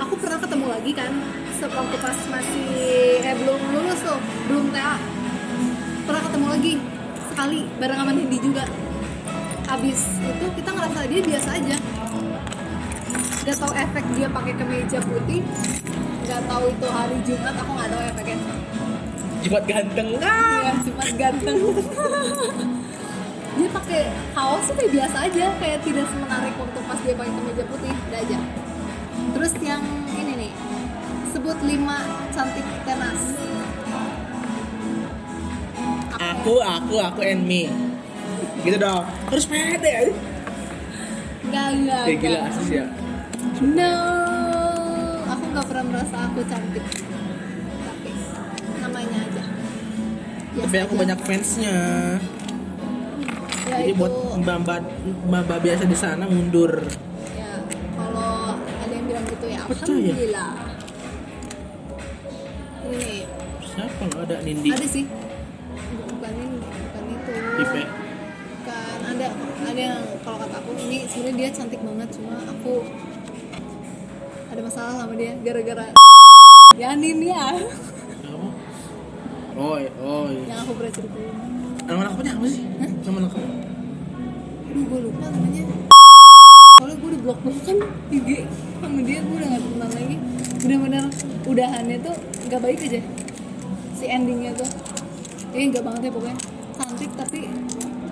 [0.00, 1.12] aku pernah ketemu lagi kan
[1.60, 2.68] waktu pas masih
[3.20, 4.16] eh belum lulus tuh
[4.48, 4.96] belum TA
[6.08, 6.72] pernah ketemu lagi
[7.28, 8.64] sekali bareng sama Nindi juga.
[9.68, 11.76] Abis itu kita ngerasa dia biasa aja.
[13.40, 15.44] Gak tahu efek dia pakai kemeja putih
[16.30, 18.38] gak tahu itu hari Jumat aku nggak tahu efeknya
[19.40, 20.08] Jumat ganteng.
[20.20, 21.58] Iya, cuma ganteng.
[23.56, 24.02] dia pakai
[24.36, 28.20] kaos tuh kayak biasa aja, kayak tidak semenarik waktu pas dia pakai kemeja putih, udah
[28.20, 28.38] aja.
[29.36, 29.82] Terus yang
[30.16, 30.52] ini nih,
[31.32, 31.98] sebut lima
[32.36, 33.20] cantik tenas.
[36.20, 37.72] Aku, aku, aku and me.
[38.60, 39.08] Gitu dong.
[39.32, 40.12] Harus pede.
[41.48, 42.84] Enggak, enggak, Ya gila asis ya.
[43.60, 44.29] No, nggak
[46.00, 46.84] merasa aku cantik.
[47.84, 48.10] Tapi
[48.80, 49.44] namanya aja.
[50.50, 51.00] Biasa Tapi aku aja.
[51.04, 51.76] banyak fansnya.
[53.60, 54.80] Ya, Jadi itu, buat mbak-mbak
[55.28, 56.72] mbak biasa di sana mundur.
[57.36, 57.52] ya
[57.94, 59.92] kalau ada yang bilang gitu ya, Percaya.
[59.92, 60.52] alhamdulillah.
[62.82, 63.12] Ini
[63.62, 64.68] Siapa nggak ada Nindi?
[64.72, 65.04] ada sih
[66.10, 67.82] bukan ini bukan itu Tipe.
[68.60, 69.26] kan ada
[69.62, 72.72] ada yang kalau kata aku ini sebenarnya dia cantik banget cuma aku
[74.50, 75.86] ada masalah sama dia gara-gara
[76.74, 77.54] ya Nin ya
[78.20, 78.48] Apa?
[79.54, 80.24] Oh, oh.
[80.30, 81.34] yang aku pernah ceritain
[81.82, 82.62] Nama lengkapnya apa sih?
[83.02, 83.42] Nama lengkap.
[84.70, 85.62] aduh gue lupa namanya
[86.78, 87.78] soalnya gue udah blok blok kan
[88.08, 88.28] IG
[88.78, 90.16] sama dia gue udah gak temenan lagi
[90.56, 91.04] bener-bener
[91.44, 92.14] udahannya tuh
[92.46, 93.00] nggak baik aja
[93.92, 94.70] si endingnya tuh
[95.50, 96.36] eh nggak banget ya pokoknya
[96.78, 97.50] cantik tapi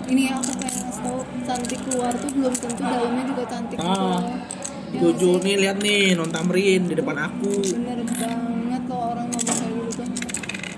[0.09, 3.86] ini ya aku pengen ngasih tau cantik keluar tuh belum tentu dalamnya juga cantik gitu
[3.86, 4.23] Ah, loh.
[4.89, 5.44] Ya Tujuh sih?
[5.44, 7.52] nih lihat nih non tamrin di depan aku.
[7.70, 10.06] bener banget kalau orang ngomong kayak gitu tuh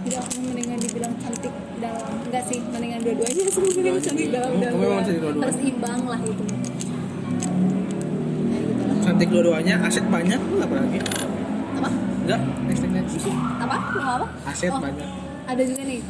[0.01, 5.41] jadi aku mendingan dibilang cantik dalam enggak sih mendingan dua-duanya sebenarnya cantik dalam dan dua-duanya?
[5.41, 6.79] harus imbang lah itu kayak gitu
[9.01, 10.99] Cantik dua-duanya, aset banyak lu apa lagi?
[11.73, 11.89] apa
[12.21, 13.15] Enggak, next next
[13.57, 15.09] apa lu mau apa Aset Oh, banyak.
[15.47, 16.01] ada juga nih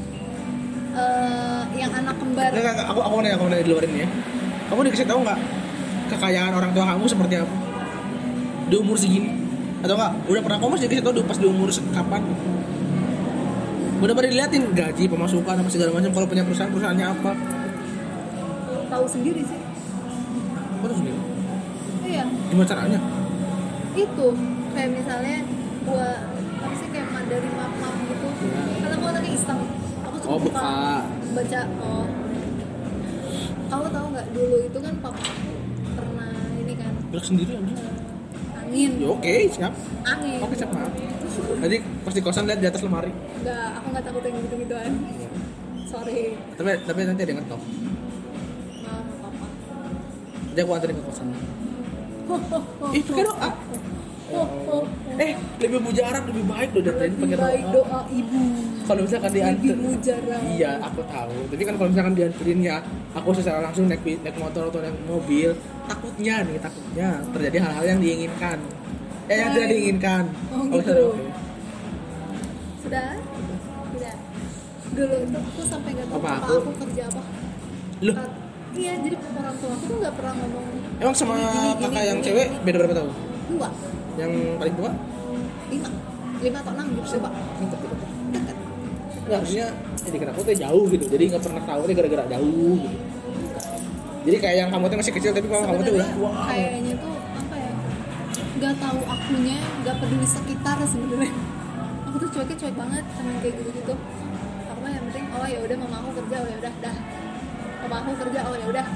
[0.90, 3.84] eh yang anak kembar Enggak, enggak, aku aku mau nanya, aku mau nanya di luar
[3.84, 4.08] ini ya.
[4.66, 5.38] Kamu dikasih tahu nggak
[6.08, 7.54] kekayaan orang tua kamu seperti apa?
[8.70, 9.30] Di umur segini?
[9.82, 10.12] Atau enggak?
[10.24, 12.22] Udah pernah kamu dikasih tahu pas di umur kapan?
[14.00, 16.08] Udah pada diliatin gaji, pemasukan, apa segala macam.
[16.08, 17.32] Kalau punya perusahaan, perusahaannya apa?
[18.90, 19.60] tahu sendiri sih
[20.82, 21.18] Kau tahu sendiri.
[22.02, 22.98] iya Gimana caranya?
[23.90, 24.26] itu
[24.70, 25.36] kayak misalnya
[25.82, 26.08] gua
[26.58, 28.28] apa sih kayak dari map map gitu
[28.78, 29.60] karena aku anaknya iseng
[30.02, 30.74] aku suka Oh, buka.
[31.32, 32.06] baca oh
[33.66, 35.52] kamu tahu nggak dulu itu kan papa aku
[35.94, 37.74] pernah ini kan Gerak sendiri aja.
[38.70, 39.72] Angin Ya oke, siap.
[40.04, 40.92] angin Oke, siap maaf.
[41.58, 43.10] Nanti pas di kosan lihat di atas lemari.
[43.10, 44.92] nggak aku nggak takut yang gitu gituan
[45.84, 46.20] sorry
[46.54, 47.60] Tapi tapi nanti ada yang ngetok.
[48.80, 49.46] maaf papa
[50.48, 51.26] Jadi aku anterin ke kosan.
[52.26, 53.50] Oh, oh, oh.
[55.20, 57.74] Eh, lebih mujarab, lebih baik loh pakai baik doa.
[57.76, 58.40] doa ibu
[58.86, 59.76] Kalau misalkan diantar,
[60.50, 61.36] iya aku tahu.
[61.46, 62.76] Tapi kan kalau misalkan dianterin ya,
[63.12, 65.54] aku secara langsung naik naik motor atau naik mobil,
[65.84, 68.58] takutnya nih takutnya terjadi hal-hal yang diinginkan.
[69.26, 70.22] Eh yang tidak diinginkan.
[70.50, 71.04] Oh, Kalau gitu.
[71.06, 71.22] oke.
[72.80, 73.06] sudah
[73.92, 74.14] sudah
[74.90, 76.54] dulu itu aku sampai nggak tahu Apa aku?
[76.56, 77.22] aku kerja apa
[78.00, 78.16] Loh,
[78.72, 80.64] iya jadi orang tua aku tuh nggak pernah ngomong
[80.98, 83.10] emang sama Gini, kakak gini, yang gini, cewek beda berapa tahun?
[83.46, 83.68] dua
[84.20, 84.92] Yang paling tua?
[85.70, 85.88] lima
[86.42, 87.78] lima atau enam gitu Dekat,
[88.32, 88.56] dekat.
[89.30, 89.68] Nggak, maksudnya
[90.02, 91.04] jadi kenapa tuh jauh gitu.
[91.06, 93.00] Jadi nggak pernah tahu nih gara-gara jauh gitu.
[94.20, 96.30] Jadi kayak yang kamu tuh masih kecil tapi kalau kamu tuh udah tua.
[96.50, 97.72] kayaknya tuh apa ya
[98.60, 101.32] nggak tahu akunya nggak peduli sekitar sebenarnya
[102.10, 103.94] aku tuh cueknya cuek banget sama kayak gitu gitu
[104.68, 106.96] aku mah yang penting oh ya udah mama aku kerja oh ya udah dah
[107.80, 108.86] papa aku kerja oh ya udah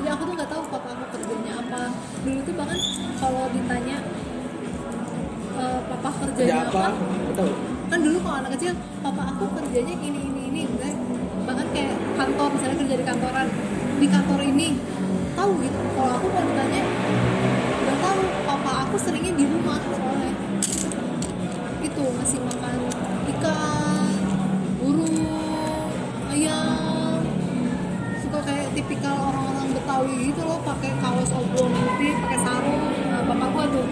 [0.00, 1.80] jadi aku tuh nggak tahu papa aku kerjanya apa
[2.24, 2.78] dulu tuh bahkan
[3.20, 3.96] kalau ditanya
[5.60, 6.84] eh, papa Kerja kerjanya apa?
[6.88, 7.32] apa?
[7.36, 7.52] Tahu.
[7.90, 8.72] kan dulu kalau anak kecil
[9.02, 10.92] papa aku kerjanya ini ini ini udah
[11.42, 13.46] bahkan kayak kantor misalnya kerja di kantoran
[14.00, 14.68] di kantor ini
[15.36, 15.78] tahu gitu.
[15.96, 16.82] Kalau aku kalau ditanya
[17.80, 18.20] nggak tahu.
[18.44, 20.32] Papa aku seringnya di rumah soalnya.
[21.80, 22.76] Itu masih makan
[23.36, 24.10] ikan
[24.80, 25.16] burung
[26.34, 27.20] ayam.
[28.20, 32.82] Suka kayak tipikal orang-orang Betawi gitu loh pakai kaos oblong putih pakai sarung.
[33.10, 33.86] Nah, bapak gua tuh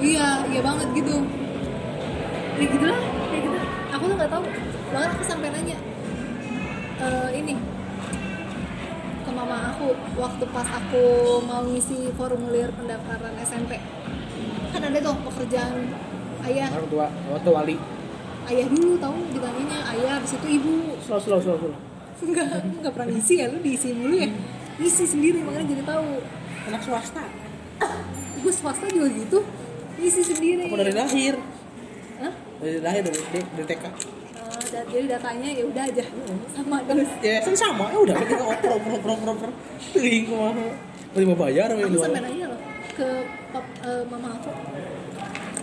[0.00, 1.16] iya iya banget gitu.
[2.60, 3.00] Ya gitu lah
[3.30, 3.58] kayak gitu.
[3.94, 4.44] Aku tuh nggak tahu.
[4.90, 5.78] Bahkan aku sampai nanya
[7.00, 7.54] eh, ini
[9.20, 11.04] ke mama aku waktu pas aku
[11.44, 13.78] mau ngisi formulir pendaftaran SMP
[14.70, 15.74] kan ada tuh pekerjaan
[16.46, 16.68] ayah.
[16.72, 17.76] Orang tua, orang tua wali.
[18.50, 20.96] ayah dulu tahu ditanyanya ayah habis itu ibu.
[21.04, 21.74] Slow, slow, slow, slow.
[22.20, 24.30] enggak enggak pernah ngisi ya lu diisi mulu ya.
[24.80, 26.08] Ngisi sendiri makanya jadi tahu.
[26.70, 27.24] Anak swasta.
[28.40, 29.38] gue swasta juga gitu
[30.00, 30.64] ngisi sendiri.
[30.66, 31.34] Aku dari lahir.
[32.24, 32.32] Hah?
[32.64, 33.84] Dari lahir dari, dari, dari TK.
[34.70, 36.04] Eh, jadi datanya ya udah aja.
[36.56, 37.10] Sama terus.
[37.20, 39.50] Ya kan sama, ya udah kita oper oper oper oper oper.
[39.92, 40.66] Kumaha.
[41.10, 42.60] Mau mau bayar aku sampai nanya loh.
[42.94, 43.08] Ke
[43.50, 44.50] pap, eh, mama aku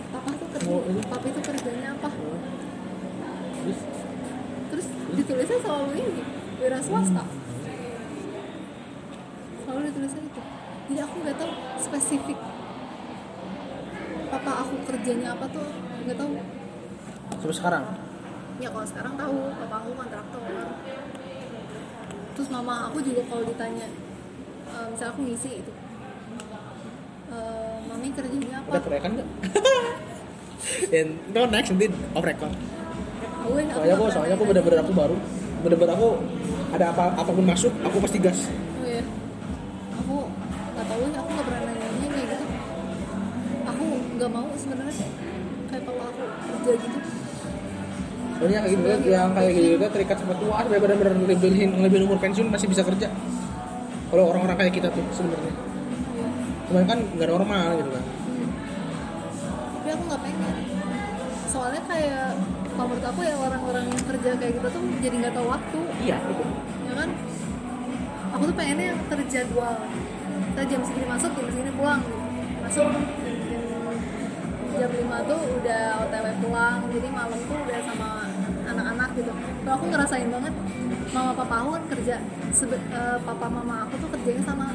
[0.08, 1.00] papa tuh kerja Oh, ini?
[1.04, 2.10] papa itu kerjanya apa?
[3.60, 3.78] Terus?
[4.72, 4.86] Terus
[5.20, 6.22] ditulisnya selalu ini
[6.60, 7.24] wira swasta.
[9.64, 10.42] Selalu ditulisnya itu.
[10.88, 12.38] Jadi aku nggak tahu spesifik
[14.28, 15.66] papa aku kerjanya apa tuh
[16.04, 16.32] nggak tahu
[17.38, 17.84] sampai sekarang.
[18.58, 20.42] ya kalau sekarang tahu papa aku kontraktor
[22.34, 23.86] terus mama aku juga kalau ditanya
[24.68, 25.72] eh, misalnya aku ngisi itu
[27.28, 29.28] eh, mami kerjanya apa Udah kerekan enggak?
[30.90, 32.52] Dan itu next nanti off record.
[32.52, 35.16] Aku- aku Soalnya aku nggak soalnya aku bener-bener aku baru
[35.58, 36.08] bener-bener aku
[36.68, 38.38] ada apa apa pun masuk aku pasti gas.
[48.38, 52.46] Kayak gitu yang kayak gitu juga terikat sama tua sampai benar-benar ngelebihin ngelebihin umur pensiun
[52.54, 53.10] masih bisa kerja.
[54.08, 55.52] Kalau orang-orang kayak kita tuh sebenarnya.
[56.70, 58.04] Cuman kan nggak normal gitu kan.
[59.74, 60.54] Tapi aku nggak pengen.
[61.50, 62.28] Soalnya kayak
[62.78, 66.16] kalau menurut aku ya orang-orang yang kerja kayak gitu tuh jadi nggak tahu waktu, Iya,
[66.22, 66.44] itu.
[66.86, 67.08] ya kan?
[68.38, 69.74] Aku tuh pengennya yang terjadwal,
[70.54, 72.18] kita jam segini masuk jam segini pulang gitu.
[72.62, 72.86] masuk
[74.78, 78.27] jam 5 tuh udah otw pulang jadi malam tuh udah sama
[79.18, 79.32] gitu.
[79.34, 80.54] Kalau aku ngerasain banget
[81.10, 82.16] mama papa aku kan kerja
[82.54, 84.66] Sebe- eh, papa mama aku tuh kerjanya sama.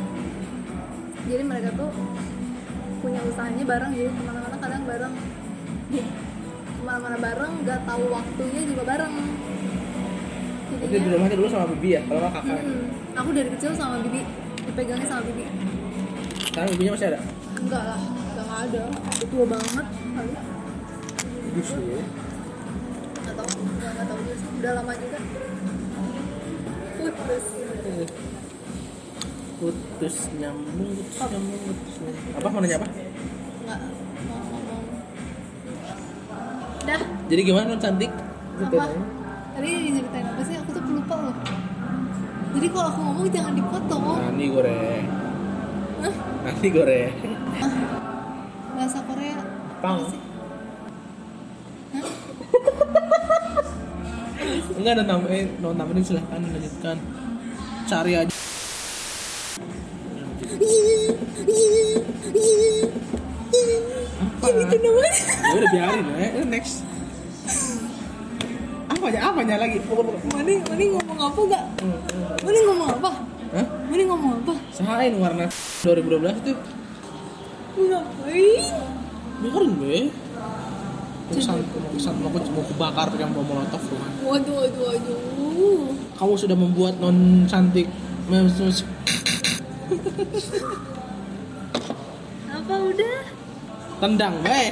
[1.23, 1.89] Jadi mereka tuh
[2.99, 5.13] punya usahanya bareng jadi ke mana-mana kadang bareng.
[6.67, 9.13] Ke mana-mana bareng nggak tahu waktunya juga bareng.
[10.73, 12.01] Berarti di rumahnya dulu sama bibi ya?
[12.03, 14.21] Kalau nggak kakak mm, aku dari kecil sama bibi
[14.67, 15.43] dipegangnya sama bibi.
[16.49, 17.19] Sekarang bibinya masih ada?
[17.61, 18.83] Enggak lah udah nggak ada.
[18.91, 20.33] Udah tua banget kali
[23.33, 24.47] nggak tahu nggak tahu juga sih.
[24.61, 25.19] Udah lama juga.
[26.93, 27.45] Putus.
[29.57, 31.95] Putus nyambung putus nyambung putus
[32.35, 32.87] apa mau nanya apa?
[33.63, 33.79] Nggak
[34.29, 34.83] mau ngomong.
[36.83, 37.01] Dah.
[37.31, 38.11] Jadi gimana non cantik?
[38.61, 38.85] Apa?
[39.53, 40.55] Tadi diceritain apa sih?
[40.61, 41.35] Aku tuh lupa loh.
[42.53, 44.03] Jadi kalau aku ngomong jangan dipotong.
[44.13, 45.05] Nani goreng?
[46.05, 46.15] Hah?
[46.45, 47.13] nani goreng?
[48.73, 49.37] Bahasa Korea.
[49.81, 50.01] Pang.
[50.05, 50.32] apa sih
[54.83, 56.97] enggak non tambahin non tambahin silahkan lanjutkan
[57.87, 58.35] cari aja.
[64.19, 64.45] Apa?
[64.51, 66.75] Gitu namanya ya udah biarin ya Eh, next.
[68.91, 69.77] Apanya apanya lagi?
[70.35, 71.63] Mani, Mani ngomong apa gak?
[72.43, 73.11] Mani ngomong apa?
[73.55, 73.65] Hah?
[73.87, 74.53] Mani ngomong apa?
[74.75, 76.53] Sahain warna 2012 itu.
[77.73, 78.63] Ngapain?
[79.43, 80.07] biarin be
[81.31, 85.79] pesan mau aku mau kubakar yang bom molotov tuh Waduh, waduh, waduh.
[86.19, 87.87] Kamu sudah membuat non cantik.
[92.49, 93.17] Apa udah?
[94.03, 94.61] tendang be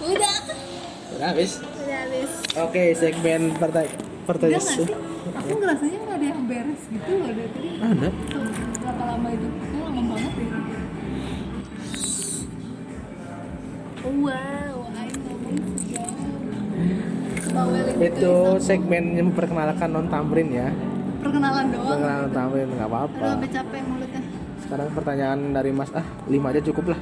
[0.00, 0.36] Udah.
[1.16, 1.60] Udah habis?
[1.60, 2.30] Udah habis.
[2.56, 4.88] Oke segmen pertanyaan pertanyaan?
[5.36, 7.68] Aku ngerasanya gak ada yang beres gitu loh dari tadi.
[7.76, 8.08] Ada.
[8.08, 8.44] Tuh,
[14.00, 14.80] Wow,
[18.00, 20.72] itu segmen yang memperkenalkan non tamrin ya.
[21.20, 21.88] Perkenalan doang.
[21.92, 24.22] Perkenalan non tamrin nggak Aduh, apa-apa sampai capek mulutnya.
[24.64, 27.00] Sekarang pertanyaan dari mas ah lima aja cukup lah.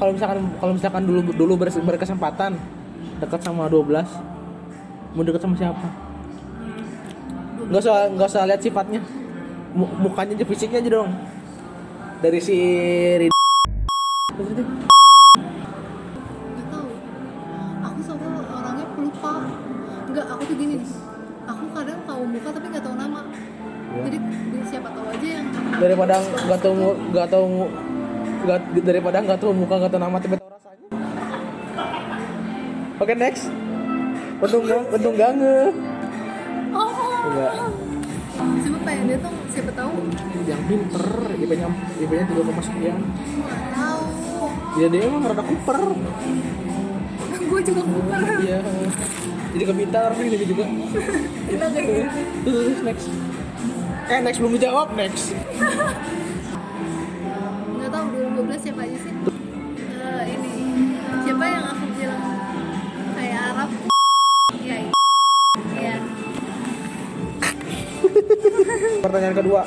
[0.00, 2.56] Kalau misalkan kalau misalkan dulu dulu ber- berkesempatan
[3.20, 4.08] dekat sama 12
[5.12, 5.86] mau dekat sama siapa?
[7.68, 9.00] Nggak usah nggak usah lihat sifatnya.
[9.76, 11.10] Mu- mukanya aja fisiknya aja dong.
[12.24, 12.56] Dari si
[14.30, 14.66] Gak
[16.68, 16.86] tau
[17.82, 19.32] Aku soalnya orangnya pelupa
[20.06, 20.76] Enggak, aku tuh gini.
[21.46, 23.20] Aku kadang tahu muka tapi nggak tahu nama.
[23.90, 24.02] Ya.
[24.06, 25.46] Jadi di- siapa tahu aja yang
[25.76, 27.44] daripada nggak tahu mu- nggak tahu
[28.40, 30.88] nggak daripada nggak tahu muka nggak tahu nama tapi tahu rasanya.
[32.98, 33.44] Oke next.
[34.40, 35.56] Untung nggak untung nggak nge
[36.72, 36.90] Oh
[37.22, 37.52] Enggak.
[38.60, 39.34] Siapa pengen dia tuh?
[39.48, 39.90] Siapa tahu?
[40.42, 41.04] Yang pinter
[41.36, 42.98] IP-nya IP-nya tiga koma sekian.
[43.70, 43.89] Tahu
[44.78, 45.78] ya dia emang rada kuper
[47.50, 48.62] Gue juga kupar iya.
[49.50, 50.64] Jadi kepintar nih gitu juga.
[51.50, 52.06] Kita kayak gitu.
[52.46, 53.06] Terus next.
[54.06, 55.34] Eh next belum dijawab next.
[57.74, 58.04] Nggak tahu
[58.46, 59.10] 2012 siapa aja sih?
[59.98, 60.50] Eh, Ini.
[61.26, 62.22] Siapa yang aku bilang
[63.18, 63.70] Kayak Arab?
[64.54, 64.76] Iya
[65.74, 65.94] iya.
[69.02, 69.66] Pertanyaan kedua.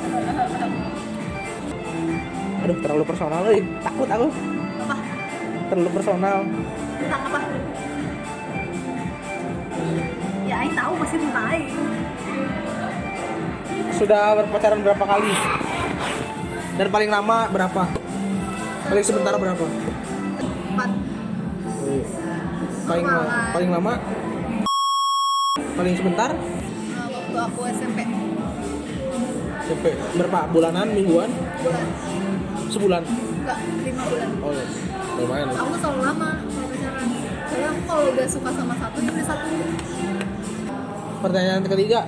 [2.64, 4.53] Aduh terlalu personal nih takut aku?
[5.66, 6.38] Terlalu personal.
[6.96, 7.40] Tentang apa?
[10.44, 11.68] Ya Aing tahu pasti tentang Aing.
[13.94, 15.32] Sudah berpacaran berapa kali?
[16.74, 17.82] Dan paling lama berapa?
[18.84, 19.64] Paling sebentar berapa?
[19.64, 20.90] Empat.
[22.84, 23.92] Paling la- paling lama?
[25.74, 26.30] Paling sebentar?
[26.30, 26.42] Eh,
[27.08, 27.98] Waktu aku SMP
[29.64, 30.40] sampai berapa?
[30.52, 31.30] Bulanan mingguan?
[31.62, 31.84] Bulan.
[32.68, 33.02] Sebulan?
[33.04, 34.28] Enggak, lima bulan.
[34.40, 35.58] Oh iya lumayan ya.
[35.62, 37.08] Aku selalu lama kalau pacaran.
[37.46, 39.48] Soalnya aku kalau udah suka sama satu, ya udah satu.
[41.24, 42.00] Pertanyaan ketiga.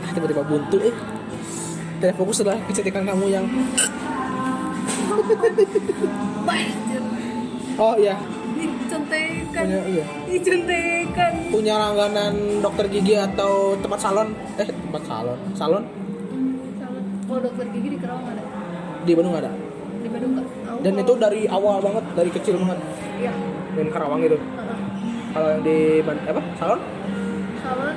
[0.00, 0.96] Ah tiba-tiba buntu eh.
[2.00, 3.44] Tidak fokus adalah kecantikan kamu yang
[7.80, 8.16] oh iya
[9.10, 10.04] Punya iya.
[10.30, 11.32] Dicontekan.
[11.50, 14.28] Punya langganan dokter gigi atau tempat salon?
[14.54, 15.38] Eh tempat salon?
[15.58, 15.82] Salon?
[17.26, 18.42] Kalau dokter gigi di Kerawang ada?
[19.02, 19.50] Di Bandung ada?
[20.00, 22.78] Di Bandung enggak Aku dan itu dari awal banget dari kecil banget.
[23.18, 23.32] Iya.
[23.74, 24.78] Dan Karawang itu Heeh.
[25.34, 26.42] kalau yang di Ban- apa?
[26.58, 26.80] Salon?
[27.60, 27.96] Salon.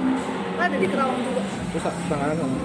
[0.58, 1.42] Ada di Kerawang juga.
[1.74, 2.58] Bisa langganan sama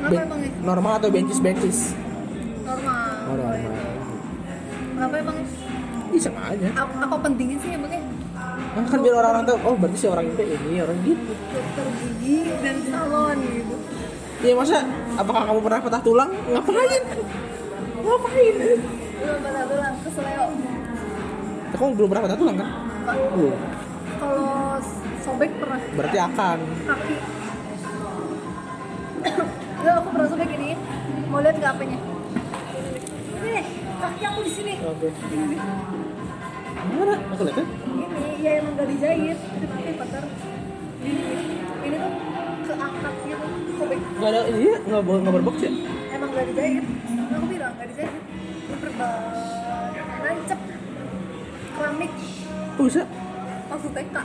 [0.00, 0.50] Kenapa Ben- emangnya?
[0.64, 1.78] normal atau bencis bencis
[2.64, 3.10] Normal.
[3.28, 3.72] Oh normal.
[4.94, 5.59] Kenapa?
[6.10, 6.66] Ih, sama aja.
[6.74, 8.02] apa, apa pentingnya sih emangnya
[8.70, 11.32] Nah, kan biar orang-orang tahu, oh berarti si orang itu ini, orang gitu.
[11.50, 13.74] dokter gigi dan salon gitu
[14.40, 14.78] Iya masa,
[15.14, 16.30] apakah kamu pernah patah tulang?
[16.46, 17.02] Ngapain?
[17.98, 18.54] Ngapain?
[19.20, 20.46] belum patah tulang kesleo
[21.70, 22.68] Kamu belum pernah patah tulang kan?
[23.34, 23.58] Belum.
[24.16, 24.78] kalau
[25.20, 26.58] sobek pernah Berarti akan.
[26.86, 27.14] kaki
[29.80, 30.70] Enggak, aku pernah sobek ini
[31.26, 31.98] mau lihat nggak apanya
[33.32, 33.64] ini nih
[33.96, 35.08] kaki aku di sini Oke.
[35.10, 35.99] nih.
[36.80, 37.14] Mana?
[37.36, 37.64] Aku lihat ya.
[38.00, 40.20] ini ya emang gak dijahit itu pakai
[41.00, 41.24] ini
[41.80, 42.12] ini tuh
[42.64, 43.46] keangkat gitu
[43.76, 44.78] sobek Nggak ada ini ya?
[44.88, 45.70] Nggak nggak berbox ya?
[46.10, 46.84] emang gak dijahit
[47.30, 49.12] aku bilang gak dijahit ini berbal
[50.20, 50.60] nancep
[51.76, 52.12] keramik
[52.76, 53.02] Kok bisa?
[53.70, 54.16] waktu TK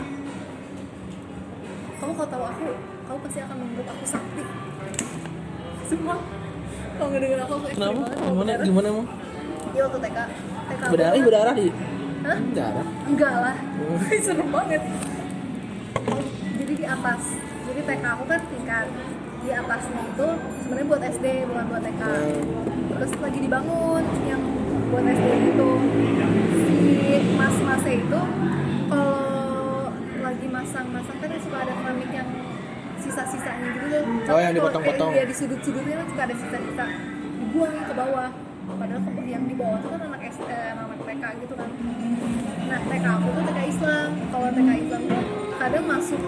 [1.96, 2.66] kamu kalau tahu aku
[3.06, 4.44] kamu pasti akan menganggap aku sakti
[5.86, 6.16] semua
[6.96, 8.52] kalau nggak dengar aku aku ekstrim banget Gimana?
[8.66, 9.08] Gimana emang?
[9.76, 10.18] Iya waktu TK
[10.66, 11.24] TK Berdarah?
[11.24, 11.68] Berdarah di.
[12.26, 12.38] Hah?
[13.06, 13.56] Enggak lah.
[13.76, 14.02] Hmm.
[14.18, 14.82] serem banget.
[16.06, 16.22] Oh,
[16.58, 17.22] jadi di atas
[17.66, 18.88] jadi TK aku kan tingkat
[19.40, 20.28] di atasnya itu
[20.58, 22.02] sebenarnya buat SD bukan buat TK
[22.90, 24.42] terus lagi dibangun yang
[24.90, 25.70] buat SD itu.
[26.58, 26.78] Si
[27.36, 28.22] mas-masnya itu
[28.88, 32.30] kalau lagi masang-masang kan suka ada keramik yang
[32.98, 35.10] sisa-sisanya gitu tuh Oh, yang dipotong-potong.
[35.14, 36.86] dia di sudut-sudutnya kan suka ada sisa-sisa.
[37.38, 38.30] Dibuang ke bawah
[38.76, 41.70] padahal ke- yang di bawah tuh kan anak SD, eh, anak TK gitu kan.
[42.66, 44.10] Nah TK aku tuh TK Islam.
[44.32, 45.22] Kalau TK Islam tuh
[45.56, 46.22] kadang masuk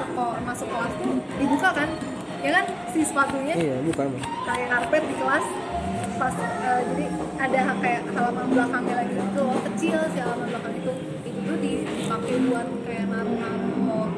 [0.00, 1.88] sekolah masuk kelas tuh dibuka kan?
[2.40, 2.64] Ya kan?
[2.90, 4.08] Si sepatunya Iya, bukan.
[4.48, 5.46] Kayak karpet di kelas.
[6.16, 7.04] Pas eh, jadi
[7.40, 9.12] ada kayak halaman belakangnya lagi.
[9.14, 10.92] Gitu loh kecil si halaman belakang itu
[11.24, 14.10] itu tuh dipakai buat kayak naruh-naruh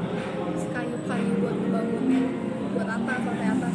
[0.72, 2.22] kayu-kayu buat bangunnya
[2.92, 3.74] atas sampai atas.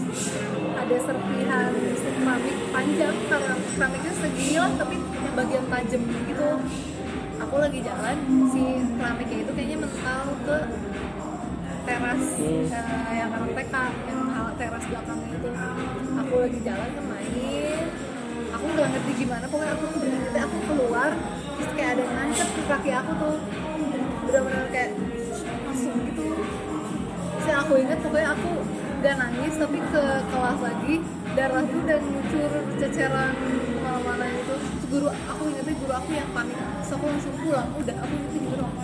[0.77, 1.71] Ada serpihan
[2.17, 6.49] keramik panjang keramiknya segini lah tapi yang bagian tajam gitu.
[7.37, 8.17] Aku lagi jalan
[8.49, 8.63] si
[8.97, 10.57] keramiknya itu kayaknya mental ke
[11.87, 12.67] teras Hmm.
[12.67, 13.75] eh, yang anak TK
[14.11, 14.21] yang
[14.57, 15.49] teras belakangnya itu.
[16.17, 17.85] Aku lagi jalan main
[18.47, 21.11] aku nggak ngerti gimana pokoknya aku ngerti aku keluar
[21.57, 23.35] terus kayak ada yang nancep ke kaki aku tuh.
[24.27, 24.91] Benar-benar kayak
[25.65, 26.25] masuk gitu.
[27.37, 28.51] Terus aku ingat pokoknya aku
[28.97, 30.03] nggak nangis tapi ke
[30.33, 30.95] kelas lagi
[31.37, 32.51] darah tuh udah ngucur
[32.81, 33.33] ceceran
[33.77, 36.55] mana-mana gitu Terus guru aku ingetnya guru aku yang panik.
[36.55, 37.69] Terus aku langsung pulang.
[37.75, 38.75] Udah aku gitu doang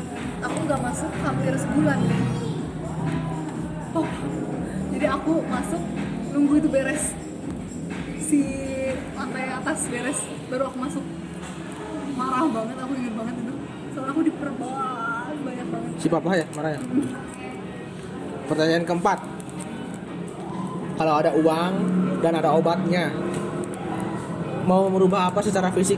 [0.44, 0.58] aku.
[0.68, 2.22] Nggak masuk hampir sebulan deh.
[3.96, 4.10] Oh
[4.94, 5.82] jadi aku masuk
[6.36, 7.04] nunggu itu beres.
[8.20, 8.42] Si
[9.16, 10.20] lantai atas beres
[10.52, 11.04] baru aku masuk.
[12.14, 13.54] Marah banget aku inget banget itu.
[13.96, 15.92] Soalnya aku diperban banyak banget.
[15.98, 16.82] Si papa ya, marah ya.
[18.52, 19.20] Pertanyaan keempat.
[20.94, 21.74] Kalau ada uang
[22.22, 23.10] dan ada obatnya,
[24.70, 25.98] mau merubah apa secara fisik?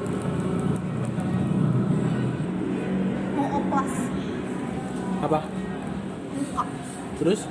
[3.35, 3.91] mau oplas.
[5.19, 5.39] Apa?
[6.35, 6.63] muka.
[7.19, 7.41] Terus?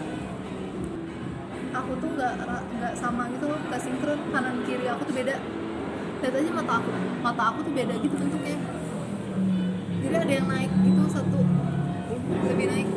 [1.74, 2.34] aku tuh nggak
[2.80, 4.18] nggak sama gitu loh nggak sinkron.
[4.32, 5.36] Kanan kiri aku tuh beda.
[6.22, 6.90] Lihat aja mata aku.
[7.20, 8.56] Mata aku tuh beda gitu bentuknya.
[10.00, 11.40] Jadi ada yang naik gitu satu.
[12.48, 12.88] Lebih naik.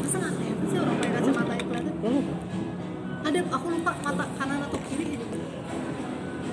[0.00, 0.32] Masa nggak
[0.66, 1.11] sih orang
[3.52, 5.24] aku lupa mata kanan atau kiri gitu.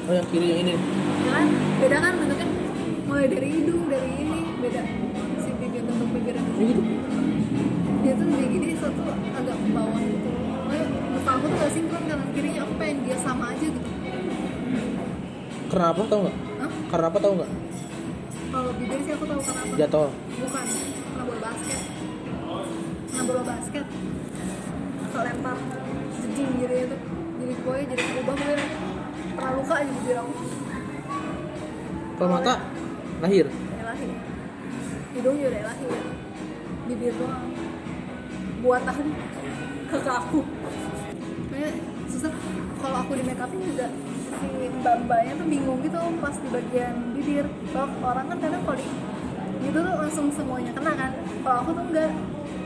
[0.10, 0.74] Oh yang kiri yang ini.
[0.76, 1.48] ya kan
[1.80, 2.48] beda kan bentuknya?
[3.08, 4.82] Mulai dari hidung dari ini beda.
[5.40, 6.82] Si bibir bentuk bibirnya Ini gitu.
[8.00, 10.30] dia tuh kayak gini satu agak ke bawah gitu.
[10.68, 10.86] Makanya
[11.16, 12.62] muka aku tuh gak sinkron kanan kirinya.
[12.68, 13.90] Aku pengen dia sama aja gitu.
[15.70, 16.38] Karena apa tau nggak?
[16.90, 17.52] Karena apa tau nggak?
[18.50, 20.10] kalau bibir sih aku tahu kenapa Jatuh.
[20.42, 20.66] bukan.
[20.66, 21.82] Pernah bola basket.
[23.06, 23.86] Pernah bola basket.
[25.10, 25.58] Kelempar
[26.40, 26.98] jejing gitu itu
[27.40, 28.56] jadi gue jadi berubah gue
[29.36, 30.34] pernah luka aja bibir aku
[32.20, 32.56] Kalau mata
[33.24, 33.48] lahir.
[33.48, 34.12] dari lahir.
[35.16, 35.92] Hidung juga dari lahir.
[36.84, 37.48] Bibir doang.
[38.60, 39.08] Buatan
[39.88, 40.44] kakak aku.
[42.12, 42.34] Susah.
[42.84, 43.88] Kalau aku di make upin juga
[44.36, 44.48] si
[44.84, 47.48] mbak mbaknya tuh bingung gitu pas di bagian bibir.
[47.72, 48.88] Kalau orang kan kadang kalau di
[49.64, 51.12] gitu tuh langsung semuanya kena kan.
[51.40, 52.12] Kalau aku tuh enggak.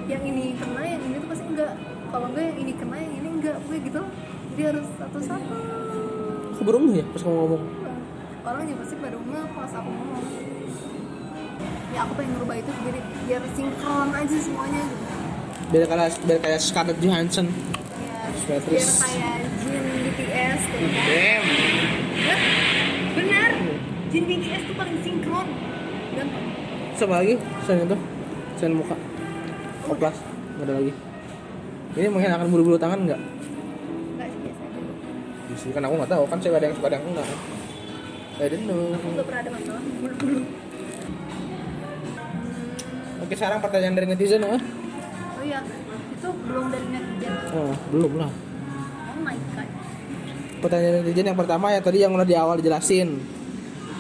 [0.10, 1.74] Yang ini kena yang ini tuh pasti enggak.
[2.10, 4.02] Kalau enggak yang ini kena yang ini enggak gue gitu
[4.56, 5.56] jadi harus satu-satu
[6.54, 7.64] Aku baru ngeh ya pas kamu ngomong.
[8.46, 10.24] orang juga pasti baru nge pas aku ngomong.
[11.92, 15.06] Ya aku pengen ngerubah itu jadi biar sinkron aja semuanya gitu.
[15.74, 17.50] Biar kayak biar kayak Scarlett Johansson.
[17.50, 18.86] ya, biar kayak
[19.60, 21.42] Jin BTS tuh kan.
[22.24, 22.40] Hah?
[23.18, 23.52] benar.
[24.14, 25.48] Jin BTS tuh paling sinkron.
[26.14, 26.28] Dan
[26.96, 27.36] Sama lagi?
[27.66, 27.98] Selain itu,
[28.62, 28.96] selain muka.
[29.90, 30.16] Oplas,
[30.62, 30.92] nggak ada lagi.
[31.98, 33.20] Ini menghilangkan bulu-bulu tangan nggak?
[33.20, 33.33] sih
[35.54, 37.28] Justru kan aku nggak tahu kan saya ada yang suka ada yang enggak.
[38.34, 38.84] I don't know.
[38.98, 39.82] aku nggak pernah ada masalah
[43.24, 44.58] Oke, sekarang pertanyaan dari netizen, oh.
[44.60, 45.64] oh iya
[46.12, 48.28] itu belum dari netizen Oh, belum lah.
[48.28, 49.70] oh my god
[50.60, 53.22] Pertanyaan netizen yang pertama ya tadi yang udah di awal dijelasin.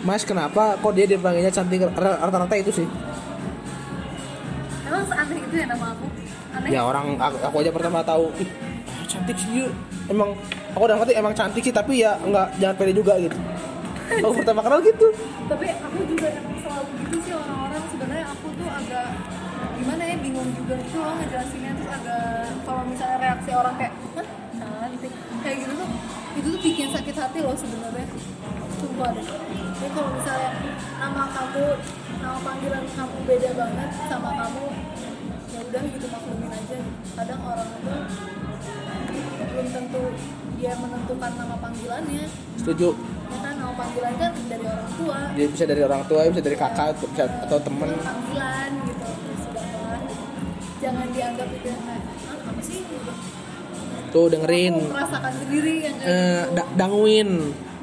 [0.04, 2.88] Mas, kenapa kok dia dipanggilnya cantik rata-rata itu sih?
[4.84, 6.06] emang seaneh itu ya nama aku
[6.54, 8.50] aneh Ya orang aku, aku aja pertama tahu, ih,
[9.08, 9.72] cantik sih.
[10.12, 10.36] Emang
[10.74, 13.38] aku udah ngerti emang cantik sih tapi ya nggak jangan pede juga gitu.
[14.14, 15.08] Aku pertama kenal gitu.
[15.48, 17.84] tapi aku juga selalu gitu sih orang-orang.
[17.94, 19.08] Sebenarnya aku tuh agak
[19.78, 21.72] gimana ya bingung juga gitu loh ngejelasinnya.
[21.78, 22.24] Terus agak
[22.66, 23.94] kalau misalnya reaksi orang kayak
[24.58, 25.14] cantik
[25.45, 25.90] kayak gitu tuh
[26.34, 28.06] itu tuh bikin sakit hati loh sebenarnya.
[28.82, 29.26] Sumpah deh.
[29.78, 30.52] Jadi kalau misalnya
[30.98, 31.66] nama kamu
[32.18, 34.66] nama panggilan kamu beda banget sama kamu
[35.54, 36.78] ya udah gitu maklumin aja.
[37.14, 37.95] Kadang orang itu
[39.54, 40.04] belum tentu
[40.64, 42.23] dia menentukan nama panggilannya
[42.56, 42.95] Setuju.
[42.95, 46.56] ya kan nama panggilan kan dari orang tua Dia bisa dari orang tua, bisa dari
[46.56, 47.90] kakak, bisa atau temen.
[47.99, 50.23] panggilan gitu ya lah gitu.
[50.80, 53.11] jangan dianggap itu yang kayak ah, apa sih gitu.
[54.10, 54.73] Tuh dengerin.
[54.77, 56.56] Aku merasakan sendiri yang kayak Eh, gitu.
[56.56, 57.30] da- Dangwin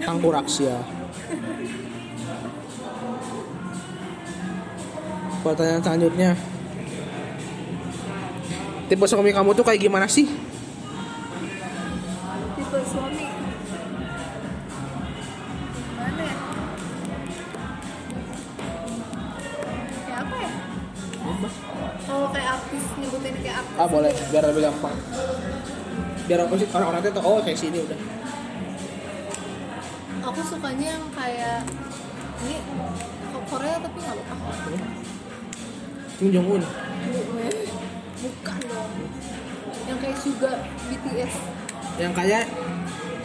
[0.01, 0.77] Tangkuraksia.
[5.41, 6.31] Pertanyaan selanjutnya.
[8.87, 10.27] Tipe suami kamu tuh kayak gimana sih?
[23.81, 24.93] Ah boleh, biar lebih gampang.
[26.29, 28.01] Biar apa sih orang-orang tuh oh kayak sini udah.
[30.21, 31.65] aku sukanya yang kayak
[32.45, 32.57] ini
[33.49, 34.71] Korea tapi nggak apa-apa
[36.21, 36.63] Kim Jong Un.
[38.21, 38.93] bukan dong
[39.89, 40.53] yang kayak Suga
[40.87, 41.33] BTS
[41.97, 42.45] Yang kayak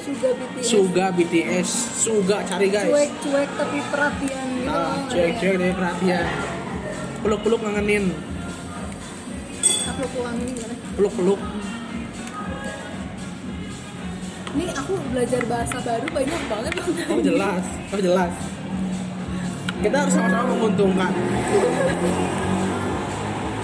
[0.01, 1.69] Suga BTS Suga BTS,
[1.99, 2.89] Suga cari guys.
[2.89, 6.25] cuek-cuek tapi perhatian gitu Ah, nggak cuek-cuek dari perhatian.
[7.21, 8.03] Peluk-peluk ngangenin,
[9.95, 11.39] peluk-peluk.
[14.55, 16.73] ini aku belajar bahasa baru banyak banget
[17.11, 18.31] Oh jelas, oh jelas.
[19.83, 21.11] Kita harus sama-sama menguntungkan.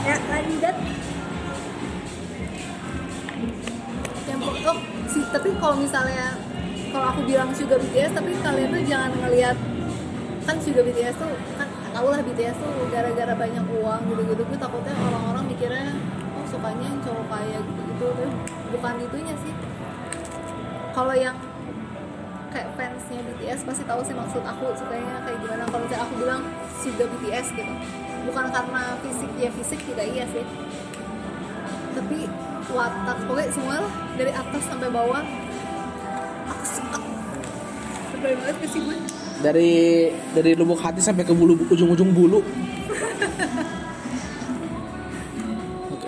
[0.02, 0.76] ya lanjut
[4.66, 4.78] oh
[5.10, 6.38] sih tapi kalau misalnya
[6.92, 9.58] kalau aku bilang juga BTS tapi kalian tuh jangan ngelihat
[10.44, 14.94] kan juga BTS tuh kan tau lah BTS tuh gara-gara banyak uang gitu-gitu gue takutnya
[14.98, 15.90] orang-orang mikirnya
[16.62, 18.34] sukanya yang cowok kaya gitu-gitu Tapi
[18.70, 19.54] bukan itunya sih.
[20.94, 21.34] Kalau yang
[22.54, 25.66] kayak fansnya BTS pasti tahu sih maksud aku sukanya kayak gimana.
[25.66, 26.42] Kalau misalnya aku bilang
[26.86, 27.74] juga BTS gitu.
[28.30, 30.46] Bukan karena fisik ya fisik tidak iya sih.
[31.98, 32.30] Tapi
[32.70, 35.22] watak pokoknya semua lah dari atas sampai bawah
[36.46, 37.00] aku suka.
[38.22, 38.98] Lebay banget ke sih gue
[39.42, 39.74] Dari
[40.38, 42.46] dari lubuk hati sampai ke bulu ujung-ujung bulu.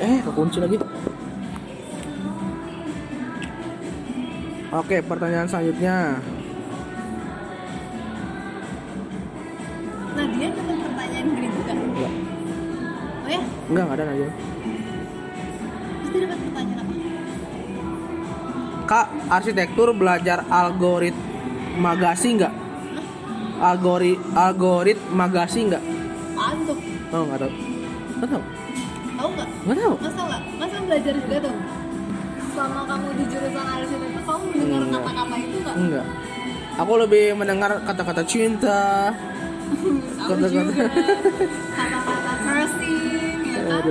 [0.04, 0.76] Oke, eh kekunci lagi.
[4.76, 6.20] Oke, pertanyaan selanjutnya.
[10.14, 12.12] nah dia dapat pertanyaan juga Enggak,
[13.24, 14.28] oh ya enggak, enggak ada aja.
[14.28, 16.94] terus dia dapat pertanyaan apa
[18.84, 22.54] Kak, arsitektur belajar algoritmagasi enggak?
[23.58, 25.84] Algori algoritmagasi enggak?
[26.36, 26.78] apaan tuh
[27.10, 27.52] Oh, enggak tahu.
[28.20, 28.44] Enggak tahu.
[29.24, 29.94] Tahu nggak Enggak tahu.
[29.98, 31.58] masa nggak masa belajar juga dong
[32.54, 36.06] selama kamu di jurusan arsitektur kamu mendengar kata-kata itu nggak Enggak.
[36.74, 39.14] Aku lebih mendengar kata-kata cinta.
[40.20, 40.74] Kata-kata-
[41.78, 43.84] kata-kata cursing ya kan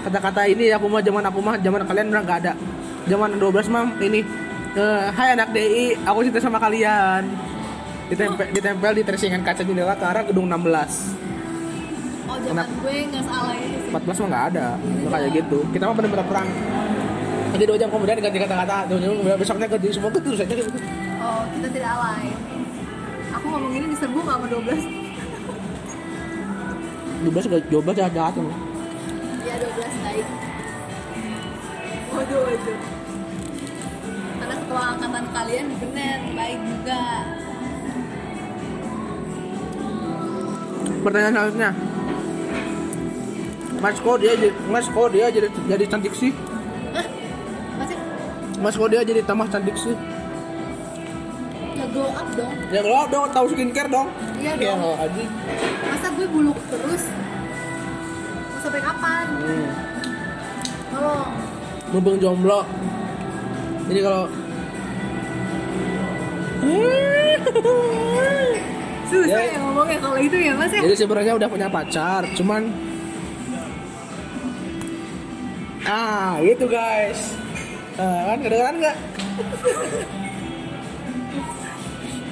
[0.00, 2.52] kata-kata ini aku mah zaman aku mah zaman kalian udah nggak ada.
[3.04, 4.20] Zaman 12 mah ini
[4.76, 7.24] eh, Hai anak DI, aku cinta sama kalian.
[8.08, 11.19] Ditempel, ditempel di tersingan kaca jendela ke arah gedung 16.
[12.46, 14.66] Zaman gue nggak salah itu sih 14 mah nggak ada.
[14.80, 15.58] Udah kayak gitu.
[15.74, 16.48] Kita mah bener-bener perang.
[17.50, 20.54] Jadi dua jam kemudian ganti kata-kata, dua jam kemudian besoknya ganti semua gitu terus aja
[20.54, 20.70] gitu.
[21.20, 22.32] oh kita tidak alay
[23.30, 28.46] aku ngomong ini diserbu nggak sama 12 12 juga 12 jahat jahat kan.
[29.44, 30.26] ya 12 baik
[32.10, 32.78] waduh waduh
[34.40, 37.02] karena ketua angkatan kalian bener baik juga
[41.00, 41.72] Pertanyaan selanjutnya.
[43.80, 46.32] Mas kok dia jadi, Mas kok dia jadi jadi cantik sih?
[46.92, 47.06] Hah?
[47.76, 47.96] masih
[48.60, 49.96] Mas kok dia jadi tambah cantik sih?
[51.72, 54.08] ya glow up dong Ya kalau dong tahu skincare dong.
[54.36, 54.96] Iya Ya dong.
[54.96, 55.22] aja.
[55.82, 57.02] masa gue buluk terus
[58.46, 59.68] mau sampai kapan Hmm.
[60.90, 61.18] kalau
[61.90, 62.62] Mumpung jomblo.
[63.88, 64.30] Jadi kalau
[69.10, 69.42] susah Ya.
[69.48, 72.70] ya ngomongnya kalau itu ya mas ya jadi sebenarnya udah punya pacar, cuman
[75.88, 77.36] ah gitu guys.
[77.96, 78.96] Nah, kan kedengeran nggak?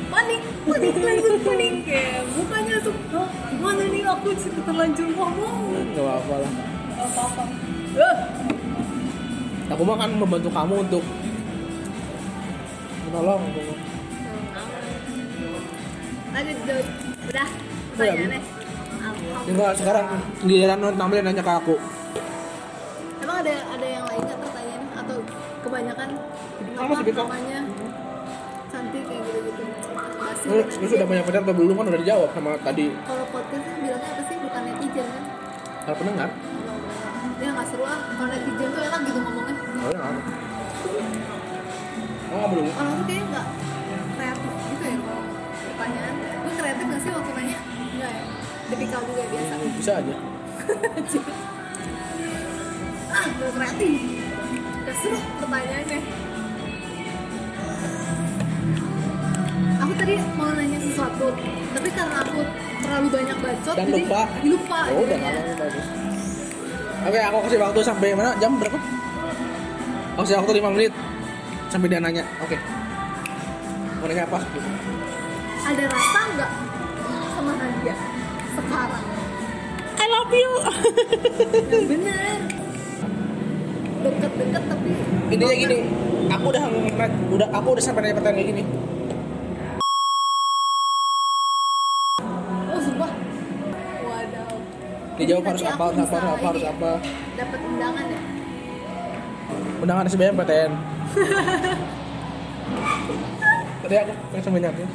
[0.09, 4.29] Panik panik langsung panik kayak mukanya langsung "Hah, gimana nih aku
[4.65, 5.57] terlanjur ngomong?
[5.93, 6.53] Nggak apa-apa lah.
[6.99, 7.43] Gak apa-apa.
[7.99, 8.17] Eh,
[9.69, 11.05] aku mah kan membantu kamu untuk
[13.09, 13.43] menolong
[16.29, 16.87] lanjut Dut.
[17.29, 17.49] udah Udah,
[17.97, 18.41] pertanyaannya.
[19.49, 20.07] Enggak, sekarang
[20.45, 21.75] giliran namanya nanya ke aku
[23.39, 24.83] ada ada yang lain nggak pertanyaan?
[24.99, 25.17] Atau
[25.63, 26.09] kebanyakan
[26.79, 27.59] apa namanya
[28.69, 29.63] cantik kayak gitu gitu
[30.49, 32.87] Lu, lu sudah banyak pacar atau belum kan udah dijawab sama tadi.
[33.07, 34.37] Kalau podcast sih bilangnya apa sih?
[34.39, 35.25] Bukan netizen kan?
[35.87, 36.29] Kalau pendengar.
[37.39, 38.01] Ya nggak seru ah.
[38.13, 39.55] Kalau netizen tuh enak gitu ngomongnya.
[39.79, 40.01] Oh ya
[42.29, 43.47] oh nggak belum orang tuh kayaknya nggak
[44.15, 45.23] kreatif gitu ya kalau
[45.65, 46.15] pertanyaan.
[46.21, 47.59] Gue kreatif nggak sih waktu nanya?
[47.97, 48.23] Nggak ya?
[48.69, 49.53] Tipikal juga biasa.
[49.81, 50.17] Bisa aja
[53.09, 53.99] ah gue kreatif
[54.83, 56.01] gak seru pertanyaannya.
[59.79, 61.27] Aku tadi mau nanya sesuatu
[61.71, 62.41] tapi karena aku
[62.81, 64.23] terlalu banyak bacot Dan jadi lupa.
[64.43, 65.31] lupa oh udah jadinya.
[65.39, 65.87] lama bagus
[66.99, 68.31] oke aku kasih waktu sampai mana?
[68.37, 68.79] Jam berapa?
[70.17, 70.93] Aku kasih waktu 5 menit.
[71.69, 72.25] Sampai dia nanya.
[72.43, 72.57] Oke.
[74.01, 74.41] Mau nanya apa?
[75.63, 76.51] Ada rasa nggak
[77.31, 77.95] sama Nadia
[78.51, 79.05] sekarang?
[79.95, 80.53] I love you.
[81.71, 82.39] Yang bener
[84.03, 84.91] deket-deket tapi
[85.35, 85.77] intinya gini
[86.29, 86.65] aku udah
[87.35, 88.63] udah aku udah sampai nanya pertanyaan kayak gini.
[92.69, 93.11] Oh sumpah.
[94.07, 94.51] Wadaw
[95.19, 96.91] dijawab harus apa harus apa harus apa harus apa?
[97.35, 98.21] dapat undangan ya?
[99.79, 100.71] Undangan SBMPTN
[103.83, 104.91] tadi aku pengen nyampe ya.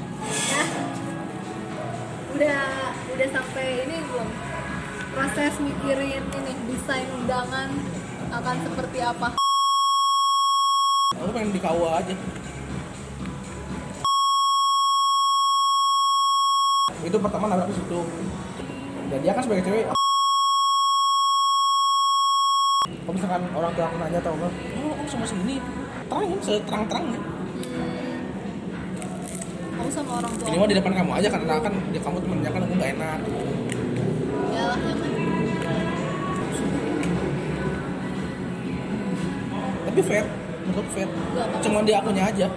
[2.34, 2.62] Udah
[3.14, 4.30] udah sampai ini belum?
[5.14, 7.70] Proses mikirin ini desain undangan
[8.34, 9.28] akan seperti apa?
[11.14, 12.16] Aku pengen di KUA aja.
[17.04, 18.00] Itu pertama nabrak ke situ.
[19.14, 19.86] Dan dia kan sebagai cewek
[23.04, 25.56] kalau misalkan orang tua aku nanya tau nggak oh kamu sama segini
[26.10, 27.20] terangin seterang terangnya
[29.76, 32.50] kamu sama orang tua ini mah di depan kamu aja karena kan dia kamu temennya
[32.50, 33.20] kan aku nggak enak.
[33.28, 33.63] ya
[39.94, 40.26] tapi fair
[40.66, 41.06] menurut fair.
[41.62, 42.50] Cuman di akunya aja.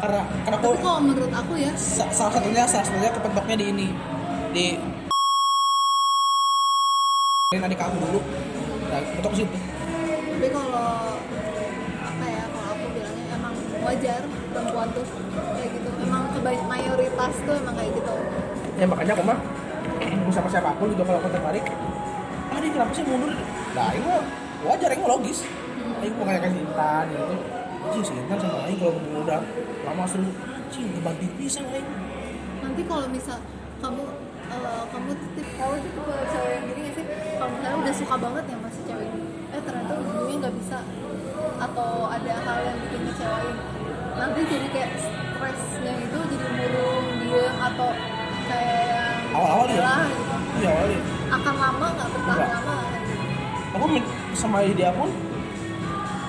[0.00, 1.68] Karena karena aku tapi kalau menurut aku ya.
[1.76, 3.88] Sa- salah satunya salah satunya kepentoknya di ini.
[4.56, 4.66] Di
[7.52, 8.20] ini tadi kamu dulu.
[8.88, 9.52] Nah kepentok situ.
[10.32, 11.20] Tapi kalau
[12.00, 13.54] apa ya kalau aku bilangnya emang
[13.84, 15.04] wajar perempuan tuh
[15.60, 15.88] kayak gitu.
[16.08, 18.14] Emang kebanyak mayoritas tuh emang kayak gitu.
[18.80, 19.38] Ya makanya aku mah
[20.32, 21.68] sama siapa pun gitu kalau aku tertarik
[22.48, 23.36] ah dia kenapa sih mundur?
[23.76, 24.08] Nah ini
[24.64, 25.44] wajar ini logis
[25.98, 27.34] ini mau kayak kasih Intan gitu
[27.78, 29.40] anjing si Intan sama Aing kalau ngomong udah
[29.86, 31.88] lama seru anjing ngebantu pisan Aing.
[32.62, 33.38] Nanti kalau misal
[33.78, 34.02] kamu
[34.48, 37.04] eh, kamu titip kamu tuh tipe cewek yang gini gak sih?
[37.38, 40.78] Kalau misalnya udah suka banget ya masih cewek ini eh ternyata ujungnya nggak bisa
[41.58, 43.56] atau ada hal yang bikin ngecewain
[44.18, 47.88] nanti jadi kayak stresnya itu jadi murung diem atau
[48.50, 49.72] kayak yang Awal-awal ya?
[49.72, 50.02] gitu.
[50.58, 52.08] Iya awalnya akan lama nggak?
[52.12, 52.76] Bertahan lama
[53.78, 53.86] aku
[54.34, 55.08] sama dia pun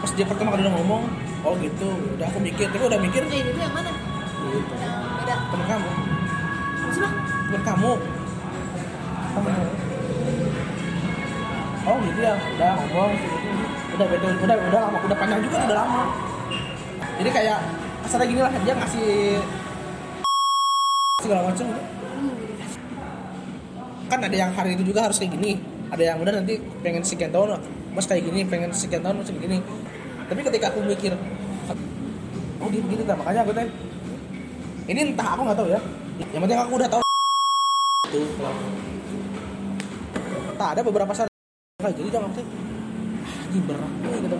[0.09, 1.05] pas dia pertama kali udah ngomong
[1.45, 1.85] oh gitu
[2.17, 3.93] udah aku mikir tapi udah mikir eh ini tuh yang mana?
[4.49, 4.73] Gitu.
[4.81, 5.35] yang beda.
[5.53, 5.89] Temen kamu.
[6.81, 7.11] Maksudnya
[7.45, 7.91] temen kamu
[9.29, 9.73] temen kamu.
[11.85, 13.37] Oh gitu ya udah ngomong gitu.
[13.93, 16.03] udah betul udah udah lama udah panjang juga udah lama.
[17.21, 17.59] Jadi kayak
[18.01, 19.09] kasarnya gini lah dia ngasih
[21.21, 22.33] segala macam hmm,
[24.09, 25.61] kan ada yang hari itu juga harus kayak gini.
[25.93, 27.61] Ada yang udah nanti pengen sekian tahun
[27.93, 29.57] mas kayak gini pengen sekian tahun mas kayak gini
[30.29, 31.13] tapi ketika aku mikir
[32.59, 33.67] oh gitu gitu makanya aku teh
[34.85, 35.79] ini entah aku nggak tahu ya.
[36.29, 37.01] Yang penting aku udah tahu.
[38.09, 38.25] Tuh
[40.57, 41.29] tak ada beberapa saat
[41.79, 42.45] kayak jadi jangan sih
[43.39, 44.37] anjing berat gitu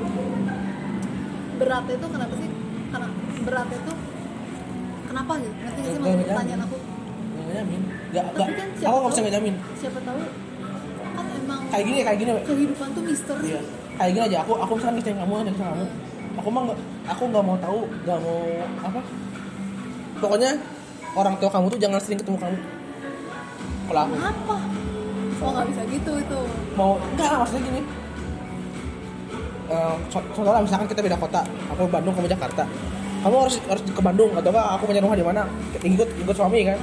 [1.56, 2.50] beratnya itu kenapa sih?
[2.90, 3.08] Karena
[3.40, 3.94] beratnya itu
[5.06, 6.28] kenapa gitu gak sih Nggak maksud ngejamin.
[6.28, 6.78] pertanyaan aku?
[7.30, 8.50] Nggak nyamin nggak Tapi nggak.
[8.50, 9.56] kan aku siapa nggak bisa ngejamin.
[9.80, 10.20] siapa tahu
[11.10, 13.48] kan emang kayak gini kayak gini kehidupan tuh misteri.
[13.48, 13.62] Iya.
[14.00, 15.86] Kayak gini aja aku aku misalnya ngecek kamu ngecek kamu.
[16.40, 16.64] Aku mah
[17.04, 18.40] aku nggak mau tahu, nggak mau
[18.80, 19.00] apa.
[20.24, 20.52] Pokoknya
[21.20, 22.58] orang tua kamu tuh jangan sering ketemu kamu.
[23.92, 24.56] Kalau aku kenapa
[25.40, 26.40] oh nggak bisa gitu itu
[26.80, 27.82] mau enggak maksudnya gini.
[29.70, 32.64] Eh, co- contohnya misalkan kita beda kota, aku Bandung, kamu Jakarta.
[33.20, 35.44] Kamu harus harus ke Bandung atau enggak aku punya rumah di mana?
[35.84, 36.80] Ikut ikut suami kan.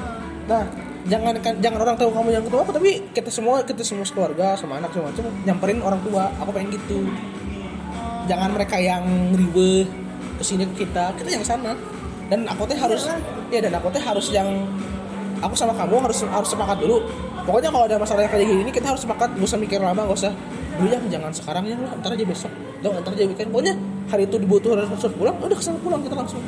[0.47, 0.63] Nah,
[1.07, 4.59] jangan kan jangan orang tahu kamu yang ketemu aku tapi kita semua kita semua keluarga
[4.59, 6.25] sama anak semua macam nyamperin orang tua.
[6.43, 7.07] Aku pengen gitu.
[8.27, 9.87] Jangan mereka yang ribe
[10.39, 11.15] ke sini ke kita.
[11.15, 11.79] Kita yang sana
[12.27, 13.07] dan aku teh harus
[13.55, 14.67] ya dan aku teh harus yang
[15.39, 17.07] aku sama kamu harus harus sepakat dulu.
[17.47, 19.31] Pokoknya kalau ada masalah yang kayak gini kita harus sepakat.
[19.39, 20.33] Gak usah mikir lama gak usah.
[20.77, 21.79] Dulu ya jangan sekarang ya.
[21.79, 22.51] Lah, ntar aja besok.
[22.83, 23.55] Jangan ntar aja weekend.
[23.55, 23.75] Pokoknya
[24.11, 26.43] hari itu dibutuh harus harus pulang udah ke sana pulang kita langsung.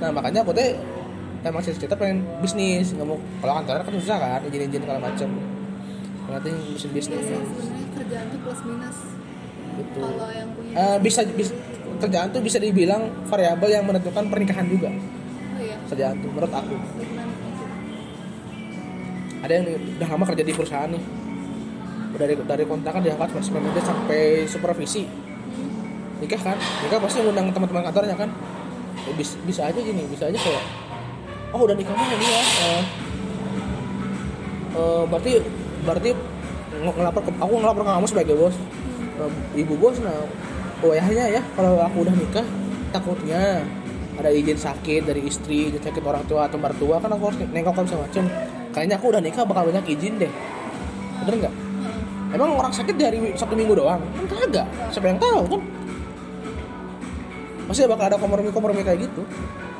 [0.00, 0.72] Nah makanya aku teh
[1.42, 5.28] emang cerita pengen bisnis nggak mau kalau kantoran kan susah kan izin izin segala macem.
[6.30, 7.22] Nanti Iya bisnis.
[7.22, 8.98] Sih sebenarnya kerjaan tuh plus minus.
[9.72, 10.00] Gitu.
[10.00, 11.52] Kalau yang punya Eh, bisa, bisa
[11.98, 14.88] kerjaan tuh bisa dibilang variabel yang menentukan pernikahan juga.
[14.88, 15.76] Oh iya.
[15.90, 16.76] Kerjaan tuh menurut aku.
[19.42, 21.02] Ada yang udah lama kerja di perusahaan nih.
[22.12, 25.02] Dari dari kontrakan diangkat sampai manajer sampai supervisi.
[26.22, 26.56] Nikah kan?
[26.86, 28.30] Nikah pasti ngundang teman-teman kantornya kan?
[29.02, 30.62] Ya, bisa, bisa aja gini bisa aja kayak
[31.52, 32.82] oh udah nikah mah ini ya Eh,
[34.72, 35.32] eh, berarti
[35.84, 36.10] berarti
[36.80, 38.56] ng- ngelapor ke aku ngelapor ke kamu sebagai bos.
[39.20, 40.16] Eh, ibu bos nah
[40.82, 42.46] wayahnya ya kalau aku udah nikah
[42.90, 43.62] takutnya
[44.18, 47.84] ada izin sakit dari istri izin sakit orang tua atau mertua kan aku harus nengok
[47.84, 48.24] segala macem.
[48.72, 50.32] Kayaknya aku udah nikah bakal banyak izin deh.
[51.22, 51.54] Bener nggak?
[51.54, 52.34] Heeh.
[52.34, 54.00] emang orang sakit di hari satu minggu doang?
[54.00, 54.66] Kan kagak.
[54.88, 55.60] Siapa yang tahu kan?
[57.68, 59.22] Pasti bakal ada kompromi-kompromi kayak gitu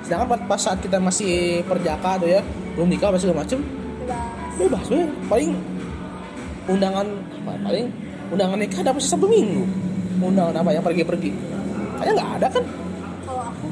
[0.03, 2.43] sedangkan pas- pas saat kita masih perjaka tuh ya
[2.75, 4.23] belum nikah apa segala macem bebas.
[4.59, 5.01] bebas we
[5.31, 5.51] paling
[6.67, 7.07] undangan
[7.43, 7.87] apa, paling
[8.35, 9.63] undangan nikah ada pasti satu minggu?
[10.23, 11.31] Undangan apa yang pergi-pergi?
[11.99, 12.65] Kayaknya nggak ada kan?
[13.27, 13.69] Kalau aku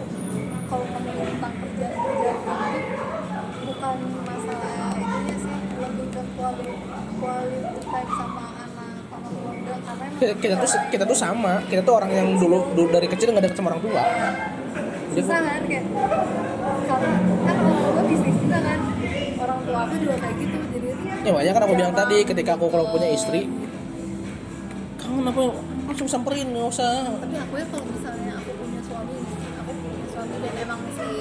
[0.67, 3.05] kalau tentang kerja kerjaan itu
[3.71, 3.97] bukan
[4.27, 6.75] masalah itunya sih lebih ke quality
[7.19, 11.53] quality time sama anak sama keluarga karena kita, kita tuh kita tuh sama.
[11.67, 14.03] Kita tuh orang yang dulu, dulu dari kecil nggak deket sama orang tua
[15.11, 15.85] susah kan kayak
[16.87, 17.11] karena
[17.47, 18.81] kan orang tua bisnis juga kan.
[19.41, 20.89] Orang tua aku juga kayak gitu jadi
[21.21, 23.49] ya makanya kan aku bilang tadi ketika aku kalau punya istri
[25.01, 25.41] kangen apa
[25.91, 27.19] langsung samperin nggak usah.
[27.19, 29.17] Tapi aku ya kalau misalnya aku punya suami
[29.59, 31.13] aku punya suami dan emang masih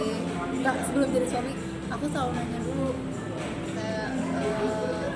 [0.60, 1.52] nggak sebelum jadi suami
[1.90, 2.90] aku selalu nanya dulu
[3.74, 4.10] kayak
[4.40, 5.08] eh,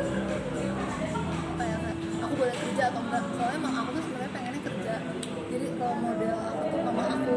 [1.54, 3.24] apa ya kayak aku boleh kerja atau enggak?
[3.38, 4.94] Soalnya emang aku tuh sebenarnya pengennya kerja.
[5.54, 7.36] Jadi kalau model aku tuh mama aku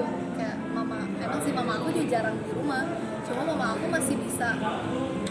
[1.26, 2.84] kayak mama emang sih mama aku juga jarang di rumah.
[3.26, 4.48] Cuma mama aku masih bisa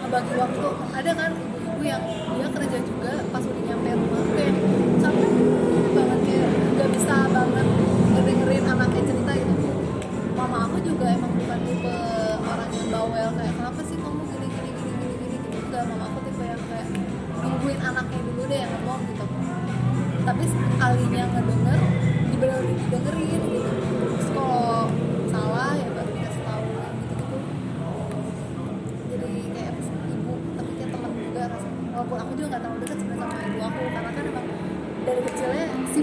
[0.03, 0.67] ngebagi waktu.
[0.91, 2.03] Ada kan ibu-ibu yang
[2.35, 4.55] dia kerja juga pas udah nyampe rumah kayak
[4.99, 5.31] capek
[5.95, 7.67] banget kayak nggak bisa banget
[8.11, 9.69] ngedengerin anaknya cerita gitu.
[10.35, 11.95] Mama aku juga emang bukan tipe
[12.43, 15.35] orang yang bawel kayak kenapa sih kamu gini gini gini gini gini?
[15.39, 15.57] Gitu.
[15.63, 16.88] Enggak mama aku tipe yang kayak
[17.39, 19.26] nungguin anaknya dulu deh yang ngomong gitu.
[20.27, 21.81] Tapi sekalinya ngedenger
[22.35, 23.47] dibenerin didengerin gitu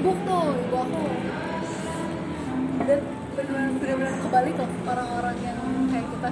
[0.03, 1.05] sibuk tuh ibu aku.
[2.91, 3.01] Dan
[3.39, 5.59] benar-benar kebalik loh orang-orang yang
[5.95, 6.31] kayak kita.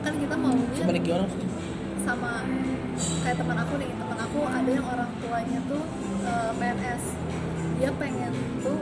[0.00, 1.28] Kan kita maunya gimana
[2.08, 2.32] sama
[3.20, 3.90] kayak teman aku nih.
[4.00, 5.84] Teman aku ada yang orang tuanya tuh
[6.24, 7.02] eh, PNS
[7.76, 8.32] dia pengen
[8.64, 8.80] tuh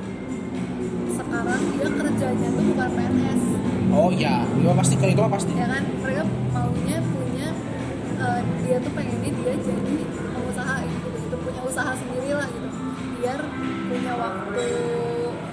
[1.19, 3.41] sekarang dia kerjanya tuh bukan PNS
[3.89, 5.53] oh iya mah pasti kalau itu mah pasti.
[5.59, 5.83] Ya kan?
[6.07, 6.23] Mereka
[6.55, 7.49] maunya punya
[8.15, 11.07] eh, dia tuh pengennya dia jadi pengusaha gitu.
[11.19, 12.72] Gitu punya usaha sendiri lah gitu
[13.23, 13.39] biar
[13.87, 14.67] punya waktu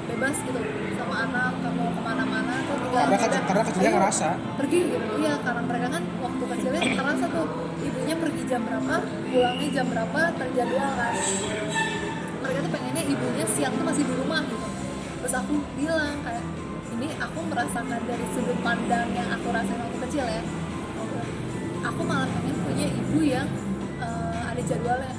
[0.09, 0.59] bebas gitu
[0.97, 4.27] sama anak kamu ke mana-mana tuh tinggal Karena karena kecilnya ngerasa.
[4.57, 7.45] pergi gitu iya karena mereka kan waktu kecilnya terasa tuh
[7.85, 11.13] ibunya pergi jam berapa pulangnya jam berapa terjadwal kan.
[12.41, 14.67] Mereka tuh pengennya ibunya siang tuh masih di rumah gitu.
[15.21, 16.45] Terus aku bilang kayak
[16.97, 20.41] ini aku merasakan dari sudut pandang yang aku rasain waktu kecil ya.
[21.85, 23.45] Aku malah pengen punya ibu yang
[24.01, 25.13] eh, ada jadwalnya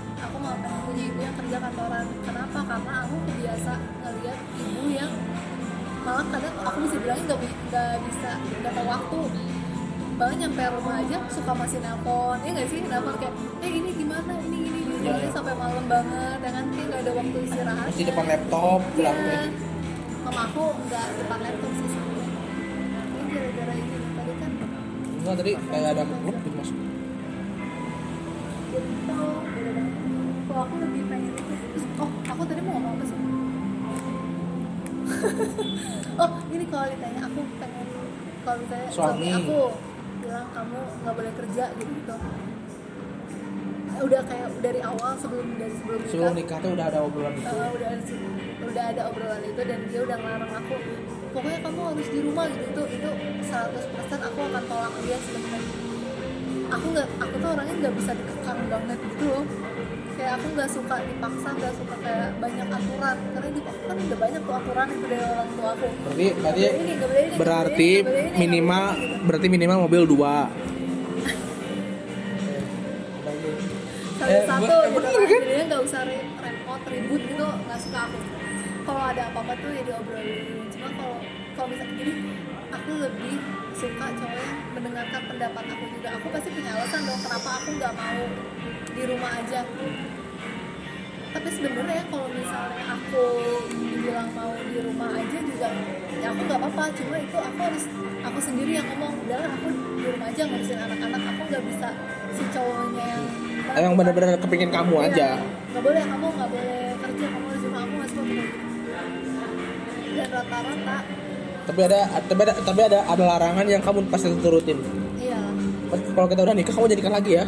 [0.51, 2.05] malah pengen punya ibu yang kerja kantoran.
[2.27, 2.59] Kenapa?
[2.66, 3.72] Karena aku kebiasa
[4.02, 5.12] ngeliat ibu yang
[6.01, 9.20] malah kadang aku bisa bilangin nggak bi- nggak bisa nggak tahu waktu.
[10.18, 12.36] Bahkan nyampe rumah aja suka masih nelpon.
[12.43, 12.78] Ya nggak sih?
[12.82, 14.32] Nelpon kayak eh ini gimana?
[14.43, 14.94] Ini ini ini.
[15.01, 15.31] Iya.
[15.31, 16.64] sampai malam banget ya kan?
[16.68, 17.86] Kayak nggak ada waktu istirahat.
[17.89, 19.12] Masih depan laptop Iya.
[20.20, 22.27] Mama aku nggak depan laptop sih sebenarnya.
[23.06, 23.97] Ini gara-gara ini.
[24.12, 24.51] Tadi kan
[25.20, 26.70] enggak tadi kayak ada klub gitu mas.
[28.70, 28.81] Gitu.
[29.09, 30.19] Banget.
[30.51, 31.31] Kalau aku lebih pengen.
[31.39, 33.18] Terus, oh aku tadi mau ngomong apa sih?
[36.22, 37.86] oh ini kalau ditanya aku pengen
[38.43, 39.31] kalau ditanya suami, Suami.
[39.31, 39.59] aku
[40.27, 42.14] bilang kamu nggak boleh kerja gitu gitu.
[44.01, 46.10] Udah kayak dari awal sebelum dari sebelum nikah.
[46.10, 48.02] sebelum nikah tuh udah ada obrolan itu Uh, udah ada
[48.66, 50.74] udah ada obrolan itu dan dia udah ngelarang aku
[51.31, 53.10] pokoknya kamu harus di rumah gitu itu itu
[53.47, 55.62] 100% aku akan tolak dia sebenarnya
[56.70, 59.44] aku nggak aku tuh orangnya nggak bisa dikekang banget gitu loh
[60.20, 63.16] kayak aku nggak suka dipaksa nggak suka kayak banyak aturan.
[63.32, 65.88] Karena di aku kan udah banyak tuh aturan itu dari orang tua aku.
[65.88, 69.16] Berarti berarti ini, ini, berarti ini, minimal gitu.
[69.24, 70.36] berarti minimal mobil dua.
[74.20, 75.24] Eh, satu gua- gitu bener kan.
[75.24, 75.40] kan?
[75.40, 77.47] jadinya nggak usah re- repot ribut gitu.
[77.64, 78.18] Nggak suka aku.
[78.84, 81.16] Kalau ada apa-apa tuh ya diobrolin cuma kalau
[81.56, 82.12] kalau misalnya jadi
[82.70, 83.34] aku lebih
[83.72, 86.09] suka cowok yang mendengarkan pendapat aku juga.
[86.20, 88.20] Aku pasti punya alasan dong kenapa aku nggak mau
[89.01, 89.60] di rumah aja.
[91.31, 93.24] Tapi sebenarnya kalau misalnya aku
[94.02, 95.68] bilang mau di rumah aja juga
[96.20, 96.85] ya aku nggak apa-apa.
[97.01, 97.85] Cuma itu aku harus
[98.20, 101.22] aku sendiri yang ngomong udah aku di rumah aja ngurusin anak-anak.
[101.32, 101.89] Aku nggak bisa
[102.36, 103.24] si cowoknya yang
[103.81, 105.28] emang bener-bener kepingin kamu Iya, aja.
[105.72, 108.20] Nggak boleh kamu nggak boleh kerja kamu harus rumah aku suka.
[108.20, 110.98] Begitu dan rata-rata
[111.60, 114.82] tapi ada tapi ada tapi ada ada larangan yang kamu pasti turutin.
[115.22, 115.39] Iya.
[116.18, 117.47] Kalau kita udah nikah kamu jadikan lagi ya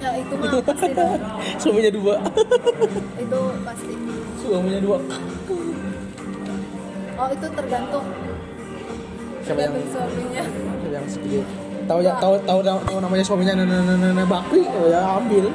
[0.00, 1.20] ya itu mah pasti dong.
[1.60, 2.14] suaminya dua.
[3.20, 3.92] Itu pasti.
[4.40, 4.98] Suaminya dua.
[7.20, 8.06] Oh itu tergantung.
[9.44, 10.44] Siapa yang suaminya.
[10.48, 11.40] Siapa yang setuju
[11.90, 15.50] tahu ya tahu tahu tahu, namanya suaminya nana nana nana bakri oh ya ambil.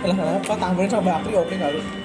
[0.00, 1.99] Lah kenapa tambahin sama bakri oke kali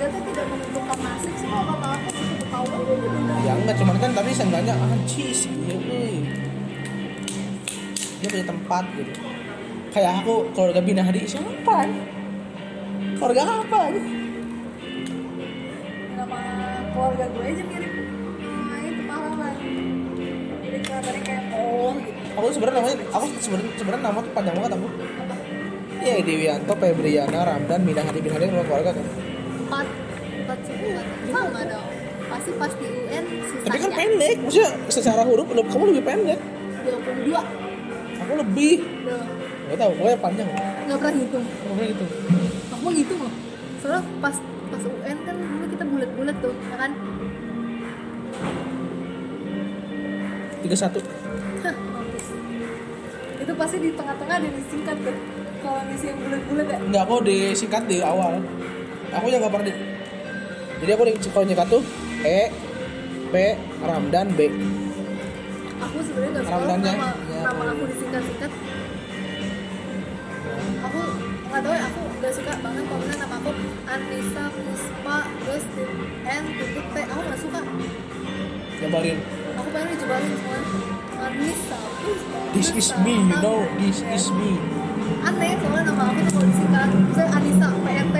[0.00, 2.94] tidak menentukan nasib sih kalau kata aku sih aku tahu aja
[3.42, 6.16] ya enggak cuman kan tapi seenggaknya anjis iya euy.
[8.22, 9.20] dia punya tempat gitu.
[9.92, 11.84] Kayak aku keluarga binahdi siapa
[13.18, 13.80] keluarga apa
[16.16, 16.40] nama
[16.96, 17.92] keluarga gue aja mirip.
[18.40, 19.54] Nah, itu pahlawan
[20.62, 22.20] jadi kelihatannya kayak oh gitu.
[22.40, 24.88] Aku sebenarnya namanya aku sebenarnya sebenarnya nama tuh panjang banget aku.
[26.02, 29.06] Iya Dewianto, Febriana, Ramdan, Binahadi keluarga keluarga kan.
[29.72, 29.88] Empat
[30.44, 30.86] empat suku
[31.26, 31.88] sama dong
[32.28, 36.38] pasti pas di UN sisanya Tapi kan pendek, maksudnya secara huruf kamu lebih pendek.
[36.82, 37.32] 22
[38.18, 38.74] Aku lebih.
[39.02, 39.24] Duh,
[39.64, 40.48] Gak tau, pokoknya panjang.
[40.82, 42.04] nggak pernah hitung Pokoknya gitu.
[42.68, 43.32] aku mau gitu loh
[43.78, 44.36] soalnya pas
[44.68, 46.90] pas UN kan dulu kita bulat-bulat tuh ya kan
[50.60, 50.98] Tiga satu.
[51.60, 52.26] Hah, mampus.
[53.38, 55.16] itu pasti di tengah-tengah ada disingkat tuh
[55.58, 58.32] kalau ngisi yang bulat-bulat ya Enggak, aku disingkat di awal.
[59.12, 59.72] Aku yang pernah di.
[60.82, 61.82] Jadi aku kalau nyikat tuh
[62.22, 62.40] E,
[63.28, 63.34] P,
[63.82, 64.40] Ramdan, B.
[65.82, 67.40] aku sebenarnya nggak Ramdannya, nama ya.
[67.42, 68.52] nama aku disingkat-singkat
[70.82, 71.00] aku
[71.50, 73.50] nggak tahu ya aku nggak suka banget kalau misalnya nama aku
[73.90, 75.64] Anissa Puspa terus
[76.22, 77.60] N titik T aku nggak suka
[78.78, 79.18] Jabarin.
[79.52, 80.58] aku pengen dijebalin semua
[81.22, 83.64] Anissa Puspa This is me, you know.
[83.80, 84.52] This is me.
[85.22, 88.16] aneh soalnya nama aku tuh kalau disingkat misalnya Anissa PNT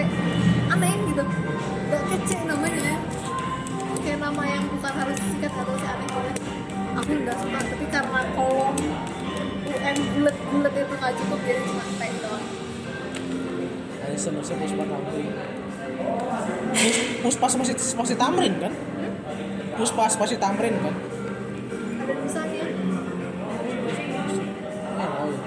[1.24, 1.50] gitu
[1.88, 2.94] gak kece namanya
[4.02, 6.36] kayak nama yang bukan harus disingkat atau sih aneh banget
[6.92, 8.76] aku nggak suka tapi karena kolom
[9.62, 12.44] UN bulat-bulat itu nggak cukup jadi cuma T doang
[14.02, 15.30] Ini senusa Puspa Tamrin.
[16.74, 18.72] Pus- Puspa masih masih Tamrin kan?
[19.72, 20.94] Puspa masih Tamrin kan?
[22.02, 22.14] ada
[24.92, 25.38] Ya, oh iya.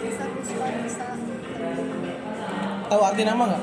[0.00, 1.06] bisa Puspa bisa
[2.86, 3.62] Tahu arti nama nggak?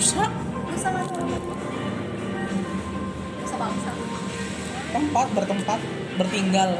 [0.00, 0.24] Apa Nusa
[0.64, 1.54] Nusa nggak apa
[3.36, 3.90] Nusa bangsa
[4.90, 5.80] tempat bertempat
[6.16, 6.70] bertinggal.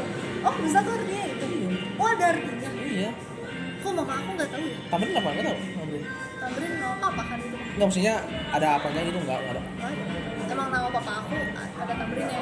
[0.41, 1.47] oh Nusa tuh artinya itu.
[2.01, 2.69] Oh ada artinya.
[2.81, 3.11] Iya.
[3.81, 4.77] kok mama aku nggak tahu ya?
[4.89, 5.29] Tamrin apa?
[5.31, 5.57] Nggak tahu.
[5.61, 6.03] Tamrin.
[6.41, 7.57] Tamrin nama papa kan itu.
[7.61, 8.13] Nggak maksudnya
[8.51, 9.19] ada apanya gitu?
[9.21, 9.61] Nggak nggak ada.
[9.61, 12.41] Nggak emang nama papa aku ada Tamrinnya.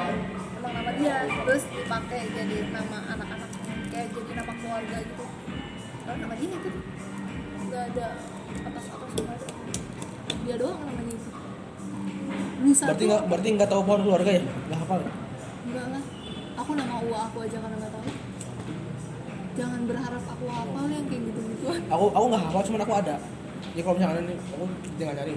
[0.58, 1.16] Emang nama dia.
[1.28, 3.50] Terus dipakai jadi nama anak-anak
[3.92, 5.24] kayak jadi nama keluarga gitu.
[6.08, 6.70] Kalau nama dia itu
[7.68, 8.06] nggak ada
[8.64, 9.59] atas atas nggak ada
[10.40, 11.30] dia doang namanya itu
[12.60, 14.42] Nusa Berarti nggak berarti nggak tahu pohon keluarga ya?
[14.42, 14.98] Nggak hafal.
[14.98, 15.10] ya?
[15.62, 16.02] enggak lah
[16.56, 18.04] aku nama uwa aku aja karena nggak tahu
[19.52, 23.14] jangan berharap aku hafal yang kayak gitu gituan Aku aku nggak hafal, cuman aku ada.
[23.70, 25.32] Ya kalau misalnya ini aku tinggal cari.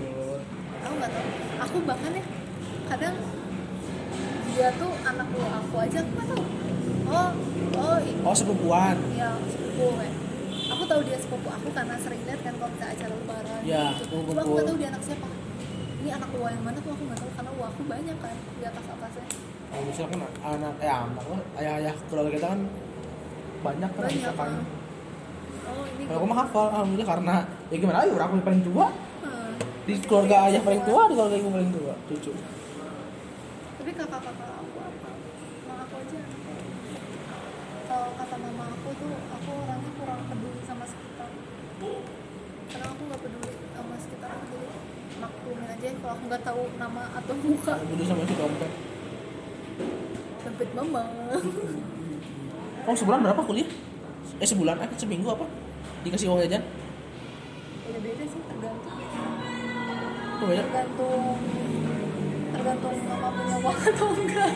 [0.80, 1.28] aku nggak tahu
[1.60, 2.24] aku bahkan ya
[2.86, 3.16] kadang
[4.46, 6.44] dia tuh anak uwa aku aja aku nggak tahu
[7.06, 7.30] oh
[7.74, 8.96] oh ini Oh sepupuan.
[9.14, 10.14] ya sepupu kayak
[10.74, 14.16] aku tahu dia sepupu aku karena sering lihat kan kalau kita acara lebaran Ya, gitu.
[14.28, 15.28] Cuma aku nggak tahu dia anak siapa
[16.04, 18.64] ini anak uwa yang mana tuh aku nggak tahu karena uwa aku banyak kan di
[18.64, 19.26] atas atasnya
[19.72, 22.62] Kalau misalkan anak eh anak lah, ayah-ayah keluarga kita kan
[23.64, 24.50] banyak kan banyak misalkan.
[24.52, 24.64] kan
[25.64, 27.36] oh ini Kalau aku mah hafal, alhamdulillah karena
[27.72, 28.88] ya gimana ayo orang aku paling tua.
[29.24, 29.54] Hmm.
[29.84, 32.32] di keluarga ayah paling tua di keluarga ibu paling tua cucu
[33.74, 35.10] tapi kakak-kakak aku apa
[35.66, 36.20] mama aku aja
[37.84, 41.30] kalau kata mama aku tuh aku orangnya kurang peduli sama sekitar
[42.68, 44.68] karena aku nggak peduli sama sekitar aku jadi
[45.20, 47.76] maklumin aja kalau aku nggak tahu nama atau muka.
[47.76, 48.72] Dulu sama si dompet
[50.44, 51.04] dompet mama.
[52.84, 53.64] Oh sebulan berapa kuliah?
[54.44, 55.48] Eh sebulan eh seminggu apa?
[56.04, 56.60] Dikasih uang jajan?
[57.88, 58.96] Beda-beda sih tergantung.
[60.44, 60.64] Oh, beda?
[60.68, 61.24] Tergantung
[62.52, 64.52] tergantung mama punya uang atau enggak.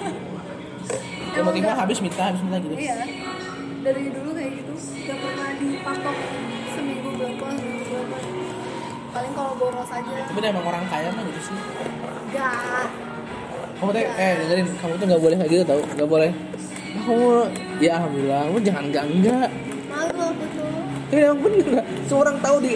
[1.31, 2.75] Tiba-tiba habis minta habis minta gitu.
[2.75, 2.95] Iya.
[3.87, 4.73] Dari dulu kayak gitu.
[5.07, 6.17] Gak pernah dipatok
[6.75, 7.47] seminggu berapa
[9.11, 10.11] paling kalau boros aja.
[10.27, 11.55] Tapi emang orang kaya mah gitu sih.
[12.27, 12.87] Enggak
[13.77, 16.31] kamu tuh eh dengerin kamu tuh nggak boleh kayak gitu tau nggak boleh.
[16.33, 17.29] Nah, kamu
[17.77, 19.49] ya alhamdulillah kamu jangan enggak enggak
[19.85, 20.81] malu aku tuh.
[21.07, 22.71] Tapi emang bener seorang tahu di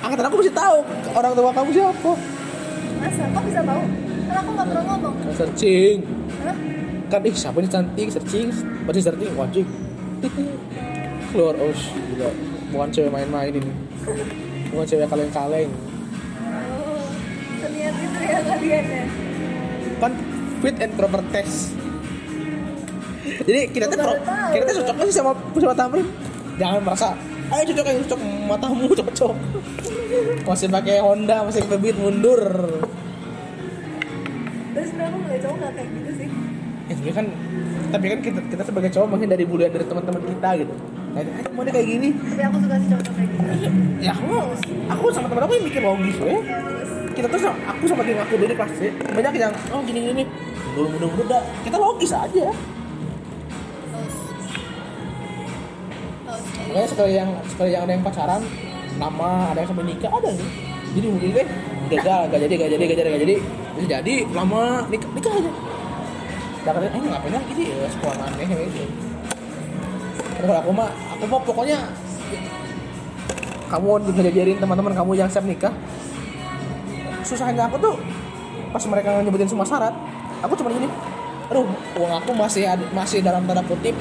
[0.00, 0.78] angkatan aku mesti tahu
[1.12, 2.12] orang tua kamu siapa.
[2.96, 3.82] Masa kok bisa tahu?
[4.26, 5.14] Kan aku nggak pernah ngomong.
[5.36, 5.96] Searching.
[6.40, 6.56] Hah?
[7.06, 8.48] kan ih siapa nih cantik searching?
[8.88, 9.66] Pasti searching wajib.
[11.30, 12.30] Keluar oh gila.
[12.72, 13.70] Bukan cewek main-main ini
[14.76, 15.70] bukan cewek kaleng-kaleng.
[15.72, 17.08] Oh
[17.64, 19.04] seniat itu ya kalian ya?
[19.96, 20.12] Kan
[20.60, 21.72] fit and proper test.
[23.48, 24.20] Jadi kita tuh
[24.52, 26.06] kita tuh cocok sih sama sama Tamrin.
[26.60, 27.16] Jangan merasa
[27.56, 29.34] ayo cocok yang cocok matamu cocok.
[30.44, 32.42] Masih pakai Honda masih Beat mundur.
[34.76, 36.28] Terus aku ngeliat cowok nggak kayak gitu sih?
[36.86, 37.26] Ya sebenarnya kan
[37.86, 40.74] tapi kan kita kita sebagai cowok mungkin dari bulian dari teman-teman kita gitu
[41.56, 42.08] mau kayak gini.
[42.12, 43.70] Tapi aku suka sih kayak gitu
[44.04, 44.28] ya aku
[44.92, 46.40] aku sama teman aku yang mikir logis ya ya.
[46.44, 49.98] Terus kita tuh sama, aku sama tim aku di kelas C banyak yang oh gini
[50.04, 50.26] gini nih.
[50.76, 52.46] Dulu muda muda kita logis aja.
[56.68, 58.42] Makanya sekali yang sekali yang ada yang pacaran
[59.00, 60.50] lama ada yang sampai nikah ada nih.
[60.92, 61.48] Jadi mungkin deh
[61.86, 63.36] gagal gak jadi gak jadi gak jadi gak jadi.
[63.76, 65.52] Bisa jadi lama nikah nikah aja.
[66.66, 67.66] Udah katanya, eh ngapain lagi sih?
[67.70, 69.05] Ya sekolah aneh gitu
[70.36, 71.78] kalau aku mah aku mah pokoknya
[73.66, 75.74] kamu ngajarin teman-teman kamu yang siap nikah.
[77.26, 77.96] Susahnya aku tuh?
[78.70, 79.94] Pas mereka nyebutin semua syarat
[80.44, 80.86] aku cuma gini
[81.46, 81.64] aduh
[81.96, 83.94] uang aku masih masih dalam tanda kutip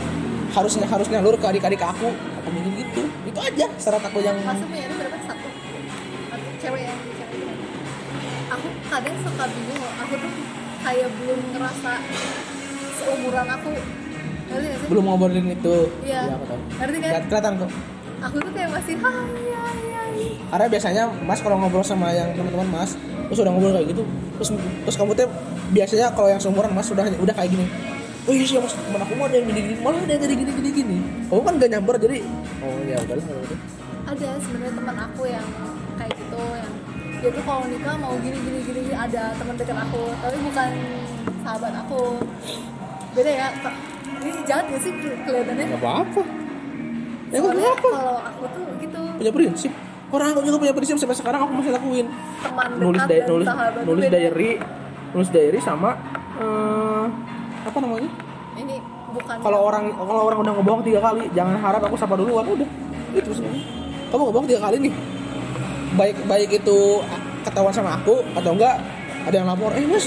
[0.52, 2.12] harusnya harus nyalur ke adik-adik aku.
[2.14, 5.18] Aku mikir gitu itu aja syarat aku yang masuk punya ini berapa?
[5.26, 5.48] Satu.
[6.30, 7.42] Satu cewek ya cewek
[8.52, 10.34] aku kadang suka bingung aku tuh
[10.86, 11.92] kayak belum ngerasa
[13.02, 13.74] seumuran aku
[14.48, 14.88] ngerti gak sih?
[14.90, 15.76] Belum ngobrolin itu.
[16.02, 16.22] Iya.
[16.34, 17.10] aku tahu ngerti kan?
[17.10, 17.72] Lihat- kelihatan kok.
[18.26, 19.12] Aku tuh kayak masih hai
[19.54, 20.14] hai hai.
[20.50, 22.92] Karena biasanya mas kalau ngobrol sama yang teman-teman mas
[23.26, 24.04] terus udah ngobrol kayak gitu
[24.38, 24.50] terus
[24.86, 25.28] terus kamu tuh
[25.74, 27.66] biasanya kalau yang seumuran mas udah udah kayak gini
[28.26, 30.36] oh iya sih mas teman aku mah ada yang gini gini malah ada yang gini
[30.38, 32.18] gini gini gini kamu kan gak nyamber jadi
[32.62, 33.56] oh ya udahlah gitu
[34.06, 35.48] ada sebenarnya teman aku yang
[35.98, 36.74] kayak gitu yang
[37.18, 40.70] dia tuh kalau nikah mau gini gini gini ada teman dekat aku tapi bukan
[41.42, 42.04] sahabat aku.
[43.14, 43.48] Beda ya.
[44.26, 44.92] Ini jahat gak sih?
[44.98, 45.66] Ke- kelihatannya.
[45.70, 46.22] Nggak apa-apa.
[47.30, 47.90] Ya soalnya apa-apa.
[47.94, 49.00] kalau aku tuh gitu.
[49.22, 49.72] Punya prinsip.
[50.10, 52.06] Orang aku juga punya prinsip sampai sekarang aku masih lakuin.
[52.42, 53.48] Teman nulis dan nulis
[53.84, 54.18] nulis beda.
[54.18, 54.50] diary
[55.12, 55.98] nulis diary sama
[56.40, 57.06] eh,
[57.66, 58.10] apa namanya?
[58.56, 58.76] Ini
[59.12, 62.70] bukan kalau orang kalau orang udah ngebohong tiga kali jangan harap aku sapa duluan udah.
[63.18, 63.66] Itu sebenarnya.
[64.14, 64.94] Kamu ngebohong tiga kali nih.
[65.96, 66.78] Baik baik itu
[67.44, 68.78] ketahuan sama aku atau enggak
[69.26, 70.06] ada yang lapor eh mas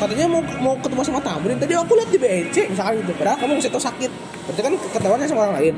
[0.00, 3.12] katanya mau mau ketemu sama Tamrin tadi aku lihat di BNC misalkan gitu.
[3.20, 4.10] Padahal kamu ngasih tau sakit.
[4.48, 5.74] Berarti kan ketahuannya sama orang lain.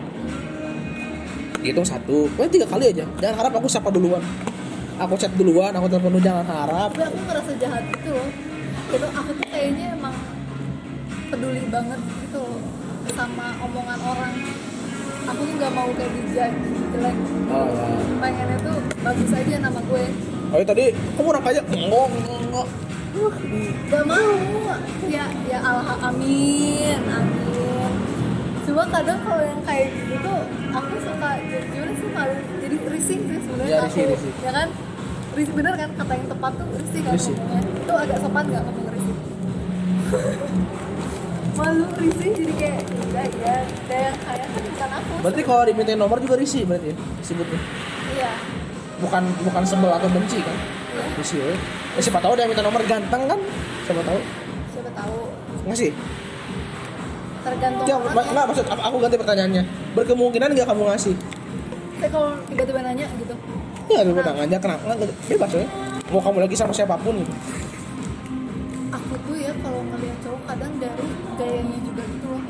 [1.62, 3.04] Hitung satu pokoknya tiga kali aja.
[3.18, 4.22] Jangan harap aku sapa duluan.
[5.02, 6.90] Aku chat duluan aku telepon dulu jangan harap.
[6.94, 8.28] Tapi aku ngerasa jahat gitu loh.
[8.94, 10.14] Itu aku tuh kayaknya emang
[11.26, 12.62] peduli banget gitu loh
[13.18, 14.34] sama omongan orang.
[15.22, 16.54] Aku tuh nggak mau kayak dijudge
[16.92, 17.16] jelek
[17.48, 17.88] oh ya
[18.20, 20.04] pengennya tuh bagus aja nama gue.
[20.52, 20.84] Oh ya tadi
[21.16, 22.68] kamu orang enggak enggak
[23.12, 24.32] gak mau.
[25.06, 27.92] Ya ya Allah amin amin.
[28.64, 30.40] Cuma kadang kalau yang kayak gitu tuh
[30.72, 34.68] aku suka gimana sih malu jadi risih sih sebenarnya Ya, aku risih, ya kan?
[35.32, 37.34] Risih bener kan kata yang tepat tuh risih kan Risih.
[37.76, 39.16] itu agak sopan nggak ngomong risih?
[41.58, 45.12] Malu risih jadi kayak udah ya ada yang kayak kan bukan aku.
[45.20, 47.60] Berarti kalau dimintain nomor juga risih berarti ya disebutnya?
[48.16, 48.32] Iya.
[49.04, 50.56] Bukan bukan sebel atau benci kan
[51.18, 51.54] risih ya.
[51.98, 53.38] Eh, siapa tahu dia minta nomor ganteng kan?
[53.84, 54.18] Siapa tahu.
[54.72, 55.18] Siapa tahu.
[55.68, 55.90] Ngasih?
[57.42, 58.14] Tergantung ya, orangnya.
[58.14, 59.62] ma- enggak maksud aku ganti pertanyaannya.
[59.98, 61.14] Berkemungkinan nggak kamu ngasih?
[61.98, 63.34] Tapi kalau tiba-tiba nanya gitu.
[63.90, 64.94] Ya lu nanya kenapa?
[65.26, 65.66] Bebas ya
[66.12, 67.16] mau kamu lagi sama siapa pun.
[67.16, 67.34] Gitu
[68.92, 71.06] aku tuh ya kalau ngeliat cowok kadang dari
[71.40, 72.42] gayanya juga gitu loh.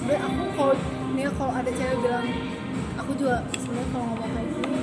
[0.00, 0.74] Sebenarnya aku kalau
[1.12, 2.26] nih ya, kalau ada cewek bilang
[2.96, 4.80] aku juga sebenarnya kalau ngomong kayak gini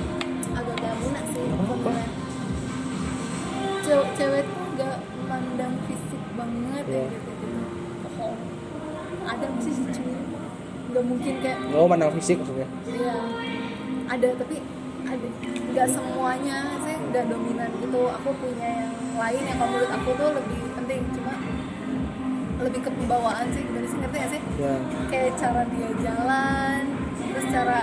[0.54, 1.90] agak gak guna sih Apa?
[3.86, 4.96] Cewek cewek tuh nggak
[5.26, 7.06] mandang fisik banget ya Iya.
[7.14, 7.60] gitu gitu.
[8.02, 8.36] Bohong.
[9.26, 10.14] Ada sih si cuy.
[10.90, 12.68] Nggak mungkin kayak oh mandang fisik maksudnya?
[12.84, 13.16] Iya,
[14.06, 14.56] ada tapi
[15.06, 18.00] ada nggak semuanya sih nggak dominan gitu.
[18.10, 21.00] Aku punya yang lain yang kalau menurut aku tuh lebih penting.
[21.14, 21.34] Cuma
[22.56, 23.98] lebih ke pembawaan sih gimana sih?
[24.00, 24.42] Ngerti gak sih?
[24.56, 24.74] ya
[25.12, 26.80] Kayak cara dia jalan,
[27.20, 27.78] terus cara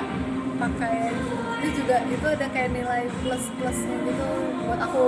[0.58, 1.14] pakaian
[1.62, 4.28] itu juga itu ada kayak nilai plus plusnya gitu
[4.66, 5.04] buat aku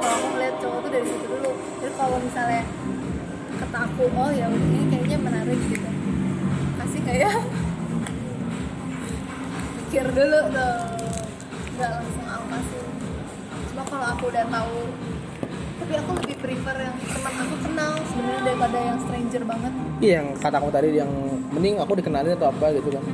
[0.00, 1.50] kalau aku ngeliat cowok tuh dari situ dulu.
[1.82, 2.62] Jadi kalau misalnya
[3.56, 5.88] kata aku oh ya ini kayaknya menarik gitu.
[6.76, 7.32] Kasih nggak ya?
[9.76, 10.76] Mikir dulu tuh.
[11.76, 12.82] Nggak langsung aku kasih
[13.68, 14.78] cuma kalau aku udah tahu
[15.76, 19.72] tapi aku lebih prefer yang teman aku kenal sebenarnya daripada yang stranger banget.
[20.00, 21.12] Iya yang kata kamu tadi yang
[21.52, 23.04] mending aku dikenalin atau apa gitu kan.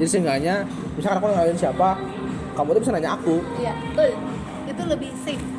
[0.00, 0.54] Jadi seenggaknya
[0.96, 1.88] misalkan aku kenalin siapa
[2.56, 3.44] kamu tuh bisa nanya aku.
[3.60, 4.16] Iya betul.
[4.72, 5.51] Itu lebih safe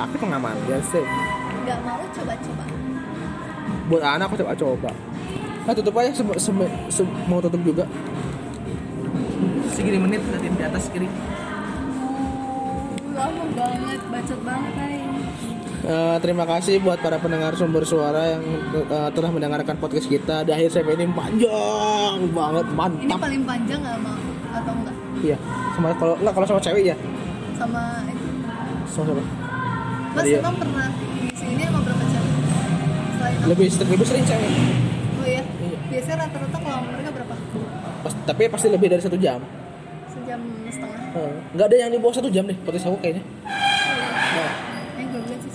[0.00, 1.04] tapi pengaman ya sih.
[1.60, 2.64] Nggak mau coba-coba.
[3.86, 4.90] Buat anak aku coba coba
[5.60, 7.84] nah tutup aja se se- se- mau tutup juga.
[9.70, 11.04] Segini menit nanti di atas kiri.
[13.12, 14.96] Lama banget bacot banget ay
[15.80, 18.44] Eh, terima kasih buat para pendengar sumber suara yang
[18.74, 20.44] eh, telah mendengarkan podcast kita.
[20.44, 24.16] Di akhir segmen ini panjang banget ini mantap paling panjang nggak mau
[24.50, 25.36] atau enggak iya
[25.72, 26.96] sama kalau enggak kalau sama cewek ya?
[27.56, 28.26] Sama itu.
[28.88, 29.22] Sama siapa
[30.10, 30.38] mas Iya.
[30.38, 32.32] emang pernah di sini sama berapa cewek
[33.14, 34.50] selain lebih lebih sering cewek.
[35.12, 35.42] Oh iya?
[35.44, 35.78] Iya.
[35.86, 37.34] biasanya rata-rata kalau mereka berapa?
[38.00, 39.40] Pas- tapi pasti lebih dari satu jam.
[40.06, 41.00] Sejam setengah.
[41.12, 43.22] Eh, nggak ada yang di bawah satu jam deh podcast aku kayaknya.
[43.42, 44.52] Nah,
[44.96, 45.50] eh gue bilang sih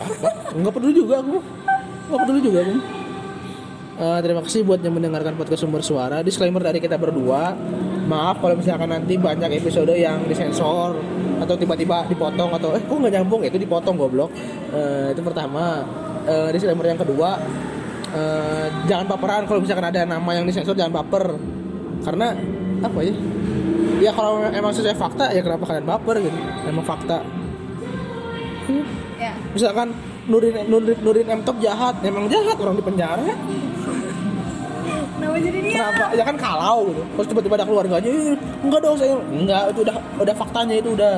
[0.00, 0.28] apa?
[0.50, 1.36] nggak peduli juga aku.
[2.08, 2.74] Nggak peduli juga aku.
[4.00, 6.20] Eh, terima kasih buat yang mendengarkan podcast sumber suara.
[6.20, 7.52] Disclaimer dari kita berdua.
[8.04, 10.96] Maaf kalau misalkan nanti banyak episode yang disensor
[11.40, 14.30] atau tiba-tiba dipotong atau eh kok nggak nyambung itu dipotong goblok.
[14.70, 15.82] Eh, itu pertama.
[16.28, 17.40] Eh, disclaimer yang kedua
[18.12, 21.34] eh, jangan baperan kalau misalkan ada nama yang disensor jangan baper.
[22.04, 22.36] Karena
[22.80, 23.14] apa ya?
[24.00, 26.38] Ya kalau emang sesuai fakta ya kenapa kalian baper gitu?
[26.68, 27.24] Emang fakta.
[28.68, 28.84] Hmm?
[29.20, 29.32] Ya.
[29.52, 29.92] Misalkan
[30.28, 33.24] Nurin Nurin Nurin M Top jahat emang jahat orang di penjara
[35.20, 35.74] kenapa jadi dia?
[35.76, 36.04] Kenapa?
[36.16, 37.02] Ya kan kalau gitu.
[37.04, 38.34] Terus tiba-tiba ada keluarganya "Ih,
[38.64, 39.62] enggak dong saya enggak.
[39.76, 41.14] Itu udah udah faktanya itu udah.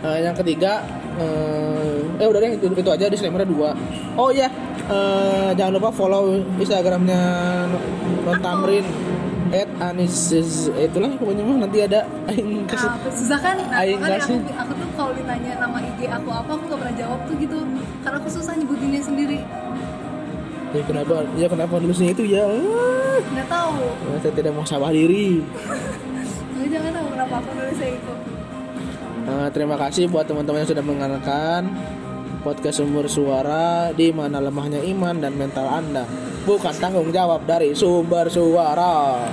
[0.00, 0.82] Nah, yang ketiga
[1.20, 3.76] eh, eh udah deh itu, itu aja disclaimer dua.
[4.16, 4.48] Oh iya
[4.88, 7.22] eh, jangan lupa follow instagramnya
[8.26, 8.84] Non Tamrin
[9.50, 10.70] at Anisis.
[10.72, 12.06] Itulah pokoknya mah nanti ada.
[12.30, 13.56] Aing kasih Nah, susah kan?
[13.58, 16.96] Nah, Aing makanya aku, aku tuh kalau ditanya nama IG aku apa aku gak pernah
[16.96, 17.58] jawab tuh gitu.
[18.06, 19.38] Karena aku susah nyebutinnya sendiri
[20.70, 21.14] ya kenapa?
[21.36, 22.46] Ya kenapa nulisnya itu ya?
[23.34, 23.84] Nggak tahu.
[24.22, 25.42] Saya tidak mau sabar diri.
[26.60, 28.12] Aku jangan tahu kenapa aku nulisnya itu.
[29.20, 31.62] Eh, terima kasih buat teman-teman yang sudah mendengarkan
[32.40, 36.04] podcast sumber suara di mana lemahnya iman dan mental Anda
[36.44, 39.24] bukan tanggung jawab dari sumber suara.